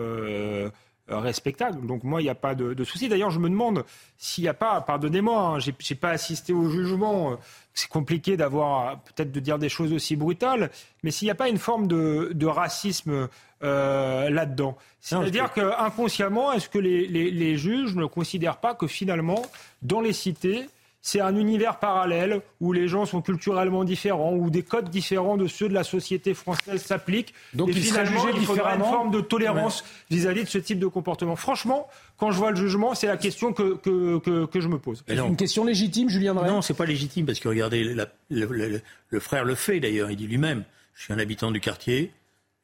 respectable. 1.09 1.85
Donc 1.85 2.03
moi, 2.03 2.21
il 2.21 2.25
n'y 2.25 2.29
a 2.29 2.35
pas 2.35 2.55
de, 2.55 2.83
souci. 2.83 3.09
D'ailleurs, 3.09 3.31
je 3.31 3.39
me 3.39 3.49
demande 3.49 3.83
s'il 4.17 4.43
n'y 4.43 4.47
a 4.47 4.53
pas, 4.53 4.81
pardonnez-moi, 4.81 5.41
hein, 5.41 5.59
je 5.59 5.71
j'ai 5.79 5.95
pas 5.95 6.09
assisté 6.09 6.53
au 6.53 6.69
jugement. 6.69 7.37
C'est 7.73 7.89
compliqué 7.89 8.35
d'avoir 8.37 8.99
peut-être 9.01 9.31
de 9.31 9.39
dire 9.39 9.57
des 9.57 9.69
choses 9.69 9.93
aussi 9.93 10.15
brutales, 10.15 10.69
mais 11.03 11.11
s'il 11.11 11.27
n'y 11.27 11.31
a 11.31 11.35
pas 11.35 11.49
une 11.49 11.57
forme 11.57 11.87
de 11.87 12.45
racisme 12.45 13.29
euh, 13.61 14.29
là-dedans. 14.29 14.77
C'est-à-dire 15.01 15.51
qu'inconsciemment, 15.51 16.53
est-ce 16.53 16.69
que 16.69 16.79
les, 16.79 17.57
juges 17.57 17.93
ne 17.93 18.05
considèrent 18.05 18.55
pas 18.55 18.73
que 18.73 18.87
finalement, 18.87 19.41
dans 19.81 19.99
les 19.99 20.13
cités, 20.13 20.69
c'est 21.01 21.21
un 21.21 21.35
univers 21.35 21.79
parallèle 21.79 22.41
où 22.59 22.73
les 22.73 22.87
gens 22.87 23.05
sont 23.05 23.21
culturellement 23.21 23.83
différents, 23.83 24.33
où 24.33 24.49
des 24.49 24.63
codes 24.63 24.89
différents 24.89 25.37
de 25.37 25.47
ceux 25.47 25.69
de 25.69 25.73
la 25.73 25.83
société 25.83 26.33
française 26.33 26.81
s'appliquent. 26.81 27.33
Donc 27.53 27.69
et 27.69 27.71
il 27.71 27.81
finalement, 27.81 28.27
il 28.29 28.45
faudra 28.45 28.75
une 28.75 28.83
forme 28.83 29.11
de 29.11 29.21
tolérance 29.21 29.85
vis-à-vis 30.09 30.43
de 30.43 30.49
ce 30.49 30.57
type 30.57 30.79
de 30.79 30.87
comportement. 30.87 31.35
Franchement, 31.35 31.87
quand 32.17 32.31
je 32.31 32.37
vois 32.37 32.51
le 32.51 32.57
jugement, 32.57 32.95
c'est 32.95 33.07
la 33.07 33.17
question 33.17 33.53
que, 33.53 33.77
que, 33.77 34.59
je 34.59 34.67
me 34.67 34.77
pose. 34.77 35.03
C'est 35.07 35.17
une 35.17 35.37
question 35.37 35.63
légitime, 35.63 36.09
Julien 36.09 36.33
Drey? 36.33 36.49
Non, 36.49 36.61
c'est 36.61 36.73
pas 36.73 36.85
légitime, 36.85 37.25
parce 37.25 37.39
que 37.39 37.47
regardez, 37.47 37.95
le 38.29 39.19
frère 39.19 39.45
le 39.45 39.55
fait 39.55 39.79
d'ailleurs, 39.79 40.11
il 40.11 40.17
dit 40.17 40.27
lui-même, 40.27 40.65
je 40.95 41.03
suis 41.03 41.13
un 41.13 41.19
habitant 41.19 41.51
du 41.51 41.61
quartier, 41.61 42.11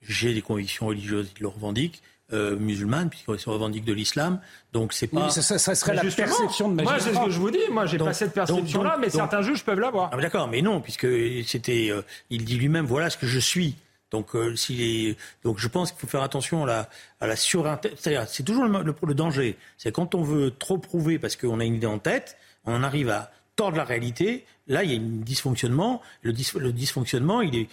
j'ai 0.01 0.33
des 0.33 0.41
convictions 0.41 0.87
religieuses, 0.87 1.31
il 1.37 1.41
le 1.41 1.47
revendique. 1.47 2.01
Euh, 2.33 2.57
musulmane, 2.57 3.11
puisqu'il 3.11 3.37
se 3.37 3.47
revendique 3.47 3.85
de 3.85 3.93
l'islam. 3.93 4.39
Donc 4.73 4.93
c'est 4.93 5.05
pas. 5.05 5.29
ça, 5.29 5.59
serait 5.59 5.93
la 5.93 6.01
perception 6.01 6.69
de 6.69 6.81
Moi, 6.81 6.99
c'est 6.99 7.13
ce 7.13 7.19
que 7.23 7.29
je 7.29 7.39
vous 7.39 7.51
dis. 7.51 7.59
Moi, 7.69 7.85
j'ai 7.85 7.99
pas 7.99 8.13
cette 8.13 8.33
perception-là, 8.33 8.97
mais 8.99 9.11
certains 9.11 9.43
juges 9.43 9.63
peuvent 9.63 9.79
l'avoir. 9.79 10.09
Ah, 10.11 10.17
d'accord, 10.17 10.47
mais 10.47 10.63
non, 10.63 10.81
puisque 10.81 11.05
c'était. 11.45 11.89
Euh, 11.91 12.01
il 12.31 12.43
dit 12.43 12.57
lui-même, 12.57 12.87
voilà 12.87 13.11
ce 13.11 13.17
que 13.17 13.27
je 13.27 13.37
suis. 13.37 13.75
Donc, 14.09 14.35
euh, 14.35 14.55
est, 14.71 15.17
donc 15.43 15.59
je 15.59 15.67
pense 15.67 15.91
qu'il 15.91 15.99
faut 15.99 16.07
faire 16.07 16.23
attention 16.23 16.63
à 16.63 16.67
la, 16.67 16.89
à 17.19 17.27
la 17.27 17.35
C'est-à-dire, 17.35 18.25
c'est 18.27 18.43
toujours 18.43 18.65
le, 18.65 18.81
le, 18.81 18.95
le 19.05 19.13
danger. 19.13 19.55
C'est 19.77 19.91
quand 19.91 20.15
on 20.15 20.23
veut 20.23 20.49
trop 20.49 20.79
prouver 20.79 21.19
parce 21.19 21.35
qu'on 21.35 21.59
a 21.59 21.63
une 21.63 21.75
idée 21.75 21.85
en 21.85 21.99
tête, 21.99 22.37
on 22.65 22.81
arrive 22.81 23.09
à 23.09 23.29
tordre 23.55 23.77
la 23.77 23.83
réalité. 23.83 24.45
Là, 24.67 24.83
il 24.83 24.91
y 24.91 24.95
a 24.95 24.97
un 24.97 25.03
dysfonctionnement. 25.03 26.01
Le, 26.23 26.33
le 26.59 26.73
dysfonctionnement, 26.73 27.41
il 27.41 27.55
est 27.55 27.67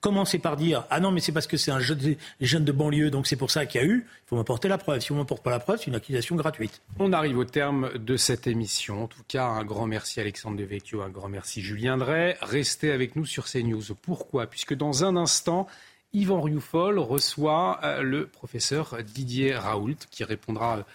commencer 0.00 0.38
par 0.38 0.56
dire 0.56 0.84
ah 0.90 1.00
non 1.00 1.10
mais 1.10 1.20
c'est 1.20 1.32
parce 1.32 1.46
que 1.46 1.56
c'est 1.56 1.70
un 1.70 1.80
jeune, 1.80 2.64
de 2.64 2.72
banlieue 2.72 3.10
donc 3.10 3.26
c'est 3.26 3.36
pour 3.36 3.50
ça 3.50 3.66
qu'il 3.66 3.80
y 3.80 3.84
a 3.84 3.86
eu. 3.86 4.06
Il 4.06 4.28
faut 4.28 4.36
m'apporter 4.36 4.68
la 4.68 4.78
preuve. 4.78 5.00
Si 5.00 5.12
on 5.12 5.16
m'apporte 5.16 5.42
pas 5.42 5.50
la 5.50 5.58
preuve, 5.58 5.78
c'est 5.78 5.86
une 5.86 5.94
accusation 5.94 6.36
gratuite. 6.36 6.80
On 6.98 7.12
arrive 7.12 7.38
au 7.38 7.44
terme 7.44 7.90
de 7.98 8.16
cette 8.16 8.46
émission. 8.46 9.04
En 9.04 9.06
tout 9.08 9.22
cas, 9.26 9.46
un 9.46 9.64
grand 9.64 9.86
merci 9.86 10.20
Alexandre 10.20 10.56
Devecchio, 10.56 11.02
un 11.02 11.08
grand 11.08 11.28
merci 11.28 11.60
Julien 11.60 11.96
Drey. 11.96 12.36
Restez 12.40 12.92
avec 12.92 13.16
nous 13.16 13.26
sur 13.26 13.46
CNews. 13.46 13.82
Pourquoi? 14.00 14.46
Puisque 14.46 14.74
dans 14.74 15.04
un 15.04 15.16
instant. 15.16 15.66
Yvan 16.12 16.40
Rioufol 16.40 16.98
reçoit 16.98 17.78
euh, 17.82 18.00
le 18.00 18.26
professeur 18.26 18.96
Didier 19.02 19.54
Raoult 19.54 19.96
qui 20.10 20.24
répondra 20.24 20.86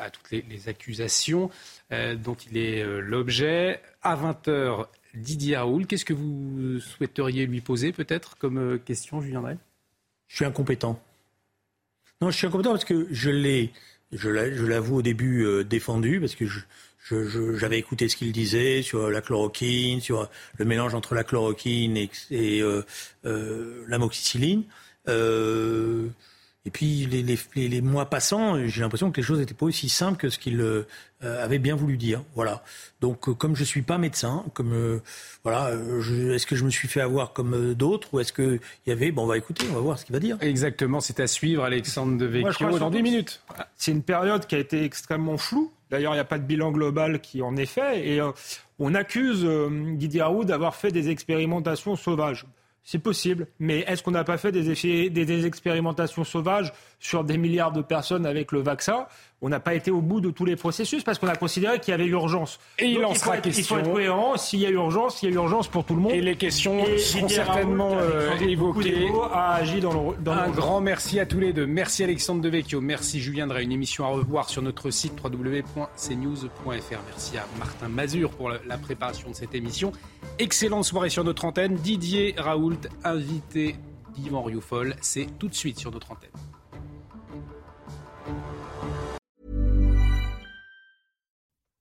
à 0.00 0.10
toutes 0.10 0.30
les, 0.30 0.68
accusations 0.68 1.50
dont 1.90 2.36
il 2.50 2.56
est 2.56 2.84
l'objet. 3.00 3.80
À 4.02 4.16
20h, 4.16 4.86
Didier 5.14 5.56
Raoul, 5.56 5.86
qu'est-ce 5.86 6.04
que 6.04 6.12
vous 6.12 6.78
souhaiteriez 6.80 7.46
lui 7.46 7.60
poser 7.60 7.92
peut-être 7.92 8.36
comme 8.38 8.78
question, 8.78 9.20
Julien 9.20 9.40
Drey? 9.40 9.56
Je 10.28 10.36
suis 10.36 10.44
incompétent. 10.44 11.00
Non, 12.20 12.30
je 12.30 12.36
suis 12.36 12.46
incompétent 12.46 12.70
parce 12.70 12.84
que 12.84 13.08
je 13.10 13.30
l'ai, 13.30 13.72
je 14.12 14.28
l'avoue 14.28 14.96
au 14.96 15.02
début, 15.02 15.64
défendu, 15.64 16.20
parce 16.20 16.34
que 16.34 16.46
j'avais 17.56 17.78
écouté 17.78 18.08
ce 18.08 18.16
qu'il 18.16 18.32
disait 18.32 18.82
sur 18.82 19.10
la 19.10 19.20
chloroquine, 19.20 20.00
sur 20.00 20.28
le 20.58 20.64
mélange 20.64 20.94
entre 20.94 21.14
la 21.14 21.24
chloroquine 21.24 21.96
et, 21.96 22.10
et 22.30 22.62
euh, 22.62 22.82
euh. 23.24 23.84
Euh, 25.08 26.06
et 26.66 26.70
puis 26.70 27.06
les, 27.06 27.22
les, 27.22 27.68
les 27.68 27.80
mois 27.80 28.06
passant, 28.06 28.66
j'ai 28.66 28.80
l'impression 28.82 29.10
que 29.10 29.16
les 29.16 29.26
choses 29.26 29.38
n'étaient 29.38 29.54
pas 29.54 29.66
aussi 29.66 29.88
simples 29.88 30.18
que 30.18 30.28
ce 30.28 30.38
qu'il 30.38 30.60
euh, 30.60 30.84
avait 31.22 31.58
bien 31.58 31.74
voulu 31.74 31.96
dire. 31.96 32.22
Voilà. 32.34 32.62
Donc 33.00 33.36
comme 33.36 33.56
je 33.56 33.64
suis 33.64 33.82
pas 33.82 33.98
médecin, 33.98 34.44
comme 34.52 35.00
voilà, 35.42 35.70
est-ce 35.72 36.46
que 36.46 36.56
je 36.56 36.64
me 36.64 36.70
suis 36.70 36.88
fait 36.88 37.00
avoir 37.00 37.32
comme 37.32 37.74
d'autres 37.74 38.12
ou 38.12 38.20
est-ce 38.20 38.32
que 38.32 38.60
il 38.86 38.90
y 38.90 38.92
avait 38.92 39.10
bon 39.10 39.24
on 39.24 39.26
va 39.26 39.38
écouter, 39.38 39.66
on 39.70 39.74
va 39.74 39.80
voir 39.80 39.98
ce 39.98 40.04
qu'il 40.04 40.12
va 40.12 40.20
dire. 40.20 40.36
Exactement, 40.40 41.00
c'est 41.00 41.20
à 41.20 41.26
suivre 41.26 41.64
Alexandre 41.64 42.18
de 42.18 42.26
Vecchio 42.26 42.78
dans 42.78 42.90
10 42.90 43.02
minutes. 43.02 43.42
C'est 43.76 43.92
une 43.92 44.02
période 44.02 44.46
qui 44.46 44.54
a 44.54 44.58
été 44.58 44.84
extrêmement 44.84 45.38
floue 45.38 45.72
D'ailleurs, 45.90 46.12
il 46.12 46.16
n'y 46.16 46.20
a 46.20 46.24
pas 46.24 46.38
de 46.38 46.44
bilan 46.44 46.70
global 46.70 47.20
qui 47.20 47.42
en 47.42 47.56
est 47.56 47.66
fait. 47.66 48.06
Et 48.08 48.20
euh, 48.20 48.30
on 48.78 48.94
accuse 48.94 49.44
euh, 49.44 49.68
Didier 49.96 50.22
Raoult 50.22 50.44
d'avoir 50.44 50.76
fait 50.76 50.92
des 50.92 51.10
expérimentations 51.10 51.96
sauvages. 51.96 52.46
C'est 52.82 52.98
possible, 52.98 53.46
mais 53.58 53.80
est-ce 53.80 54.02
qu'on 54.02 54.10
n'a 54.10 54.24
pas 54.24 54.38
fait 54.38 54.52
des, 54.52 55.10
des, 55.10 55.46
expérimentations 55.46 56.24
sauvages 56.24 56.72
sur 56.98 57.24
des 57.24 57.36
milliards 57.36 57.72
de 57.72 57.82
personnes 57.82 58.26
avec 58.26 58.52
le 58.52 58.60
vaccin? 58.60 59.06
On 59.42 59.48
n'a 59.48 59.60
pas 59.60 59.74
été 59.74 59.90
au 59.90 60.00
bout 60.00 60.20
de 60.20 60.30
tous 60.30 60.44
les 60.44 60.56
processus 60.56 61.02
parce 61.02 61.18
qu'on 61.18 61.28
a 61.28 61.36
considéré 61.36 61.80
qu'il 61.80 61.92
y 61.92 61.94
avait 61.94 62.06
urgence. 62.06 62.58
Et 62.78 62.86
il 62.86 63.04
en 63.04 63.14
sera 63.14 63.38
question. 63.38 63.76
Il 63.76 63.82
faut 63.82 63.86
être 63.86 63.92
cohérent. 63.92 64.36
S'il 64.36 64.60
y 64.60 64.66
a 64.66 64.70
urgence, 64.70 65.22
il 65.22 65.30
y 65.30 65.32
a 65.32 65.34
urgence 65.34 65.68
pour 65.68 65.84
tout 65.84 65.94
le 65.94 66.00
monde. 66.00 66.12
Et 66.12 66.20
les 66.20 66.36
questions 66.36 66.84
seront 66.98 67.28
certainement 67.28 67.96
euh, 67.98 68.36
évoquées. 68.38 69.08
A 69.32 69.54
agi 69.54 69.80
dans 69.80 69.92
le, 69.92 70.16
dans 70.22 70.32
Un 70.32 70.50
grand 70.50 70.80
merci 70.80 71.18
à 71.20 71.26
tous 71.26 71.40
les 71.40 71.52
deux. 71.52 71.66
Merci 71.66 72.04
Alexandre 72.04 72.42
Devecchio. 72.42 72.80
Merci 72.80 73.20
Julien 73.20 73.46
Drey. 73.46 73.64
Une 73.64 73.72
émission 73.72 74.04
à 74.04 74.08
revoir 74.08 74.48
sur 74.48 74.62
notre 74.62 74.90
site 74.90 75.14
www.cnews.fr. 75.22 76.98
Merci 77.06 77.38
à 77.38 77.46
Martin 77.58 77.88
Mazur 77.88 78.30
pour 78.30 78.50
la 78.50 78.78
préparation 78.78 79.30
de 79.30 79.34
cette 79.34 79.54
émission. 79.54 79.92
Excellente 80.38 80.84
soirée 80.84 81.10
sur 81.10 81.24
notre 81.24 81.44
antenne. 81.44 81.74
Didier 81.74 82.34
Raoult, 82.36 82.80
invité 83.04 83.76
d'Yvan 84.14 84.42
Rioufol. 84.42 84.96
C'est 85.00 85.26
tout 85.38 85.48
de 85.48 85.54
suite 85.54 85.78
sur 85.78 85.90
notre 85.90 86.12
antenne. 86.12 86.30